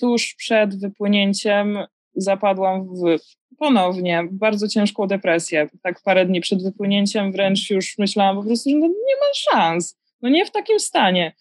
tuż 0.00 0.34
przed 0.34 0.80
wypłynięciem 0.80 1.78
zapadłam 2.14 2.88
w 2.88 3.18
ponownie 3.58 4.28
bardzo 4.30 4.68
ciężką 4.68 5.06
depresję. 5.06 5.68
Tak 5.82 6.02
parę 6.02 6.26
dni 6.26 6.40
przed 6.40 6.62
wypłynięciem 6.62 7.32
wręcz 7.32 7.70
już 7.70 7.98
myślałam 7.98 8.36
po 8.36 8.42
prostu, 8.42 8.70
że 8.70 8.76
no 8.76 8.86
nie 8.86 9.16
ma 9.20 9.34
szans. 9.34 9.98
No 10.22 10.28
nie 10.28 10.46
w 10.46 10.50
takim 10.50 10.80
stanie. 10.80 11.32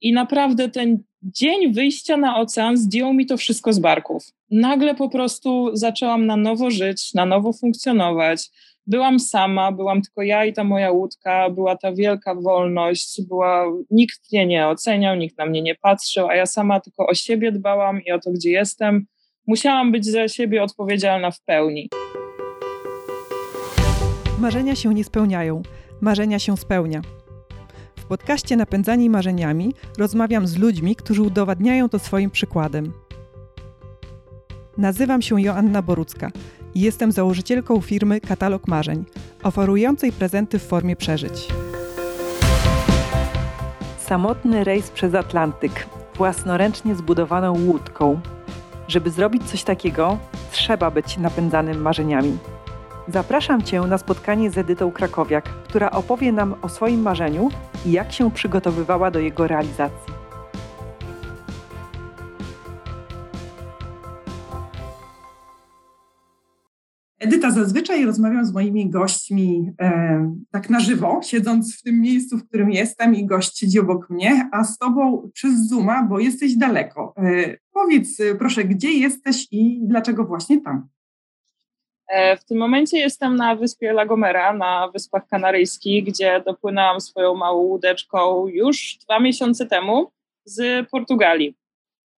I 0.00 0.12
naprawdę 0.12 0.68
ten 0.68 1.02
dzień 1.22 1.72
wyjścia 1.72 2.16
na 2.16 2.36
ocean 2.36 2.76
zdjął 2.76 3.12
mi 3.12 3.26
to 3.26 3.36
wszystko 3.36 3.72
z 3.72 3.78
barków. 3.78 4.22
Nagle 4.50 4.94
po 4.94 5.08
prostu 5.08 5.70
zaczęłam 5.72 6.26
na 6.26 6.36
nowo 6.36 6.70
żyć, 6.70 7.14
na 7.14 7.26
nowo 7.26 7.52
funkcjonować. 7.52 8.50
Byłam 8.86 9.20
sama, 9.20 9.72
byłam 9.72 10.02
tylko 10.02 10.22
ja 10.22 10.44
i 10.44 10.52
ta 10.52 10.64
moja 10.64 10.90
łódka, 10.90 11.50
była 11.50 11.76
ta 11.76 11.92
wielka 11.92 12.34
wolność, 12.34 13.20
była, 13.28 13.64
nikt 13.90 14.32
mnie 14.32 14.46
nie 14.46 14.68
oceniał, 14.68 15.16
nikt 15.16 15.38
na 15.38 15.46
mnie 15.46 15.62
nie 15.62 15.74
patrzył, 15.74 16.28
a 16.28 16.34
ja 16.34 16.46
sama 16.46 16.80
tylko 16.80 17.06
o 17.06 17.14
siebie 17.14 17.52
dbałam 17.52 18.02
i 18.02 18.12
o 18.12 18.18
to, 18.18 18.30
gdzie 18.30 18.50
jestem. 18.50 19.06
Musiałam 19.46 19.92
być 19.92 20.06
za 20.06 20.28
siebie 20.28 20.62
odpowiedzialna 20.62 21.30
w 21.30 21.40
pełni. 21.40 21.88
Marzenia 24.38 24.74
się 24.74 24.94
nie 24.94 25.04
spełniają, 25.04 25.62
marzenia 26.00 26.38
się 26.38 26.56
spełnia. 26.56 27.02
W 27.98 28.04
podcaście 28.04 28.56
Napędzani 28.56 29.10
Marzeniami 29.10 29.72
rozmawiam 29.98 30.46
z 30.46 30.56
ludźmi, 30.56 30.96
którzy 30.96 31.22
udowadniają 31.22 31.88
to 31.88 31.98
swoim 31.98 32.30
przykładem. 32.30 32.92
Nazywam 34.78 35.22
się 35.22 35.40
Joanna 35.40 35.82
Borucka 35.82 36.30
i 36.74 36.80
jestem 36.80 37.12
założycielką 37.12 37.80
firmy 37.80 38.20
Katalog 38.20 38.68
Marzeń, 38.68 39.04
oferującej 39.42 40.12
prezenty 40.12 40.58
w 40.58 40.66
formie 40.66 40.96
przeżyć. 40.96 41.48
Samotny 43.98 44.64
rejs 44.64 44.90
przez 44.90 45.14
Atlantyk, 45.14 45.86
własnoręcznie 46.16 46.94
zbudowaną 46.94 47.66
łódką. 47.66 48.20
Żeby 48.88 49.10
zrobić 49.10 49.42
coś 49.44 49.62
takiego, 49.62 50.18
trzeba 50.50 50.90
być 50.90 51.18
napędzanym 51.18 51.82
marzeniami. 51.82 52.38
Zapraszam 53.08 53.62
Cię 53.62 53.80
na 53.80 53.98
spotkanie 53.98 54.50
z 54.50 54.58
Edytą 54.58 54.92
Krakowiak, 54.92 55.44
która 55.44 55.90
opowie 55.90 56.32
nam 56.32 56.54
o 56.62 56.68
swoim 56.68 57.02
marzeniu 57.02 57.48
i 57.86 57.92
jak 57.92 58.12
się 58.12 58.30
przygotowywała 58.30 59.10
do 59.10 59.18
jego 59.18 59.46
realizacji. 59.46 60.13
Edyta, 67.24 67.50
zazwyczaj 67.50 68.04
rozmawiam 68.04 68.44
z 68.44 68.52
moimi 68.52 68.90
gośćmi 68.90 69.72
e, 69.80 70.34
tak 70.50 70.70
na 70.70 70.80
żywo, 70.80 71.20
siedząc 71.22 71.78
w 71.78 71.82
tym 71.82 72.00
miejscu, 72.00 72.38
w 72.38 72.48
którym 72.48 72.70
jestem 72.70 73.14
i 73.14 73.26
gość 73.26 73.58
siedzi 73.58 73.80
obok 73.80 74.10
mnie, 74.10 74.48
a 74.52 74.64
z 74.64 74.78
Tobą 74.78 75.30
przez 75.34 75.68
Zooma, 75.68 76.02
bo 76.02 76.18
jesteś 76.18 76.56
daleko. 76.56 77.14
E, 77.16 77.56
powiedz 77.72 78.18
proszę, 78.38 78.64
gdzie 78.64 78.92
jesteś 78.92 79.46
i 79.50 79.80
dlaczego 79.82 80.24
właśnie 80.24 80.60
tam? 80.60 80.88
E, 82.08 82.36
w 82.36 82.44
tym 82.44 82.58
momencie 82.58 82.98
jestem 82.98 83.36
na 83.36 83.56
wyspie 83.56 83.90
La 83.90 84.06
Gomera, 84.06 84.52
na 84.52 84.88
Wyspach 84.88 85.26
Kanaryjskich, 85.28 86.04
gdzie 86.04 86.42
dopłynęłam 86.46 87.00
swoją 87.00 87.34
małą 87.34 87.62
łódeczką 87.62 88.46
już 88.48 88.98
dwa 89.04 89.20
miesiące 89.20 89.66
temu 89.66 90.10
z 90.44 90.88
Portugalii. 90.90 91.54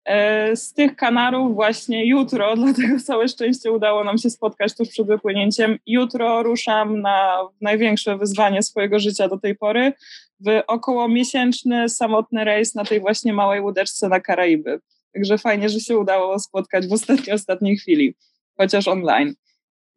E, 0.06 0.56
z 0.56 0.74
tych 0.74 0.96
Kanarów 0.96 1.56
właśnie 1.56 2.06
jutro, 2.06 2.56
dlatego 2.64 3.00
całe 3.00 3.28
szczęście 3.28 3.72
udało 3.72 4.04
nam 4.04 4.18
się 4.18 4.30
spotkać 4.30 4.78
tuż 4.78 4.90
przed 4.90 5.08
wypłynięciem. 5.08 5.78
Jutro 5.88 6.44
ruszam 6.44 7.02
na 7.02 7.38
największe 7.62 8.18
wyzwanie 8.18 8.64
swojego 8.64 9.00
życia 9.00 9.28
do 9.28 9.40
tej 9.40 9.56
pory 9.56 9.94
w 10.40 10.62
około 10.68 11.08
miesięczny 11.08 11.90
samotny 11.90 12.44
rejs 12.44 12.76
na 12.76 12.86
tej 12.86 13.00
właśnie 13.00 13.34
małej 13.34 13.62
łódeczce 13.62 14.10
na 14.10 14.20
Karaiby. 14.20 14.80
Także 15.14 15.38
fajnie, 15.38 15.70
że 15.70 15.80
się 15.80 15.98
udało 15.98 16.40
spotkać 16.40 16.88
w 16.88 16.94
ostatniej, 16.94 17.36
ostatniej 17.36 17.78
chwili, 17.78 18.16
chociaż 18.58 18.88
online. 18.88 19.34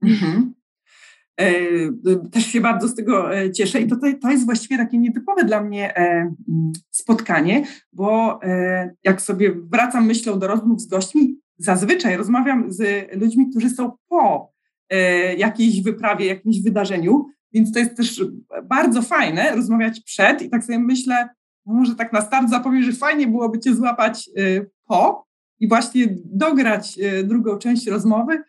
Mhm. 0.02 0.54
E, 1.38 1.52
też 2.32 2.46
się 2.46 2.60
bardzo 2.60 2.88
z 2.88 2.94
tego 2.94 3.36
e, 3.36 3.52
cieszę 3.52 3.80
i 3.80 3.86
to, 3.86 3.96
to 4.22 4.30
jest 4.30 4.44
właściwie 4.44 4.76
takie 4.76 4.98
nietypowe 4.98 5.44
dla 5.44 5.62
mnie 5.62 5.96
e, 5.96 6.34
spotkanie, 6.90 7.64
bo 7.92 8.40
jak 9.04 9.22
sobie 9.22 9.54
wracam 9.72 10.06
myślą 10.06 10.38
do 10.38 10.46
rozmów 10.46 10.80
z 10.80 10.86
gośćmi, 10.86 11.40
zazwyczaj 11.58 12.16
rozmawiam 12.16 12.72
z 12.72 13.08
ludźmi, 13.20 13.50
którzy 13.50 13.70
są 13.70 13.92
po 14.08 14.52
jakiejś 15.36 15.82
wyprawie, 15.82 16.26
jakimś 16.26 16.62
wydarzeniu, 16.62 17.26
więc 17.52 17.72
to 17.72 17.78
jest 17.78 17.96
też 17.96 18.24
bardzo 18.64 19.02
fajne 19.02 19.56
rozmawiać 19.56 20.00
przed 20.00 20.42
i 20.42 20.50
tak 20.50 20.64
sobie 20.64 20.78
myślę, 20.78 21.28
no 21.66 21.74
może 21.74 21.94
tak 21.94 22.12
na 22.12 22.20
start 22.20 22.50
zapowiem, 22.50 22.82
że 22.82 22.92
fajnie 22.92 23.26
byłoby 23.26 23.58
Cię 23.58 23.74
złapać 23.74 24.30
po 24.86 25.26
i 25.60 25.68
właśnie 25.68 26.16
dograć 26.24 26.98
drugą 27.24 27.58
część 27.58 27.86
rozmowy, 27.86 28.42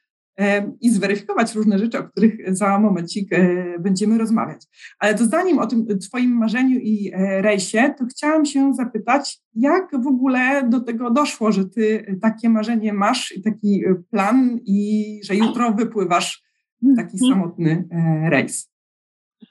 i 0.81 0.89
zweryfikować 0.89 1.55
różne 1.55 1.79
rzeczy, 1.79 1.99
o 1.99 2.03
których 2.03 2.55
za 2.55 2.79
momencik 2.79 3.33
e, 3.33 3.65
będziemy 3.79 4.17
rozmawiać. 4.17 4.61
Ale 4.99 5.15
to 5.15 5.25
zanim 5.25 5.59
o 5.59 5.67
tym 5.67 5.99
Twoim 5.99 6.37
marzeniu 6.37 6.79
i 6.79 7.11
e, 7.13 7.41
rejsie, 7.41 7.93
to 7.97 8.05
chciałam 8.05 8.45
się 8.45 8.73
zapytać, 8.73 9.39
jak 9.55 10.03
w 10.03 10.07
ogóle 10.07 10.69
do 10.69 10.79
tego 10.79 11.11
doszło, 11.11 11.51
że 11.51 11.65
Ty 11.65 12.17
takie 12.21 12.49
marzenie 12.49 12.93
masz 12.93 13.31
i 13.31 13.41
taki 13.41 13.85
e, 13.85 13.95
plan 14.11 14.59
i 14.65 15.19
że 15.23 15.35
jutro 15.35 15.71
wypływasz 15.71 16.43
taki 16.95 17.17
mhm. 17.23 17.31
samotny 17.31 17.87
rejs? 18.29 18.69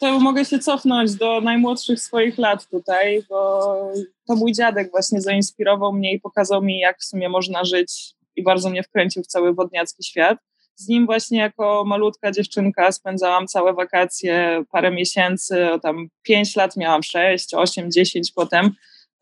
To 0.01 0.21
mogę 0.21 0.45
się 0.45 0.59
cofnąć 0.59 1.15
do 1.15 1.41
najmłodszych 1.41 2.01
swoich 2.01 2.39
lat 2.39 2.69
tutaj, 2.69 3.23
bo 3.29 3.93
to 4.27 4.37
mój 4.37 4.53
dziadek 4.53 4.91
właśnie 4.91 5.21
zainspirował 5.21 5.93
mnie 5.93 6.15
i 6.15 6.21
pokazał 6.21 6.63
mi, 6.63 6.79
jak 6.79 6.99
w 6.99 7.05
sumie 7.05 7.29
można 7.29 7.65
żyć 7.65 8.15
i 8.37 8.43
bardzo 8.43 8.71
mnie 8.71 8.83
wkręcił 8.83 9.23
w 9.23 9.27
cały 9.27 9.55
wodniacki 9.55 10.05
świat 10.05 10.39
z 10.79 10.89
nim 10.89 11.07
właśnie 11.07 11.39
jako 11.39 11.85
malutka 11.87 12.33
dziewczynka 12.33 12.93
spędzałam 12.93 13.47
całe 13.47 13.75
wakacje, 13.75 14.65
parę 14.73 14.91
miesięcy, 14.91 15.67
tam 15.83 16.09
pięć 16.23 16.57
lat 16.57 16.77
miałam, 16.77 17.03
sześć, 17.03 17.55
osiem, 17.55 17.91
dziesięć 17.91 18.33
potem. 18.33 18.71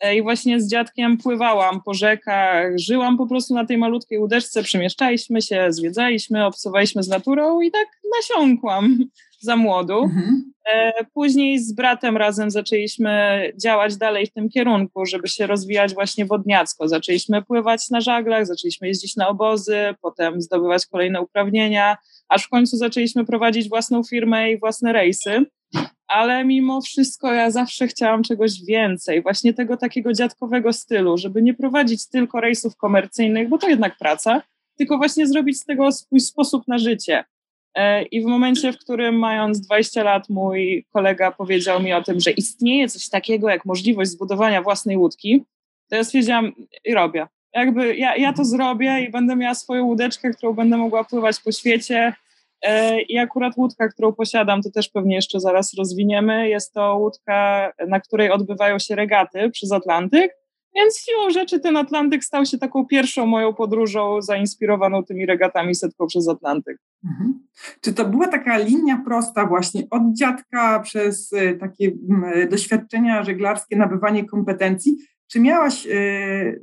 E, 0.01 0.17
I 0.17 0.23
właśnie 0.23 0.61
z 0.61 0.71
dziadkiem 0.71 1.19
pływałam 1.19 1.81
po 1.83 1.95
rzekach, 1.95 2.79
żyłam 2.79 3.17
po 3.17 3.27
prostu 3.27 3.55
na 3.55 3.67
tej 3.67 3.79
malutkiej 3.79 4.19
łódeczce, 4.19 4.63
przemieszczaliśmy 4.63 5.43
się, 5.43 5.67
zwiedzaliśmy, 5.69 6.47
obcowaliśmy 6.47 7.03
z 7.03 7.09
naturą 7.09 7.61
i 7.61 7.71
tak 7.71 7.89
nasiąkłam 8.19 8.99
za 9.41 9.57
młodu. 9.57 10.03
Mhm. 10.03 10.53
E, 10.73 10.93
później 11.15 11.59
z 11.59 11.73
bratem 11.73 12.17
razem 12.17 12.51
zaczęliśmy 12.51 13.43
działać 13.63 13.97
dalej 13.97 14.27
w 14.27 14.33
tym 14.33 14.49
kierunku, 14.49 15.07
żeby 15.07 15.29
się 15.29 15.47
rozwijać 15.47 15.95
właśnie 15.95 16.25
wodniacko. 16.25 16.89
Zaczęliśmy 16.89 17.43
pływać 17.43 17.91
na 17.91 18.01
żaglach, 18.01 18.47
zaczęliśmy 18.47 18.89
jeździć 18.89 19.17
na 19.17 19.29
obozy, 19.29 19.95
potem 20.03 20.43
zdobywać 20.43 20.87
kolejne 20.87 21.21
uprawnienia, 21.21 21.97
aż 22.29 22.45
w 22.45 22.49
końcu 22.49 22.77
zaczęliśmy 22.77 23.25
prowadzić 23.25 23.69
własną 23.69 24.03
firmę 24.03 24.53
i 24.53 24.59
własne 24.59 24.93
rejsy. 24.93 25.47
Ale 26.09 26.45
mimo 26.45 26.81
wszystko 26.81 27.33
ja 27.33 27.51
zawsze 27.51 27.87
chciałam 27.87 28.23
czegoś 28.23 28.65
więcej, 28.65 29.23
właśnie 29.23 29.55
tego 29.55 29.77
takiego 29.77 30.13
dziadkowego 30.13 30.73
stylu, 30.73 31.19
żeby 31.19 31.43
nie 31.43 31.55
prowadzić 31.55 32.09
tylko 32.09 32.41
rejsów 32.41 32.77
komercyjnych, 32.77 33.49
bo 33.49 33.59
to 33.59 33.69
jednak 33.69 33.99
praca, 33.99 34.43
tylko 34.79 34.99
właśnie 34.99 35.27
zrobić 35.27 35.61
z 35.61 35.65
tego 35.65 35.93
swój 35.93 36.21
sposób 36.21 36.69
na 36.69 36.79
życie 36.79 37.25
I 38.11 38.23
w 38.23 38.25
momencie, 38.25 38.73
w 38.73 38.79
którym 38.79 39.19
mając 39.19 39.61
20 39.61 40.03
lat, 40.03 40.29
mój 40.29 40.87
kolega 40.93 41.33
powiedział 41.33 41.83
mi 41.83 41.93
o 41.93 42.03
tym, 42.03 42.21
że 42.21 42.31
istnieje 42.31 42.89
coś 42.89 43.09
takiego 43.09 43.49
jak 43.49 43.65
możliwość 43.65 44.11
zbudowania 44.11 44.63
własnej 44.63 44.97
łódki, 44.97 45.45
to 45.91 45.97
ja 45.97 46.05
stwierdziłam 46.05 46.53
i 46.85 46.95
robię. 46.95 47.27
Jakby 47.55 47.97
ja, 47.97 48.17
ja 48.17 48.33
to 48.33 48.45
zrobię 48.45 49.01
i 49.01 49.11
będę 49.11 49.37
miała 49.37 49.55
swoją 49.55 49.85
łódeczkę, 49.85 50.31
którą 50.31 50.53
będę 50.53 50.77
mogła 50.77 51.05
pływać 51.05 51.41
po 51.41 51.53
świecie. 51.53 52.13
E, 52.63 53.01
I 53.03 53.19
akurat 53.19 53.57
łódka, 53.57 53.89
którą 53.89 54.13
posiadam, 54.13 54.63
to 54.63 54.71
też 54.71 54.89
pewnie 54.89 55.15
jeszcze 55.15 55.41
zaraz 55.41 55.75
rozwiniemy. 55.75 56.49
Jest 56.49 56.75
to 56.75 56.97
łódka, 56.97 57.73
na 57.89 58.01
której 58.01 58.31
odbywają 58.31 58.79
się 58.79 58.95
regaty 58.95 59.51
przez 59.51 59.73
Atlantyk. 59.73 60.33
Więc 60.77 60.99
siłą 60.99 61.31
rzeczy 61.31 61.61
ten 61.61 61.77
Atlantyk 61.77 62.25
stał 62.25 62.47
się 62.47 62.59
taką 62.59 62.87
pierwszą 62.87 63.27
moją 63.27 63.55
podróżą 63.55 64.23
zainspirowaną 64.23 65.05
tymi 65.05 65.27
regatami 65.27 65.75
setką 65.75 66.07
przez 66.07 66.29
Atlantyk. 66.29 66.79
Mhm. 67.05 67.47
Czy 67.81 67.95
to 67.95 68.05
była 68.05 68.29
taka 68.29 68.59
linia 68.59 69.03
prosta 69.05 69.47
właśnie 69.47 69.83
od 69.91 70.03
dziadka 70.13 70.81
przez 70.81 71.33
e, 71.33 71.55
takie 71.55 71.93
doświadczenia 72.51 73.25
żeglarskie, 73.25 73.77
nabywanie 73.77 74.25
kompetencji? 74.25 74.97
Czy 75.27 75.41
miałaś 75.41 75.87
e, 75.87 75.91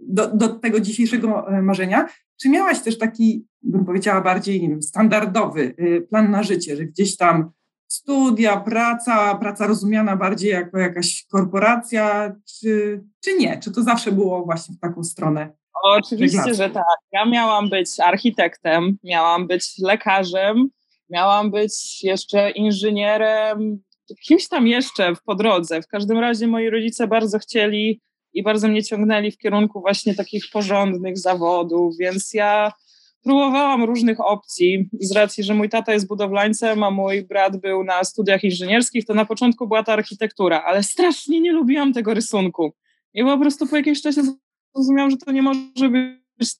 do, 0.01 0.35
do 0.35 0.49
tego 0.49 0.79
dzisiejszego 0.79 1.47
e, 1.47 1.61
marzenia, 1.61 2.07
czy 2.41 2.49
miałaś 2.49 2.79
też 2.79 2.97
taki, 2.97 3.45
bym 3.61 3.85
powiedziała 3.85 4.21
bardziej, 4.21 4.61
wiem, 4.61 4.81
standardowy 4.81 5.75
plan 6.09 6.31
na 6.31 6.43
życie, 6.43 6.75
że 6.75 6.85
gdzieś 6.85 7.17
tam 7.17 7.51
studia, 7.93 8.57
praca, 8.57 9.35
praca 9.35 9.67
rozumiana 9.67 10.15
bardziej 10.15 10.51
jako 10.51 10.77
jakaś 10.77 11.25
korporacja, 11.31 12.35
czy, 12.59 13.03
czy 13.23 13.37
nie? 13.37 13.59
Czy 13.63 13.71
to 13.71 13.83
zawsze 13.83 14.11
było 14.11 14.45
właśnie 14.45 14.75
w 14.75 14.79
taką 14.79 15.03
stronę? 15.03 15.49
Oczywiście, 15.83 16.53
że 16.53 16.69
tak. 16.69 16.83
Ja 17.11 17.25
miałam 17.25 17.69
być 17.69 17.99
architektem, 17.99 18.97
miałam 19.03 19.47
być 19.47 19.77
lekarzem, 19.79 20.67
miałam 21.09 21.51
być 21.51 22.03
jeszcze 22.03 22.51
inżynierem, 22.51 23.83
kimś 24.27 24.47
tam 24.47 24.67
jeszcze 24.67 25.13
po 25.25 25.35
drodze. 25.35 25.81
W 25.81 25.87
każdym 25.87 26.19
razie 26.19 26.47
moi 26.47 26.69
rodzice 26.69 27.07
bardzo 27.07 27.39
chcieli, 27.39 28.01
i 28.33 28.43
bardzo 28.43 28.67
mnie 28.67 28.83
ciągnęli 28.83 29.31
w 29.31 29.37
kierunku 29.37 29.81
właśnie 29.81 30.15
takich 30.15 30.45
porządnych 30.53 31.17
zawodów, 31.17 31.97
więc 31.99 32.33
ja 32.33 32.71
próbowałam 33.23 33.83
różnych 33.83 34.19
opcji. 34.19 34.89
Z 34.99 35.11
racji, 35.11 35.43
że 35.43 35.53
mój 35.53 35.69
tata 35.69 35.93
jest 35.93 36.07
budowlańcem, 36.07 36.83
a 36.83 36.91
mój 36.91 37.23
brat 37.23 37.57
był 37.57 37.83
na 37.83 38.03
studiach 38.03 38.43
inżynierskich, 38.43 39.05
to 39.05 39.13
na 39.13 39.25
początku 39.25 39.67
była 39.67 39.83
ta 39.83 39.93
architektura, 39.93 40.63
ale 40.63 40.83
strasznie 40.83 41.41
nie 41.41 41.51
lubiłam 41.51 41.93
tego 41.93 42.13
rysunku. 42.13 42.73
I 43.13 43.23
po 43.23 43.37
prostu 43.37 43.67
po 43.67 43.77
jakimś 43.77 44.01
czasie 44.01 44.21
zrozumiałam, 44.75 45.11
że 45.11 45.17
to 45.17 45.31
nie 45.31 45.41
może 45.41 45.89
być 45.89 46.55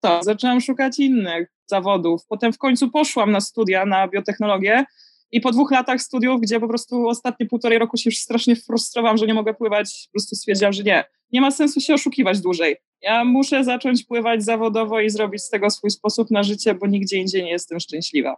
to. 0.00 0.22
Zaczęłam 0.22 0.60
szukać 0.60 0.98
innych 0.98 1.52
zawodów. 1.66 2.26
Potem 2.28 2.52
w 2.52 2.58
końcu 2.58 2.90
poszłam 2.90 3.30
na 3.30 3.40
studia 3.40 3.86
na 3.86 4.08
biotechnologię 4.08 4.84
i 5.32 5.40
po 5.40 5.52
dwóch 5.52 5.70
latach 5.70 6.02
studiów, 6.02 6.40
gdzie 6.40 6.60
po 6.60 6.68
prostu 6.68 7.08
ostatnie 7.08 7.46
półtorej 7.46 7.78
roku 7.78 7.96
się 7.96 8.10
już 8.10 8.18
strasznie 8.18 8.56
frustrowałam, 8.56 9.16
że 9.16 9.26
nie 9.26 9.34
mogę 9.34 9.54
pływać, 9.54 10.08
po 10.08 10.12
prostu 10.12 10.36
stwierdziłam, 10.36 10.72
że 10.72 10.82
nie, 10.82 11.04
nie 11.32 11.40
ma 11.40 11.50
sensu 11.50 11.80
się 11.80 11.94
oszukiwać 11.94 12.40
dłużej. 12.40 12.76
Ja 13.02 13.24
muszę 13.24 13.64
zacząć 13.64 14.04
pływać 14.04 14.44
zawodowo 14.44 15.00
i 15.00 15.10
zrobić 15.10 15.42
z 15.42 15.50
tego 15.50 15.70
swój 15.70 15.90
sposób 15.90 16.30
na 16.30 16.42
życie, 16.42 16.74
bo 16.74 16.86
nigdzie 16.86 17.16
indziej 17.16 17.44
nie 17.44 17.50
jestem 17.50 17.80
szczęśliwa. 17.80 18.36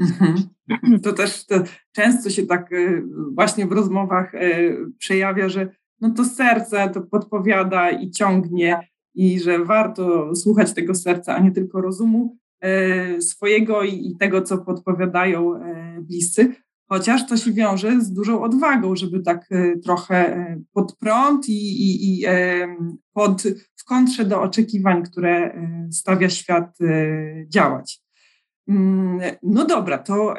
Mhm. 0.00 0.34
To 1.02 1.12
też 1.12 1.46
to 1.46 1.54
często 1.92 2.30
się 2.30 2.46
tak 2.46 2.72
e, 2.72 3.02
właśnie 3.34 3.66
w 3.66 3.72
rozmowach 3.72 4.34
e, 4.34 4.50
przejawia, 4.98 5.48
że 5.48 5.68
no 6.00 6.10
to 6.10 6.24
serce 6.24 6.90
to 6.90 7.00
podpowiada 7.00 7.90
i 7.90 8.10
ciągnie 8.10 8.88
i 9.14 9.40
że 9.40 9.64
warto 9.64 10.34
słuchać 10.34 10.74
tego 10.74 10.94
serca, 10.94 11.36
a 11.36 11.40
nie 11.40 11.50
tylko 11.50 11.80
rozumu 11.80 12.38
swojego 13.20 13.82
i 13.82 14.16
tego, 14.20 14.42
co 14.42 14.58
podpowiadają 14.58 15.60
bliscy 16.00 16.54
chociaż 16.88 17.26
to 17.26 17.36
się 17.36 17.52
wiąże 17.52 18.00
z 18.00 18.12
dużą 18.12 18.42
odwagą, 18.42 18.96
żeby 18.96 19.20
tak 19.20 19.46
e, 19.50 19.78
trochę 19.78 20.36
e, 20.36 20.60
pod 20.72 20.96
prąd 20.96 21.48
i, 21.48 21.52
i, 21.52 22.20
i 22.20 22.26
pod, 23.12 23.42
w 23.76 23.84
kontrze 23.84 24.24
do 24.24 24.42
oczekiwań, 24.42 25.02
które 25.02 25.30
e, 25.30 25.88
stawia 25.92 26.28
świat, 26.30 26.78
działać. 27.48 28.00
Mm, 28.68 29.20
no 29.42 29.64
dobra, 29.64 29.98
to 29.98 30.34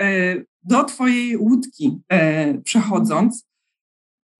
do 0.63 0.83
Twojej 0.83 1.37
łódki 1.37 2.01
przechodząc, 2.63 3.47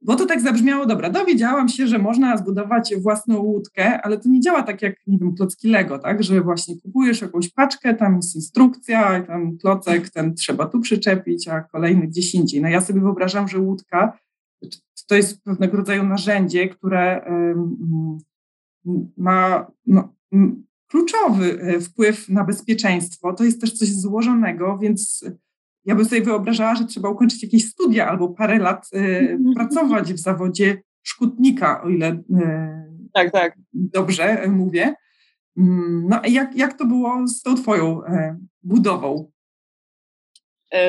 bo 0.06 0.16
to 0.16 0.26
tak 0.26 0.42
zabrzmiało, 0.42 0.86
dobra, 0.86 1.10
dowiedziałam 1.10 1.70
się, 1.70 1.88
że 1.88 2.00
można 2.00 2.38
zbudować 2.38 2.96
własną 2.96 3.40
łódkę, 3.40 4.02
ale 4.02 4.18
to 4.18 4.30
nie 4.30 4.42
działa 4.42 4.64
tak 4.64 4.82
jak, 4.82 5.08
nie 5.08 5.18
wiem, 5.18 5.36
klocki 5.36 5.68
Lego, 5.68 6.00
tak, 6.00 6.24
że 6.24 6.42
właśnie 6.42 6.82
kupujesz 6.82 7.22
jakąś 7.22 7.50
paczkę, 7.50 7.94
tam 7.94 8.16
jest 8.16 8.36
instrukcja, 8.36 9.24
tam 9.24 9.58
klocek, 9.58 10.10
ten 10.10 10.36
trzeba 10.36 10.66
tu 10.66 10.80
przyczepić, 10.80 11.48
a 11.48 11.62
kolejny 11.62 12.08
gdzieś 12.08 12.36
indziej. 12.36 12.62
No 12.62 12.68
ja 12.68 12.82
sobie 12.82 13.02
wyobrażam, 13.02 13.48
że 13.48 13.60
łódka 13.60 14.18
to 15.08 15.16
jest 15.16 15.44
pewnego 15.44 15.78
rodzaju 15.78 16.04
narzędzie, 16.04 16.70
które 16.70 17.26
ma 19.18 19.72
no, 19.86 20.16
kluczowy 20.88 21.62
e, 21.62 21.80
wpływ 21.80 22.30
na 22.30 22.44
bezpieczeństwo. 22.44 23.34
To 23.34 23.44
jest 23.44 23.62
też 23.62 23.74
coś 23.74 23.90
złożonego, 23.90 24.78
więc 24.78 25.26
ja 25.86 25.96
bym 25.96 26.06
sobie 26.06 26.22
wyobrażała, 26.22 26.76
że 26.76 26.86
trzeba 26.86 27.10
ukończyć 27.10 27.44
jakieś 27.44 27.66
studia 27.66 28.08
albo 28.08 28.30
parę 28.30 28.60
lat 28.60 28.90
y, 28.94 29.38
pracować 29.56 30.14
w 30.14 30.20
zawodzie 30.20 30.82
szkutnika, 31.04 31.84
o 31.84 31.90
ile 31.90 32.12
y, 32.12 32.20
tak, 33.14 33.32
tak. 33.32 33.58
dobrze 33.74 34.48
mówię. 34.48 34.94
Mm, 35.58 36.08
no 36.10 36.22
jak, 36.28 36.56
jak 36.56 36.78
to 36.78 36.86
było 36.86 37.28
z 37.28 37.42
tą 37.42 37.56
twoją 37.56 38.02
y, 38.04 38.38
budową? 38.64 39.32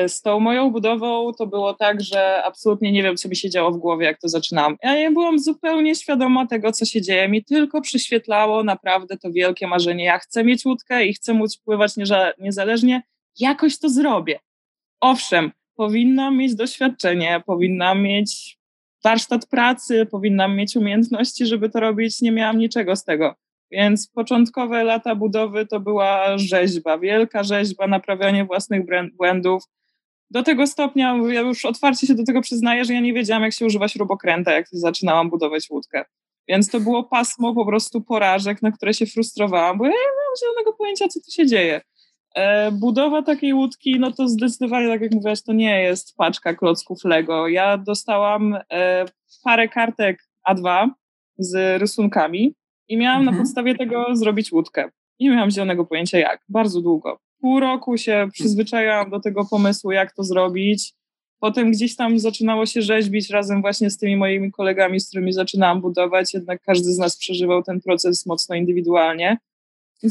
Z 0.07 0.21
tą 0.21 0.39
moją 0.39 0.71
budową 0.71 1.31
to 1.33 1.47
było 1.47 1.73
tak, 1.73 2.01
że 2.01 2.43
absolutnie 2.43 2.91
nie 2.91 3.03
wiem, 3.03 3.17
co 3.17 3.29
mi 3.29 3.35
się 3.35 3.49
działo 3.49 3.71
w 3.71 3.77
głowie, 3.77 4.05
jak 4.05 4.19
to 4.19 4.29
zaczynałam. 4.29 4.75
Ja 4.83 4.95
nie 4.95 5.11
byłam 5.11 5.39
zupełnie 5.39 5.95
świadoma 5.95 6.47
tego, 6.47 6.71
co 6.71 6.85
się 6.85 7.01
dzieje. 7.01 7.29
Mi 7.29 7.43
tylko 7.43 7.81
przyświetlało 7.81 8.63
naprawdę 8.63 9.17
to 9.17 9.31
wielkie 9.31 9.67
marzenie. 9.67 10.05
Ja 10.05 10.19
chcę 10.19 10.43
mieć 10.43 10.65
łódkę 10.65 11.05
i 11.05 11.13
chcę 11.13 11.33
móc 11.33 11.57
pływać 11.57 11.93
niezależnie. 12.39 13.01
Jakoś 13.39 13.79
to 13.79 13.89
zrobię 13.89 14.39
owszem, 14.99 15.51
powinnam 15.75 16.37
mieć 16.37 16.55
doświadczenie, 16.55 17.43
powinnam 17.45 18.01
mieć 18.01 18.57
warsztat 19.03 19.45
pracy, 19.45 20.05
powinnam 20.11 20.55
mieć 20.55 20.75
umiejętności, 20.75 21.45
żeby 21.45 21.69
to 21.69 21.79
robić. 21.79 22.21
Nie 22.21 22.31
miałam 22.31 22.57
niczego 22.57 22.95
z 22.95 23.03
tego. 23.03 23.35
Więc 23.71 24.07
początkowe 24.07 24.83
lata 24.83 25.15
budowy 25.15 25.65
to 25.65 25.79
była 25.79 26.37
rzeźba, 26.37 26.97
wielka 26.97 27.43
rzeźba, 27.43 27.87
naprawianie 27.87 28.45
własnych 28.45 28.81
błędów. 29.17 29.63
Do 30.29 30.43
tego 30.43 30.67
stopnia, 30.67 31.15
ja 31.27 31.41
już 31.41 31.65
otwarcie 31.65 32.07
się 32.07 32.15
do 32.15 32.23
tego 32.23 32.41
przyznaję, 32.41 32.85
że 32.85 32.93
ja 32.93 32.99
nie 32.99 33.13
wiedziałam, 33.13 33.43
jak 33.43 33.53
się 33.53 33.65
używa 33.65 33.87
śrubokręta, 33.87 34.51
jak 34.51 34.65
zaczynałam 34.71 35.29
budować 35.29 35.69
łódkę. 35.69 36.05
Więc 36.47 36.69
to 36.69 36.79
było 36.79 37.03
pasmo 37.03 37.55
po 37.55 37.65
prostu 37.65 38.01
porażek, 38.01 38.61
na 38.61 38.71
które 38.71 38.93
się 38.93 39.05
frustrowałam, 39.05 39.77
bo 39.77 39.85
ja 39.85 39.91
nie 39.91 39.95
miałam 39.97 40.35
zielonego 40.41 40.73
pojęcia, 40.73 41.07
co 41.07 41.19
tu 41.19 41.31
się 41.31 41.47
dzieje. 41.47 41.81
E, 42.37 42.71
budowa 42.71 43.21
takiej 43.21 43.53
łódki, 43.53 43.99
no 43.99 44.11
to 44.11 44.27
zdecydowanie, 44.27 44.87
tak 44.87 45.01
jak 45.01 45.11
mówiłaś, 45.11 45.41
to 45.41 45.53
nie 45.53 45.81
jest 45.81 46.15
paczka 46.15 46.53
klocków 46.53 47.03
Lego. 47.03 47.47
Ja 47.47 47.77
dostałam 47.77 48.57
e, 48.71 49.05
parę 49.43 49.67
kartek 49.67 50.23
A2 50.49 50.89
z 51.37 51.81
rysunkami 51.81 52.53
i 52.87 52.97
miałam 52.97 53.19
mhm. 53.19 53.35
na 53.35 53.43
podstawie 53.43 53.75
tego 53.75 54.05
zrobić 54.15 54.51
łódkę. 54.51 54.89
Nie 55.19 55.29
miałam 55.29 55.51
zielonego 55.51 55.85
pojęcia 55.85 56.19
jak, 56.19 56.41
bardzo 56.49 56.81
długo. 56.81 57.19
Pół 57.41 57.59
roku 57.59 57.97
się 57.97 58.27
przyzwyczaiłam 58.33 59.09
do 59.09 59.19
tego 59.19 59.45
pomysłu, 59.45 59.91
jak 59.91 60.13
to 60.13 60.23
zrobić. 60.23 60.93
Potem 61.39 61.71
gdzieś 61.71 61.95
tam 61.95 62.19
zaczynało 62.19 62.65
się 62.65 62.81
rzeźbić 62.81 63.29
razem 63.29 63.61
właśnie 63.61 63.89
z 63.89 63.97
tymi 63.97 64.17
moimi 64.17 64.51
kolegami, 64.51 64.99
z 64.99 65.07
którymi 65.07 65.33
zaczynałam 65.33 65.81
budować, 65.81 66.33
jednak 66.33 66.61
każdy 66.61 66.91
z 66.91 66.97
nas 66.97 67.17
przeżywał 67.17 67.63
ten 67.63 67.81
proces 67.81 68.25
mocno 68.25 68.55
indywidualnie. 68.55 69.37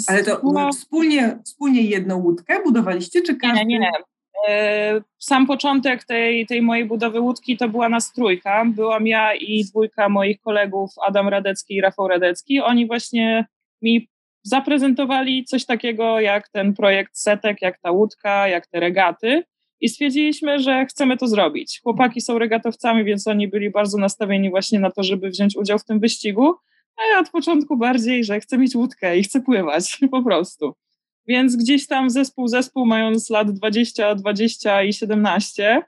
Ale 0.07 0.25
to 0.25 0.41
była... 0.41 0.73
wspólnie, 0.73 1.39
wspólnie 1.45 1.83
jedną 1.83 2.23
łódkę 2.23 2.63
budowaliście, 2.63 3.23
czy 3.23 3.37
każdy? 3.37 3.65
Nie, 3.65 3.79
nie. 3.79 3.91
Sam 5.19 5.47
początek 5.47 6.05
tej, 6.05 6.47
tej 6.47 6.63
mojej 6.63 6.85
budowy 6.85 7.21
łódki 7.21 7.57
to 7.57 7.69
była 7.69 7.89
nas 7.89 8.13
trójka. 8.13 8.65
Byłam 8.65 9.07
ja 9.07 9.35
i 9.35 9.65
dwójka 9.65 10.09
moich 10.09 10.41
kolegów, 10.41 10.91
Adam 11.07 11.29
Radecki 11.29 11.75
i 11.75 11.81
Rafał 11.81 12.09
Radecki. 12.09 12.61
Oni 12.61 12.87
właśnie 12.87 13.47
mi 13.83 14.09
zaprezentowali 14.43 15.45
coś 15.45 15.65
takiego 15.65 16.21
jak 16.21 16.49
ten 16.49 16.75
projekt 16.75 17.19
setek, 17.19 17.63
jak 17.63 17.79
ta 17.79 17.91
łódka, 17.91 18.49
jak 18.49 18.67
te 18.67 18.81
regaty 18.81 19.43
i 19.81 19.89
stwierdziliśmy, 19.89 20.59
że 20.59 20.87
chcemy 20.87 21.17
to 21.17 21.29
zrobić. 21.29 21.81
Chłopaki 21.83 22.21
są 22.21 22.39
regatowcami, 22.39 23.05
więc 23.05 23.27
oni 23.27 23.49
byli 23.49 23.71
bardzo 23.71 23.99
nastawieni 23.99 24.51
właśnie 24.51 24.81
na 24.81 24.91
to, 24.91 25.03
żeby 25.03 25.31
wziąć 25.31 25.57
udział 25.57 25.79
w 25.79 25.85
tym 25.85 26.01
wyścigu, 26.01 26.55
a 26.97 27.13
ja 27.13 27.21
od 27.21 27.31
początku 27.31 27.77
bardziej, 27.77 28.25
że 28.25 28.41
chcę 28.41 28.59
mieć 28.59 28.75
łódkę 28.75 29.19
i 29.19 29.23
chcę 29.23 29.41
pływać 29.41 29.99
po 30.11 30.23
prostu. 30.23 30.75
Więc 31.27 31.57
gdzieś 31.57 31.87
tam 31.87 32.11
zespół, 32.11 32.49
zespół 32.49 32.87
mając 32.87 33.31
lat 33.31 33.51
20, 33.51 34.15
20 34.15 34.83
i 34.83 34.93
17, 34.93 35.83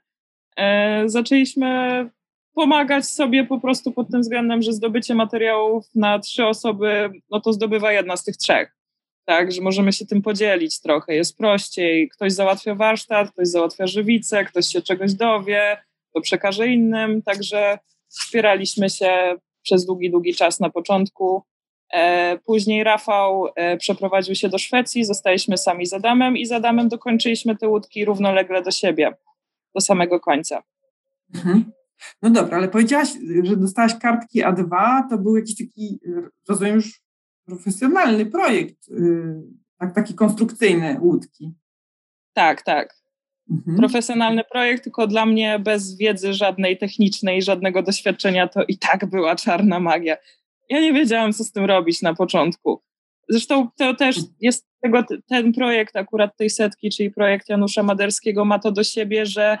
e, 0.57 1.03
zaczęliśmy 1.09 2.09
pomagać 2.53 3.05
sobie 3.05 3.45
po 3.45 3.59
prostu 3.59 3.91
pod 3.91 4.11
tym 4.11 4.21
względem, 4.21 4.61
że 4.61 4.73
zdobycie 4.73 5.15
materiałów 5.15 5.85
na 5.95 6.19
trzy 6.19 6.45
osoby, 6.45 7.09
no 7.31 7.41
to 7.41 7.53
zdobywa 7.53 7.91
jedna 7.91 8.17
z 8.17 8.23
tych 8.23 8.37
trzech. 8.37 8.75
Tak, 9.25 9.51
że 9.51 9.61
możemy 9.61 9.93
się 9.93 10.05
tym 10.05 10.21
podzielić 10.21 10.81
trochę, 10.81 11.15
jest 11.15 11.37
prościej. 11.37 12.09
Ktoś 12.09 12.33
załatwia 12.33 12.75
warsztat, 12.75 13.31
ktoś 13.31 13.47
załatwia 13.47 13.87
żywicę, 13.87 14.45
ktoś 14.45 14.67
się 14.67 14.81
czegoś 14.81 15.13
dowie, 15.13 15.77
to 16.13 16.21
przekaże 16.21 16.67
innym, 16.67 17.21
także 17.21 17.79
wspieraliśmy 18.07 18.89
się 18.89 19.35
przez 19.69 19.85
długi, 19.85 20.11
długi 20.11 20.33
czas 20.33 20.59
na 20.59 20.69
początku. 20.69 21.43
E, 21.93 22.37
później 22.37 22.83
Rafał 22.83 23.47
e, 23.55 23.77
przeprowadził 23.77 24.35
się 24.35 24.49
do 24.49 24.57
Szwecji, 24.57 25.05
zostaliśmy 25.05 25.57
sami 25.57 25.85
z 25.85 25.93
Adamem 25.93 26.37
i 26.37 26.45
z 26.45 26.51
Adamem 26.51 26.89
dokończyliśmy 26.89 27.57
te 27.57 27.67
łódki 27.67 28.05
równolegle 28.05 28.61
do 28.61 28.71
siebie, 28.71 29.13
do 29.75 29.81
samego 29.81 30.19
końca. 30.19 30.63
Mhm. 31.35 31.71
No 32.21 32.29
dobra, 32.29 32.57
ale 32.57 32.67
powiedziałaś, 32.67 33.09
że 33.43 33.57
dostałaś 33.57 33.95
kartki 33.95 34.43
A2, 34.43 35.01
to 35.09 35.17
był 35.17 35.35
jakiś 35.35 35.57
taki, 35.57 35.99
rozumiem 36.47 36.75
już, 36.75 37.01
profesjonalny 37.45 38.25
projekt, 38.25 38.87
y, 38.87 39.41
tak, 39.77 39.95
taki 39.95 40.13
konstrukcyjny 40.13 40.97
łódki. 41.01 41.53
Tak, 42.33 42.61
tak. 42.61 42.98
Mhm. 43.51 43.77
Profesjonalny 43.77 44.43
projekt, 44.43 44.83
tylko 44.83 45.07
dla 45.07 45.25
mnie 45.25 45.59
bez 45.59 45.97
wiedzy 45.97 46.33
żadnej 46.33 46.77
technicznej, 46.77 47.41
żadnego 47.41 47.83
doświadczenia, 47.83 48.47
to 48.47 48.63
i 48.67 48.77
tak 48.77 49.09
była 49.09 49.35
czarna 49.35 49.79
magia. 49.79 50.17
Ja 50.69 50.81
nie 50.81 50.93
wiedziałam, 50.93 51.33
co 51.33 51.43
z 51.43 51.51
tym 51.51 51.65
robić 51.65 52.01
na 52.01 52.13
początku. 52.13 52.81
Zresztą 53.29 53.69
to 53.77 53.93
też 53.93 54.17
jest 54.41 54.67
tego, 54.81 55.03
ten 55.29 55.53
projekt 55.53 55.95
akurat 55.95 56.37
tej 56.37 56.49
setki, 56.49 56.89
czyli 56.89 57.11
projekt 57.11 57.49
Janusza 57.49 57.83
Maderskiego 57.83 58.45
ma 58.45 58.59
to 58.59 58.71
do 58.71 58.83
siebie, 58.83 59.25
że 59.25 59.57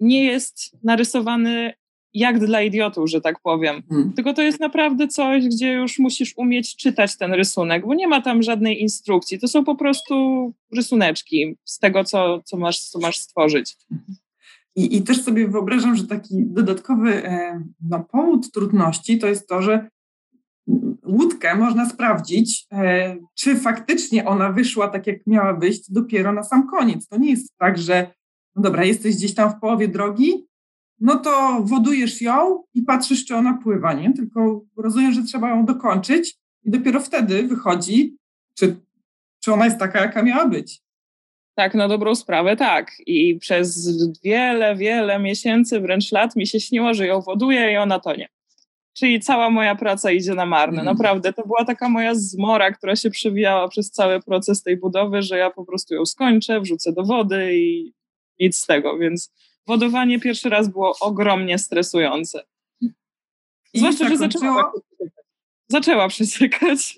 nie 0.00 0.24
jest 0.24 0.84
narysowany 0.84 1.72
jak 2.18 2.38
dla 2.38 2.62
idiotów, 2.62 3.10
że 3.10 3.20
tak 3.20 3.40
powiem. 3.40 3.82
Hmm. 3.88 4.12
Tylko 4.12 4.34
to 4.34 4.42
jest 4.42 4.60
naprawdę 4.60 5.08
coś, 5.08 5.44
gdzie 5.44 5.72
już 5.72 5.98
musisz 5.98 6.34
umieć 6.36 6.76
czytać 6.76 7.16
ten 7.16 7.32
rysunek, 7.32 7.86
bo 7.86 7.94
nie 7.94 8.08
ma 8.08 8.22
tam 8.22 8.42
żadnej 8.42 8.82
instrukcji. 8.82 9.38
To 9.38 9.48
są 9.48 9.64
po 9.64 9.74
prostu 9.74 10.14
rysuneczki 10.76 11.56
z 11.64 11.78
tego, 11.78 12.04
co, 12.04 12.42
co, 12.44 12.56
masz, 12.56 12.80
co 12.80 12.98
masz 12.98 13.18
stworzyć. 13.18 13.76
I, 14.76 14.96
I 14.96 15.02
też 15.02 15.22
sobie 15.22 15.48
wyobrażam, 15.48 15.96
że 15.96 16.06
taki 16.06 16.34
dodatkowy 16.46 17.24
e, 17.24 17.62
no, 17.80 18.04
powód 18.12 18.52
trudności 18.52 19.18
to 19.18 19.26
jest 19.26 19.48
to, 19.48 19.62
że 19.62 19.88
łódkę 21.06 21.56
można 21.56 21.88
sprawdzić, 21.88 22.66
e, 22.72 23.16
czy 23.34 23.56
faktycznie 23.56 24.26
ona 24.26 24.52
wyszła 24.52 24.88
tak, 24.88 25.06
jak 25.06 25.26
miała 25.26 25.54
wyjść, 25.54 25.92
dopiero 25.92 26.32
na 26.32 26.42
sam 26.42 26.68
koniec. 26.68 27.08
To 27.08 27.18
nie 27.18 27.30
jest 27.30 27.56
tak, 27.58 27.78
że 27.78 28.10
no 28.56 28.62
dobra, 28.62 28.84
jesteś 28.84 29.16
gdzieś 29.16 29.34
tam 29.34 29.50
w 29.50 29.60
połowie 29.60 29.88
drogi, 29.88 30.47
no 31.00 31.18
to 31.18 31.62
wodujesz 31.64 32.22
ją 32.22 32.62
i 32.74 32.82
patrzysz, 32.82 33.24
czy 33.24 33.36
ona 33.36 33.58
pływa, 33.62 33.92
nie? 33.92 34.12
Tylko 34.12 34.64
rozumiem, 34.76 35.12
że 35.12 35.22
trzeba 35.22 35.50
ją 35.50 35.64
dokończyć 35.64 36.36
i 36.64 36.70
dopiero 36.70 37.00
wtedy 37.00 37.42
wychodzi, 37.42 38.16
czy, 38.58 38.76
czy 39.40 39.52
ona 39.52 39.64
jest 39.64 39.78
taka, 39.78 40.00
jaka 40.00 40.22
miała 40.22 40.46
być. 40.46 40.80
Tak, 41.54 41.74
na 41.74 41.88
dobrą 41.88 42.14
sprawę 42.14 42.56
tak. 42.56 42.92
I 43.06 43.38
przez 43.40 43.90
wiele, 44.24 44.76
wiele 44.76 45.18
miesięcy, 45.18 45.80
wręcz 45.80 46.12
lat 46.12 46.36
mi 46.36 46.46
się 46.46 46.60
śniło, 46.60 46.94
że 46.94 47.06
ją 47.06 47.20
woduję 47.20 47.72
i 47.72 47.76
ona 47.76 48.00
tonie. 48.00 48.28
Czyli 48.98 49.20
cała 49.20 49.50
moja 49.50 49.74
praca 49.74 50.10
idzie 50.10 50.34
na 50.34 50.46
marne. 50.46 50.80
Mhm. 50.80 50.96
Naprawdę, 50.96 51.32
to 51.32 51.46
była 51.46 51.64
taka 51.64 51.88
moja 51.88 52.14
zmora, 52.14 52.72
która 52.72 52.96
się 52.96 53.10
przewijała 53.10 53.68
przez 53.68 53.90
cały 53.90 54.22
proces 54.22 54.62
tej 54.62 54.76
budowy, 54.76 55.22
że 55.22 55.38
ja 55.38 55.50
po 55.50 55.64
prostu 55.64 55.94
ją 55.94 56.06
skończę, 56.06 56.60
wrzucę 56.60 56.92
do 56.92 57.02
wody 57.04 57.56
i 57.56 57.92
nic 58.40 58.56
z 58.56 58.66
tego. 58.66 58.98
Więc 58.98 59.32
wodowanie 59.68 60.20
pierwszy 60.20 60.48
raz 60.48 60.68
było 60.68 60.96
ogromnie 61.00 61.58
stresujące. 61.58 62.42
Zwłaszcza, 63.74 64.08
że 64.08 64.16
zaczęła, 64.16 64.72
zaczęła 65.76 66.08
przeciekać. 66.08 66.94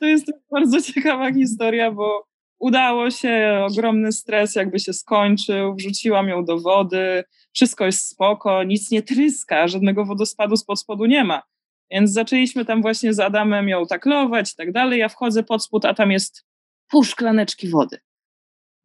To 0.00 0.06
jest 0.06 0.32
bardzo 0.50 0.80
ciekawa 0.82 1.32
historia, 1.32 1.90
bo 1.90 2.26
udało 2.58 3.10
się, 3.10 3.64
ogromny 3.70 4.12
stres 4.12 4.54
jakby 4.54 4.78
się 4.78 4.92
skończył, 4.92 5.74
wrzuciłam 5.74 6.28
ją 6.28 6.44
do 6.44 6.60
wody, 6.60 7.24
wszystko 7.52 7.86
jest 7.86 8.08
spoko, 8.08 8.62
nic 8.64 8.90
nie 8.90 9.02
tryska, 9.02 9.68
żadnego 9.68 10.04
wodospadu 10.04 10.56
spod 10.56 10.80
spodu 10.80 11.06
nie 11.06 11.24
ma. 11.24 11.42
Więc 11.90 12.12
zaczęliśmy 12.12 12.64
tam 12.64 12.82
właśnie 12.82 13.14
z 13.14 13.20
Adamem 13.20 13.68
ją 13.68 13.86
taklować 13.86 14.52
i 14.52 14.56
tak 14.56 14.72
dalej. 14.72 15.00
Ja 15.00 15.08
wchodzę 15.08 15.42
pod 15.42 15.64
spód, 15.64 15.84
a 15.84 15.94
tam 15.94 16.10
jest 16.10 16.44
pół 16.88 17.04
szklaneczki 17.04 17.68
wody. 17.68 17.98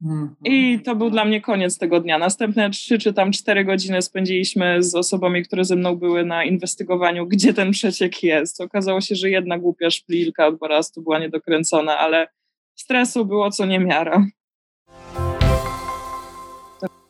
I 0.02 0.06
mhm. 0.06 0.80
to 0.84 0.96
był 0.96 1.10
dla 1.10 1.26
mnie 1.26 1.42
koniec 1.42 1.78
tego 1.78 2.00
dnia. 2.00 2.18
Następne 2.18 2.70
trzy 2.70 3.00
czy 3.00 3.14
tam 3.14 3.32
cztery 3.32 3.66
godziny 3.66 4.02
spędziliśmy 4.02 4.84
z 4.84 4.96
osobami, 4.96 5.44
które 5.44 5.66
ze 5.66 5.76
mną 5.76 5.96
były 5.96 6.26
na 6.26 6.44
inwestygowaniu, 6.44 7.28
gdzie 7.28 7.54
ten 7.54 7.72
przeciek 7.72 8.24
jest. 8.24 8.62
Okazało 8.62 9.02
się, 9.02 9.16
że 9.16 9.30
jedna 9.30 9.58
głupia 9.58 9.90
szpilka 9.90 10.48
od 10.48 10.58
barastu 10.58 11.02
była 11.02 11.20
niedokręcona, 11.20 11.98
ale 11.98 12.28
stresu 12.76 13.26
było 13.26 13.52
co 13.52 13.66
niemiara. 13.66 14.26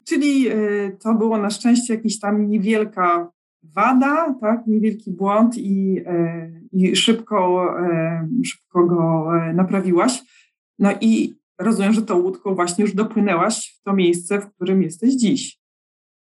Czyli 0.04 0.52
y, 0.52 0.98
to 1.04 1.14
było 1.14 1.38
na 1.38 1.50
szczęście 1.50 1.94
jakaś 1.94 2.20
tam 2.20 2.50
niewielka 2.50 3.32
wada, 3.64 4.36
tak, 4.42 4.68
niewielki 4.68 5.12
błąd 5.12 5.58
i, 5.58 5.98
y, 6.00 6.62
i 6.72 6.96
szybko, 6.96 7.68
y, 8.42 8.46
szybko 8.46 8.86
go 8.86 9.32
naprawiłaś. 9.54 10.24
No 10.80 10.92
i 11.02 11.37
rozumiem, 11.60 11.94
że 11.94 12.02
tą 12.02 12.18
łódką 12.18 12.56
właśnie 12.56 12.82
już 12.82 12.94
dopłynęłaś 12.94 13.78
w 13.80 13.84
to 13.84 13.94
miejsce, 13.94 14.40
w 14.40 14.54
którym 14.56 14.84
jesteś 14.84 15.14
dziś. 15.14 15.58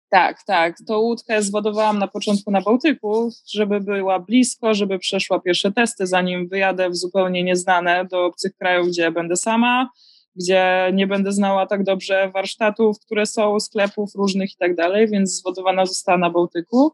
Tak, 0.09 0.43
tak. 0.43 0.75
Tą 0.87 0.97
łódkę 0.97 1.41
zwodowałam 1.41 1.99
na 1.99 2.07
początku 2.07 2.51
na 2.51 2.61
Bałtyku, 2.61 3.29
żeby 3.51 3.79
była 3.79 4.19
blisko, 4.19 4.73
żeby 4.73 4.99
przeszła 4.99 5.39
pierwsze 5.39 5.71
testy, 5.71 6.07
zanim 6.07 6.47
wyjadę 6.47 6.89
w 6.89 6.95
zupełnie 6.95 7.43
nieznane 7.43 8.05
do 8.05 8.25
obcych 8.25 8.55
krajów, 8.57 8.87
gdzie 8.87 9.11
będę 9.11 9.35
sama, 9.35 9.89
gdzie 10.35 10.91
nie 10.93 11.07
będę 11.07 11.31
znała 11.31 11.65
tak 11.65 11.83
dobrze 11.83 12.31
warsztatów, 12.33 12.99
które 12.99 13.25
są, 13.25 13.59
sklepów 13.59 14.15
różnych 14.15 14.51
i 14.51 14.57
tak 14.57 14.75
dalej, 14.75 15.07
więc 15.07 15.39
zwodowana 15.39 15.85
została 15.85 16.17
na 16.17 16.29
Bałtyku. 16.29 16.91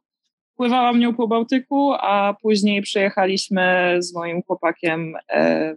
Pływałam 0.55 1.00
nią 1.00 1.15
po 1.15 1.27
Bałtyku, 1.27 1.93
a 1.93 2.36
później 2.41 2.81
przyjechaliśmy 2.81 3.96
z 4.00 4.13
moim 4.13 4.41
chłopakiem 4.43 5.15
e, 5.29 5.75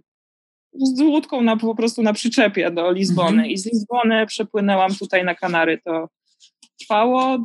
z 0.75 1.00
łódką 1.00 1.43
na, 1.43 1.57
po 1.57 1.75
prostu 1.75 2.02
na 2.02 2.12
przyczepie 2.12 2.71
do 2.71 2.93
Lizbony 2.93 3.29
mhm. 3.29 3.50
i 3.50 3.59
z 3.59 3.67
Lizbony 3.67 4.26
przepłynęłam 4.26 4.95
tutaj 4.95 5.25
na 5.25 5.35
Kanary. 5.35 5.81
To 5.85 6.09
trwało 6.81 7.38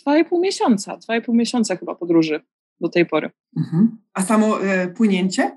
dwa 0.00 0.18
i 0.18 0.24
pół 0.24 0.40
miesiąca, 0.40 0.96
dwa 0.96 1.16
i 1.16 1.22
pół 1.22 1.34
miesiąca 1.34 1.76
chyba 1.76 1.94
podróży 1.94 2.40
do 2.80 2.88
tej 2.88 3.06
pory. 3.06 3.30
Mhm. 3.56 3.98
A 4.14 4.22
samo 4.22 4.64
e, 4.64 4.88
płynięcie? 4.88 5.56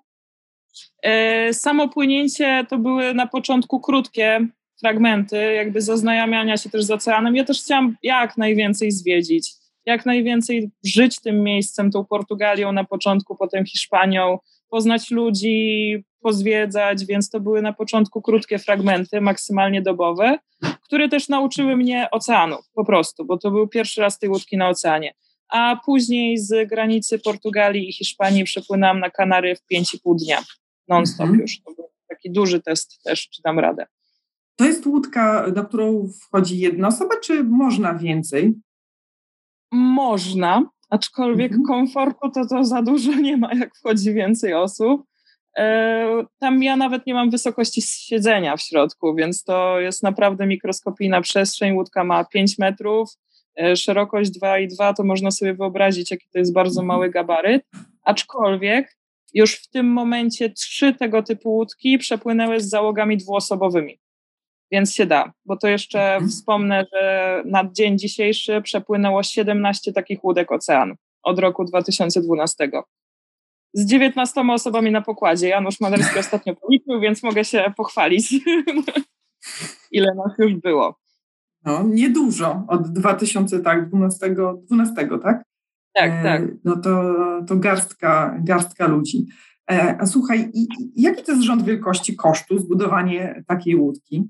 E, 1.04 1.54
samo 1.54 1.90
płynięcie 1.90 2.66
to 2.70 2.78
były 2.78 3.14
na 3.14 3.28
początku 3.28 3.80
krótkie 3.80 4.48
fragmenty, 4.80 5.54
jakby 5.54 5.82
zaznajamiania 5.82 6.58
się 6.58 6.70
też 6.70 6.84
z 6.84 6.92
oceanem. 6.92 7.36
Ja 7.36 7.44
też 7.44 7.62
chciałam 7.62 7.96
jak 8.04 8.38
najwięcej 8.38 8.92
zwiedzić, 8.92 9.52
jak 9.86 10.06
najwięcej 10.06 10.72
żyć 10.86 11.20
tym 11.20 11.44
miejscem, 11.44 11.92
tą 11.92 12.06
Portugalią 12.06 12.72
na 12.72 12.84
początku, 12.84 13.36
potem 13.36 13.66
Hiszpanią, 13.66 14.38
poznać 14.70 15.12
ludzi, 15.12 16.04
pozwiedzać, 16.20 17.06
więc 17.06 17.30
to 17.30 17.40
były 17.40 17.62
na 17.62 17.74
początku 17.74 18.22
krótkie 18.22 18.60
fragmenty, 18.60 19.22
maksymalnie 19.22 19.82
dobowe, 19.82 20.38
które 20.84 21.10
też 21.10 21.30
nauczyły 21.30 21.78
mnie 21.78 22.08
oceanu 22.12 22.58
po 22.74 22.86
prostu, 22.86 23.26
bo 23.26 23.38
to 23.38 23.52
był 23.52 23.68
pierwszy 23.68 24.02
raz 24.02 24.20
tej 24.20 24.30
łódki 24.30 24.58
na 24.58 24.70
oceanie. 24.70 25.14
A 25.50 25.76
później 25.86 26.38
z 26.38 26.70
granicy 26.70 27.20
Portugalii 27.20 27.90
i 27.90 27.94
Hiszpanii 27.94 28.44
przepłynęłam 28.44 29.00
na 29.00 29.10
Kanary 29.10 29.56
w 29.56 29.74
5,5 29.74 30.16
dnia, 30.16 30.44
non-stop 30.88 31.22
mhm. 31.22 31.40
już. 31.40 31.62
To 31.62 31.74
był 31.74 31.86
taki 32.10 32.32
duży 32.32 32.62
test 32.62 33.04
też, 33.04 33.30
czy 33.30 33.42
dam 33.42 33.60
radę. 33.60 33.86
To 34.56 34.66
jest 34.66 34.86
łódka, 34.86 35.52
do 35.52 35.66
którą 35.66 36.10
wchodzi 36.22 36.60
jedna 36.60 36.88
osoba, 36.88 37.16
czy 37.24 37.44
można 37.44 37.96
więcej? 37.96 38.54
Można, 39.72 40.70
aczkolwiek 40.90 41.52
mhm. 41.52 41.68
komfortu 41.68 42.30
to, 42.30 42.48
to 42.48 42.66
za 42.66 42.82
dużo 42.82 43.16
nie 43.16 43.38
ma, 43.38 43.54
jak 43.54 43.76
wchodzi 43.76 44.14
więcej 44.14 44.54
osób. 44.54 45.04
E, 45.58 46.26
tam 46.40 46.64
ja 46.64 46.76
nawet 46.76 47.06
nie 47.06 47.14
mam 47.14 47.30
wysokości 47.30 47.82
siedzenia 47.82 48.58
w 48.58 48.62
środku, 48.62 49.16
więc 49.16 49.44
to 49.44 49.80
jest 49.80 50.04
naprawdę 50.04 50.48
mikroskopijna 50.48 51.22
przestrzeń. 51.22 51.74
Łódka 51.74 52.04
ma 52.04 52.24
5 52.24 52.58
metrów, 52.58 53.10
e, 53.60 53.76
szerokość 53.76 54.32
2,2 54.32 54.94
to 54.94 55.04
można 55.04 55.32
sobie 55.32 55.54
wyobrazić, 55.54 56.12
jaki 56.12 56.28
to 56.34 56.40
jest 56.40 56.54
bardzo 56.54 56.84
mały 56.84 57.10
gabaryt. 57.10 57.64
Aczkolwiek 58.04 58.98
już 59.34 59.56
w 59.56 59.70
tym 59.70 59.88
momencie 59.94 60.50
trzy 60.50 60.94
tego 60.94 61.24
typu 61.24 61.50
łódki 61.50 61.98
przepłynęły 61.98 62.60
z 62.60 62.70
załogami 62.70 63.18
dwuosobowymi. 63.18 64.00
Więc 64.72 64.96
się 64.96 65.06
da, 65.06 65.34
bo 65.46 65.58
to 65.58 65.68
jeszcze 65.68 66.14
mhm. 66.14 66.30
wspomnę, 66.30 66.86
że 66.94 67.44
na 67.46 67.70
dzień 67.72 68.00
dzisiejszy 68.00 68.62
przepłynęło 68.62 69.24
17 69.24 69.94
takich 69.94 70.24
łódek 70.24 70.52
oceanu 70.52 70.96
od 71.24 71.40
roku 71.40 71.66
2012 71.66 72.70
z 73.74 73.86
19 73.86 74.42
osobami 74.42 74.92
na 74.92 75.02
pokładzie. 75.02 75.48
Janusz 75.48 75.80
Maderski 75.80 76.20
ostatnio 76.26 76.56
policzył, 76.56 77.00
więc 77.00 77.24
mogę 77.24 77.46
się 77.46 77.74
pochwalić, 77.78 78.34
ile 79.92 80.16
nas 80.16 80.32
już 80.40 80.56
było. 80.56 81.00
No, 81.66 81.84
niedużo. 81.84 82.64
Od 82.68 82.94
2012, 82.94 84.36
12, 84.70 85.08
tak? 85.24 85.44
Tak, 85.94 86.12
e, 86.12 86.24
tak. 86.24 86.42
No 86.64 86.76
to, 86.76 87.16
to 87.48 87.56
garstka, 87.56 88.38
garstka 88.44 88.88
ludzi. 88.88 89.28
E, 89.72 89.98
a 90.00 90.06
słuchaj, 90.06 90.52
i, 90.54 90.68
jaki 90.96 91.24
to 91.24 91.32
jest 91.32 91.44
rząd 91.44 91.64
wielkości 91.64 92.16
kosztu 92.16 92.60
zbudowanie 92.60 93.44
takiej 93.48 93.76
łódki? 93.76 94.30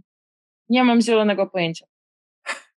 Nie 0.69 0.83
mam 0.83 1.01
zielonego 1.01 1.47
pojęcia. 1.47 1.85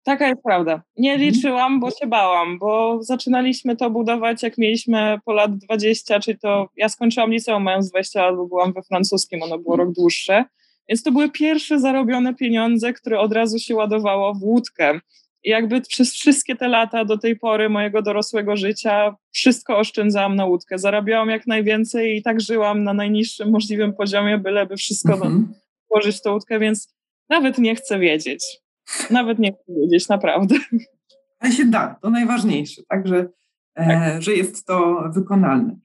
Taka 0.04 0.28
jest 0.28 0.42
prawda. 0.42 0.82
Nie 0.96 1.12
mhm. 1.12 1.30
liczyłam, 1.30 1.80
bo 1.80 1.90
się 1.90 2.06
bałam, 2.06 2.58
bo 2.58 2.98
zaczynaliśmy 3.02 3.76
to 3.76 3.90
budować, 3.90 4.42
jak 4.42 4.58
mieliśmy 4.58 5.18
po 5.24 5.32
lat 5.32 5.56
20, 5.56 6.20
czyli 6.20 6.38
to 6.38 6.68
ja 6.76 6.88
skończyłam 6.88 7.30
liceum 7.30 7.62
mając 7.62 7.90
20 7.90 8.22
lat, 8.22 8.36
bo 8.36 8.46
byłam 8.46 8.72
we 8.72 8.82
francuskim, 8.82 9.42
ono 9.42 9.58
było 9.58 9.76
rok 9.76 9.92
dłuższe. 9.92 10.44
Więc 10.88 11.02
to 11.02 11.12
były 11.12 11.30
pierwsze 11.30 11.80
zarobione 11.80 12.34
pieniądze, 12.34 12.92
które 12.92 13.20
od 13.20 13.32
razu 13.32 13.58
się 13.58 13.74
ładowało 13.74 14.34
w 14.34 14.42
łódkę. 14.42 15.00
I 15.44 15.50
jakby 15.50 15.80
przez 15.80 16.12
wszystkie 16.12 16.56
te 16.56 16.68
lata 16.68 17.04
do 17.04 17.18
tej 17.18 17.36
pory 17.36 17.68
mojego 17.68 18.02
dorosłego 18.02 18.56
życia 18.56 19.16
wszystko 19.30 19.78
oszczędzałam 19.78 20.36
na 20.36 20.44
łódkę. 20.44 20.78
Zarabiałam 20.78 21.30
jak 21.30 21.46
najwięcej 21.46 22.16
i 22.16 22.22
tak 22.22 22.40
żyłam 22.40 22.84
na 22.84 22.94
najniższym 22.94 23.50
możliwym 23.50 23.94
poziomie, 23.94 24.38
byleby 24.38 24.76
wszystko 24.76 25.12
mhm. 25.12 25.54
włożyć 25.90 26.16
w 26.16 26.22
tą 26.22 26.32
łódkę, 26.32 26.58
więc 26.58 26.94
nawet 27.28 27.58
nie 27.58 27.74
chcę 27.74 27.98
wiedzieć. 27.98 28.60
Nawet 29.10 29.38
nie 29.38 29.52
chcę 29.52 29.72
wiedzieć, 29.80 30.08
naprawdę. 30.08 30.54
Ale 31.38 31.52
się 31.52 31.64
da, 31.64 31.96
to 32.02 32.10
najważniejsze, 32.10 32.82
także 32.88 33.28
e, 33.74 33.86
tak. 33.86 34.22
że 34.22 34.32
jest 34.32 34.66
to 34.66 35.04
wykonalne. 35.14 35.78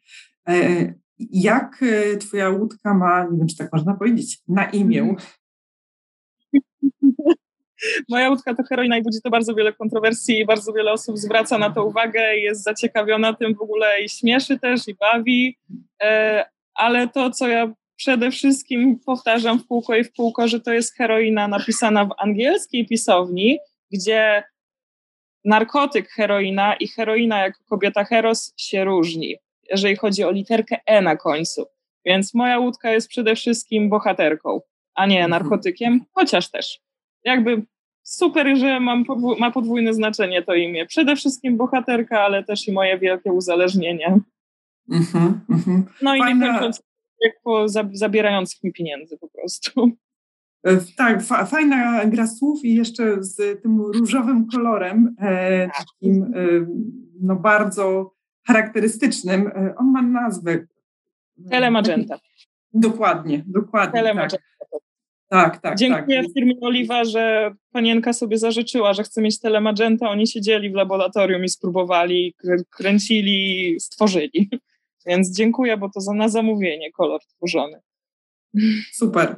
E, 0.48 0.94
jak 1.20 1.84
e, 1.84 2.18
twoja 2.18 2.50
łódka 2.50 2.94
ma, 2.94 3.24
nie 3.24 3.38
wiem, 3.38 3.48
czy 3.48 3.58
tak 3.58 3.74
można 3.74 3.94
powiedzieć, 3.94 4.42
na 4.48 4.70
imię? 4.70 5.02
Mhm. 5.02 5.28
Moja 8.10 8.30
łódka 8.30 8.56
to 8.56 8.64
heroina 8.64 8.98
i 8.98 9.04
budzi 9.04 9.22
to 9.24 9.30
bardzo 9.30 9.56
wiele 9.56 9.74
kontrowersji 9.74 10.40
i 10.40 10.46
bardzo 10.46 10.74
wiele 10.74 10.92
osób 10.92 11.18
zwraca 11.18 11.58
na 11.58 11.70
to 11.70 11.86
uwagę, 11.86 12.38
jest 12.38 12.64
zaciekawiona 12.64 13.34
tym 13.34 13.56
w 13.56 13.62
ogóle 13.62 14.04
i 14.04 14.10
śmieszy 14.10 14.60
też 14.60 14.88
i 14.88 14.96
bawi, 14.96 15.58
ale 16.74 17.08
to, 17.08 17.32
co 17.32 17.48
ja 17.48 17.74
przede 17.96 18.32
wszystkim 18.32 19.00
powtarzam 19.06 19.60
w 19.60 19.68
kółko 19.68 19.96
i 19.96 20.04
w 20.04 20.14
kółko, 20.14 20.48
że 20.48 20.60
to 20.60 20.74
jest 20.74 20.96
heroina 20.96 21.48
napisana 21.48 22.06
w 22.06 22.14
angielskiej 22.18 22.88
pisowni, 22.88 23.58
gdzie 23.92 24.44
narkotyk 25.46 26.10
heroina 26.10 26.76
i 26.76 26.88
heroina 26.88 27.40
jako 27.40 27.64
kobieta 27.70 28.04
heros 28.04 28.54
się 28.58 28.84
różni, 28.84 29.36
jeżeli 29.72 29.96
chodzi 29.96 30.24
o 30.24 30.32
literkę 30.32 30.78
E 30.86 31.02
na 31.02 31.16
końcu. 31.16 31.66
Więc 32.06 32.34
moja 32.34 32.60
łódka 32.60 32.92
jest 32.92 33.08
przede 33.08 33.36
wszystkim 33.36 33.90
bohaterką, 33.90 34.62
a 34.96 35.06
nie 35.06 35.24
mhm. 35.24 35.32
narkotykiem, 35.32 36.06
chociaż 36.12 36.52
też. 36.52 36.80
Jakby 37.24 37.62
super, 38.04 38.58
że 38.58 38.80
mam 38.80 39.06
podwó 39.06 39.36
ma 39.40 39.52
podwójne 39.52 39.94
znaczenie 39.94 40.42
to 40.42 40.54
imię. 40.54 40.86
Przede 40.86 41.16
wszystkim 41.16 41.58
bohaterka, 41.58 42.22
ale 42.22 42.44
też 42.44 42.68
i 42.68 42.72
moje 42.72 43.00
wielkie 43.00 43.32
uzależnienie. 43.32 44.20
Mm-hmm, 44.92 45.32
mm-hmm. 45.50 45.82
No 46.02 46.12
Fajna... 46.12 46.30
i 46.30 46.36
nie 46.36 46.48
kończąc 46.48 46.84
po 47.44 47.66
zabierających 47.94 48.64
mi 48.64 48.74
pieniędzy 48.74 49.18
po 49.18 49.28
prostu. 49.28 49.92
E, 50.64 50.78
tak, 50.98 51.24
fa 51.24 51.46
fajna 51.46 52.06
gra 52.06 52.28
słów 52.28 52.66
i 52.66 52.76
jeszcze 52.76 53.24
z 53.24 53.62
tym 53.62 53.82
różowym 53.82 54.48
kolorem, 54.48 55.16
e, 55.20 55.68
tak. 55.68 55.76
takim 55.78 56.24
e, 56.24 56.30
no 57.22 57.36
bardzo 57.36 58.16
charakterystycznym. 58.48 59.48
E, 59.48 59.76
on 59.78 59.92
ma 59.92 60.02
nazwę. 60.02 60.68
Telemagenta. 61.50 62.20
Dokładnie, 62.74 63.44
dokładnie. 63.48 63.94
Tak. 63.94 64.02
Telemagenta. 64.02 64.38
Tak. 64.60 64.82
Tak, 65.30 65.62
tak. 65.62 65.78
Dziękuję 65.78 66.24
tak. 66.24 66.34
firmie 66.34 66.54
Oliwa, 66.62 67.04
że 67.04 67.52
panienka 67.72 68.14
sobie 68.14 68.38
zażyczyła, 68.38 68.94
że 68.94 69.04
chce 69.04 69.22
mieć 69.22 69.40
telemagenta. 69.40 70.10
Oni 70.10 70.28
siedzieli 70.28 70.70
w 70.70 70.74
laboratorium 70.74 71.44
i 71.44 71.50
spróbowali, 71.50 72.36
kręcili, 72.70 73.76
stworzyli. 73.80 74.50
Więc 75.06 75.32
dziękuję, 75.32 75.78
bo 75.78 75.90
to 75.90 76.02
za 76.02 76.14
na 76.14 76.30
zamówienie 76.30 76.92
kolor 76.92 77.22
tworzony. 77.36 77.80
Super. 78.94 79.36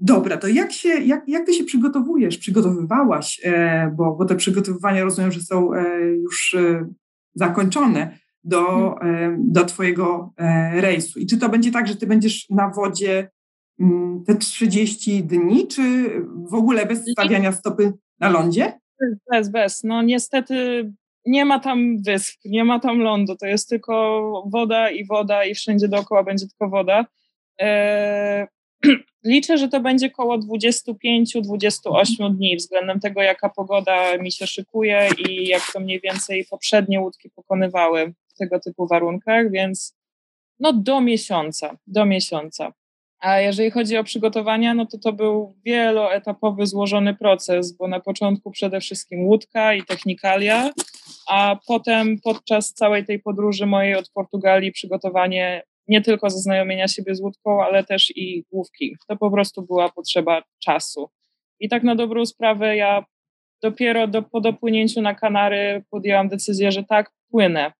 Dobra, 0.00 0.36
to 0.36 0.48
jak, 0.48 0.72
się, 0.72 0.88
jak, 0.88 1.28
jak 1.28 1.46
ty 1.46 1.54
się 1.54 1.64
przygotowujesz, 1.64 2.38
przygotowywałaś, 2.38 3.40
e, 3.44 3.92
bo, 3.96 4.16
bo 4.16 4.24
te 4.24 4.36
przygotowywania 4.36 5.04
rozumiem, 5.04 5.32
że 5.32 5.40
są 5.40 5.74
e, 5.74 6.00
już 6.06 6.54
e, 6.54 6.88
zakończone 7.34 8.18
do, 8.44 8.94
do 9.38 9.64
twojego 9.64 10.32
rejsu. 10.72 11.18
I 11.18 11.26
czy 11.26 11.38
to 11.38 11.48
będzie 11.48 11.70
tak, 11.70 11.88
że 11.88 11.96
ty 11.96 12.06
będziesz 12.06 12.50
na 12.50 12.70
wodzie 12.70 13.28
Mm, 13.80 14.24
te 14.24 14.34
30 14.34 15.24
dni, 15.24 15.66
czy 15.66 15.82
w 16.50 16.54
ogóle 16.54 16.86
bez 16.86 17.10
stawiania 17.12 17.52
stopy 17.52 17.92
na 18.20 18.28
lądzie? 18.28 18.80
Bez, 19.30 19.48
bez. 19.48 19.84
No 19.84 20.02
niestety 20.02 20.54
nie 21.26 21.44
ma 21.44 21.58
tam 21.58 22.02
wysp, 22.02 22.40
nie 22.44 22.64
ma 22.64 22.80
tam 22.80 23.00
lądu, 23.00 23.36
to 23.36 23.46
jest 23.46 23.68
tylko 23.68 24.44
woda 24.46 24.90
i 24.90 25.04
woda 25.04 25.44
i 25.44 25.54
wszędzie 25.54 25.88
dookoła 25.88 26.22
będzie 26.22 26.46
tylko 26.48 26.68
woda. 26.68 27.06
Eee, 27.58 28.46
liczę, 29.24 29.58
że 29.58 29.68
to 29.68 29.80
będzie 29.80 30.06
około 30.06 30.38
25-28 30.38 32.34
dni 32.36 32.56
względem 32.56 33.00
tego, 33.00 33.22
jaka 33.22 33.48
pogoda 33.48 34.18
mi 34.18 34.32
się 34.32 34.46
szykuje 34.46 35.08
i 35.28 35.48
jak 35.48 35.62
to 35.72 35.80
mniej 35.80 36.00
więcej 36.00 36.44
poprzednie 36.50 37.00
łódki 37.00 37.30
pokonywały 37.30 38.14
w 38.28 38.38
tego 38.38 38.60
typu 38.60 38.86
warunkach, 38.86 39.50
więc 39.50 39.96
no 40.60 40.72
do 40.72 41.00
miesiąca, 41.00 41.76
do 41.86 42.06
miesiąca. 42.06 42.72
A 43.20 43.40
jeżeli 43.40 43.70
chodzi 43.70 43.96
o 43.96 44.04
przygotowania, 44.04 44.74
no 44.74 44.86
to 44.86 44.98
to 44.98 45.12
był 45.12 45.54
wieloetapowy, 45.64 46.66
złożony 46.66 47.14
proces, 47.14 47.72
bo 47.72 47.88
na 47.88 48.00
początku 48.00 48.50
przede 48.50 48.80
wszystkim 48.80 49.24
łódka 49.26 49.74
i 49.74 49.82
technikalia, 49.82 50.70
a 51.28 51.56
potem 51.66 52.16
podczas 52.24 52.74
całej 52.74 53.06
tej 53.06 53.18
podróży 53.18 53.66
mojej 53.66 53.94
od 53.94 54.10
Portugalii 54.10 54.72
przygotowanie 54.72 55.62
nie 55.88 56.02
tylko 56.02 56.30
zaznajomienia 56.30 56.88
siebie 56.88 57.14
z 57.14 57.20
łódką, 57.20 57.64
ale 57.64 57.84
też 57.84 58.12
i 58.16 58.44
główki. 58.52 58.96
To 59.08 59.16
po 59.16 59.30
prostu 59.30 59.62
była 59.62 59.88
potrzeba 59.88 60.42
czasu. 60.58 61.10
I 61.60 61.68
tak 61.68 61.82
na 61.82 61.94
dobrą 61.94 62.26
sprawę 62.26 62.76
ja 62.76 63.04
dopiero 63.62 64.06
do, 64.06 64.22
po 64.22 64.40
dopłynięciu 64.40 65.02
na 65.02 65.14
Kanary 65.14 65.84
podjęłam 65.90 66.28
decyzję, 66.28 66.72
że 66.72 66.84
tak, 66.84 67.10
płynę. 67.30 67.72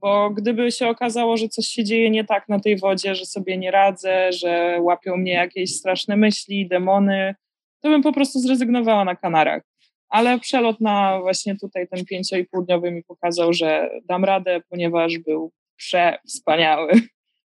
Bo 0.00 0.30
gdyby 0.30 0.72
się 0.72 0.88
okazało, 0.88 1.36
że 1.36 1.48
coś 1.48 1.66
się 1.66 1.84
dzieje 1.84 2.10
nie 2.10 2.24
tak 2.24 2.48
na 2.48 2.60
tej 2.60 2.78
wodzie, 2.78 3.14
że 3.14 3.24
sobie 3.24 3.58
nie 3.58 3.70
radzę, 3.70 4.32
że 4.32 4.78
łapią 4.80 5.16
mnie 5.16 5.32
jakieś 5.32 5.74
straszne 5.74 6.16
myśli, 6.16 6.68
demony, 6.68 7.34
to 7.80 7.88
bym 7.88 8.02
po 8.02 8.12
prostu 8.12 8.38
zrezygnowała 8.38 9.04
na 9.04 9.16
Kanarach. 9.16 9.62
Ale 10.08 10.38
przelot 10.38 10.80
na 10.80 11.20
właśnie 11.20 11.56
tutaj 11.56 11.88
ten 11.88 12.04
pięcio 12.04 12.36
i 12.36 12.44
półdniowy 12.44 12.90
mi 12.90 13.02
pokazał, 13.02 13.52
że 13.52 13.90
dam 14.08 14.24
radę, 14.24 14.60
ponieważ 14.68 15.18
był 15.18 15.52
przewspaniały. 15.76 16.92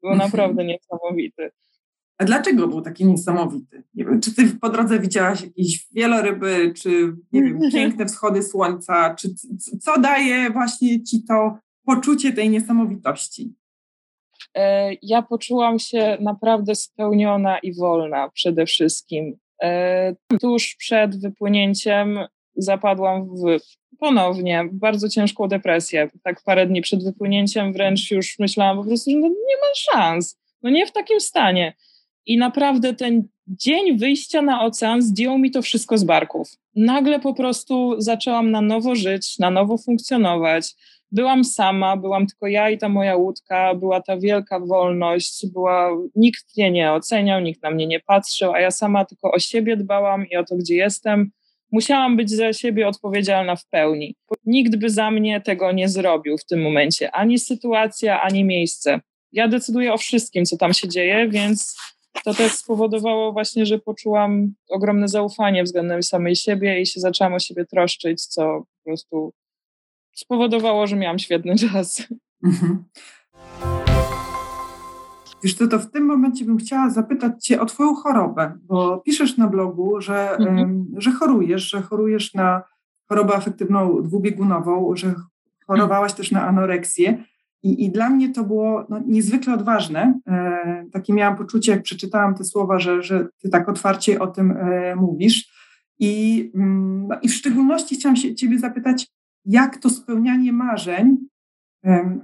Był 0.03 0.15
naprawdę 0.15 0.65
niesamowity. 0.73 1.51
A 2.17 2.25
dlaczego 2.25 2.67
był 2.67 2.81
taki 2.81 3.05
niesamowity? 3.05 3.83
Nie 3.93 4.05
wiem, 4.05 4.21
czy 4.21 4.35
ty 4.35 4.47
po 4.61 4.69
drodze 4.69 4.99
widziałaś 4.99 5.41
jakieś 5.41 5.87
wieloryby, 5.91 6.73
czy 6.75 7.13
nie 7.31 7.43
wiem, 7.43 7.59
piękne 7.73 8.05
wschody 8.05 8.43
słońca, 8.43 9.15
czy 9.15 9.29
co 9.81 9.99
daje 9.99 10.49
właśnie 10.49 11.03
ci 11.03 11.23
to 11.23 11.57
poczucie 11.87 12.33
tej 12.33 12.49
niesamowitości? 12.49 13.53
E, 14.55 14.93
ja 15.01 15.21
poczułam 15.21 15.79
się 15.79 16.17
naprawdę 16.21 16.75
spełniona 16.75 17.59
i 17.59 17.73
wolna 17.73 18.29
przede 18.29 18.65
wszystkim. 18.65 19.37
E, 19.63 20.15
tuż 20.41 20.75
przed 20.75 21.21
wypłynięciem 21.21 22.19
zapadłam 22.55 23.25
w, 23.25 23.59
ponownie 23.99 24.69
bardzo 24.71 25.09
ciężką 25.09 25.47
depresję. 25.47 26.09
Tak 26.23 26.43
parę 26.43 26.67
dni 26.67 26.81
przed 26.81 27.03
wypłynięciem 27.03 27.73
wręcz 27.73 28.11
już 28.11 28.39
myślałam 28.39 28.77
po 28.77 28.83
prostu, 28.83 29.11
że 29.11 29.17
no 29.17 29.27
nie 29.27 29.57
ma 29.61 29.73
szans. 29.75 30.39
No 30.63 30.69
nie 30.69 30.85
w 30.85 30.91
takim 30.91 31.21
stanie. 31.21 31.75
I 32.25 32.37
naprawdę 32.37 32.93
ten 32.93 33.27
dzień 33.47 33.97
wyjścia 33.97 34.41
na 34.41 34.61
ocean 34.61 35.01
zdjął 35.01 35.37
mi 35.37 35.51
to 35.51 35.61
wszystko 35.61 35.97
z 35.97 36.03
barków. 36.03 36.51
Nagle 36.75 37.19
po 37.19 37.33
prostu 37.33 37.95
zaczęłam 37.97 38.51
na 38.51 38.61
nowo 38.61 38.95
żyć, 38.95 39.39
na 39.39 39.51
nowo 39.51 39.77
funkcjonować 39.77 40.75
byłam 41.11 41.43
sama, 41.43 41.97
byłam 41.97 42.27
tylko 42.27 42.47
ja 42.47 42.69
i 42.69 42.77
ta 42.77 42.89
moja 42.89 43.15
łódka, 43.15 43.75
była 43.75 44.01
ta 44.01 44.17
wielka 44.17 44.59
wolność, 44.59 45.45
była, 45.53 45.89
nikt 46.15 46.57
mnie 46.57 46.71
nie 46.71 46.93
oceniał, 46.93 47.41
nikt 47.41 47.63
na 47.63 47.71
mnie 47.71 47.87
nie 47.87 47.99
patrzył, 47.99 48.53
a 48.53 48.59
ja 48.59 48.71
sama 48.71 49.05
tylko 49.05 49.31
o 49.31 49.39
siebie 49.39 49.77
dbałam 49.77 50.25
i 50.29 50.35
o 50.35 50.43
to, 50.43 50.55
gdzie 50.55 50.75
jestem. 50.75 51.31
Musiałam 51.71 52.17
być 52.17 52.31
za 52.31 52.53
siebie 52.53 52.87
odpowiedzialna 52.87 53.55
w 53.55 53.65
pełni. 53.65 54.15
Nikt 54.45 54.75
by 54.75 54.89
za 54.89 55.11
mnie 55.11 55.41
tego 55.41 55.71
nie 55.71 55.89
zrobił 55.89 56.37
w 56.37 56.45
tym 56.45 56.61
momencie, 56.61 57.11
ani 57.11 57.39
sytuacja, 57.39 58.21
ani 58.21 58.43
miejsce. 58.43 58.99
Ja 59.31 59.47
decyduję 59.47 59.93
o 59.93 59.97
wszystkim, 59.97 60.45
co 60.45 60.57
tam 60.57 60.73
się 60.73 60.87
dzieje, 60.87 61.29
więc 61.29 61.77
to 62.23 62.33
też 62.33 62.51
spowodowało 62.51 63.33
właśnie, 63.33 63.65
że 63.65 63.79
poczułam 63.79 64.53
ogromne 64.69 65.07
zaufanie 65.07 65.63
względem 65.63 66.03
samej 66.03 66.35
siebie 66.35 66.81
i 66.81 66.85
się 66.85 66.99
zaczęłam 66.99 67.33
o 67.33 67.39
siebie 67.39 67.65
troszczyć, 67.65 68.25
co 68.25 68.41
po 68.43 68.89
prostu 68.89 69.33
spowodowało, 70.17 70.87
że 70.87 70.95
miałam 70.95 71.19
świetny 71.19 71.55
czas. 71.55 72.07
Mhm. 72.43 72.83
Wiesz 75.43 75.55
to, 75.55 75.67
to 75.67 75.79
w 75.79 75.91
tym 75.91 76.05
momencie 76.05 76.45
bym 76.45 76.57
chciała 76.57 76.89
zapytać 76.89 77.45
Cię 77.45 77.61
o 77.61 77.65
Twoją 77.65 77.95
chorobę, 77.95 78.53
bo 78.63 78.97
piszesz 78.97 79.37
na 79.37 79.47
blogu, 79.47 80.01
że, 80.01 80.37
mhm. 80.37 80.87
że 80.97 81.11
chorujesz, 81.11 81.69
że 81.69 81.81
chorujesz 81.81 82.33
na 82.33 82.63
chorobę 83.09 83.35
afektywną 83.35 84.01
dwubiegunową, 84.01 84.95
że 84.95 85.15
chorowałaś 85.67 86.13
też 86.13 86.31
na 86.31 86.47
anoreksję. 86.47 87.23
I, 87.63 87.85
I 87.85 87.91
dla 87.91 88.09
mnie 88.09 88.33
to 88.33 88.43
było 88.43 88.85
no, 88.89 89.01
niezwykle 89.07 89.53
odważne. 89.53 90.19
E, 90.27 90.85
takie 90.91 91.13
miałam 91.13 91.37
poczucie, 91.37 91.71
jak 91.71 91.83
przeczytałam 91.83 92.35
te 92.35 92.43
słowa, 92.43 92.79
że, 92.79 93.03
że 93.03 93.27
Ty 93.41 93.49
tak 93.49 93.69
otwarcie 93.69 94.19
o 94.19 94.27
tym 94.27 94.51
e, 94.51 94.95
mówisz. 94.95 95.57
I, 95.99 96.51
mm, 96.55 97.07
no, 97.07 97.15
I 97.21 97.29
w 97.29 97.33
szczególności 97.33 97.95
chciałam 97.95 98.15
się 98.15 98.35
Ciebie 98.35 98.59
zapytać, 98.59 99.07
jak 99.47 99.77
to 99.77 99.89
spełnianie 99.89 100.53
marzeń, 100.53 101.17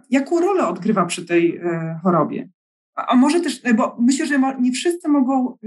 jaką 0.09 0.39
rolę 0.39 0.67
odgrywa 0.67 1.05
przy 1.05 1.25
tej 1.25 1.57
e, 1.57 1.99
chorobie. 2.03 2.49
A 2.95 3.15
może 3.15 3.39
też, 3.41 3.62
e, 3.63 3.73
bo 3.73 3.97
myślę, 3.99 4.25
że 4.25 4.39
nie 4.59 4.71
wszyscy 4.71 5.09
mogą 5.09 5.53
e, 5.53 5.57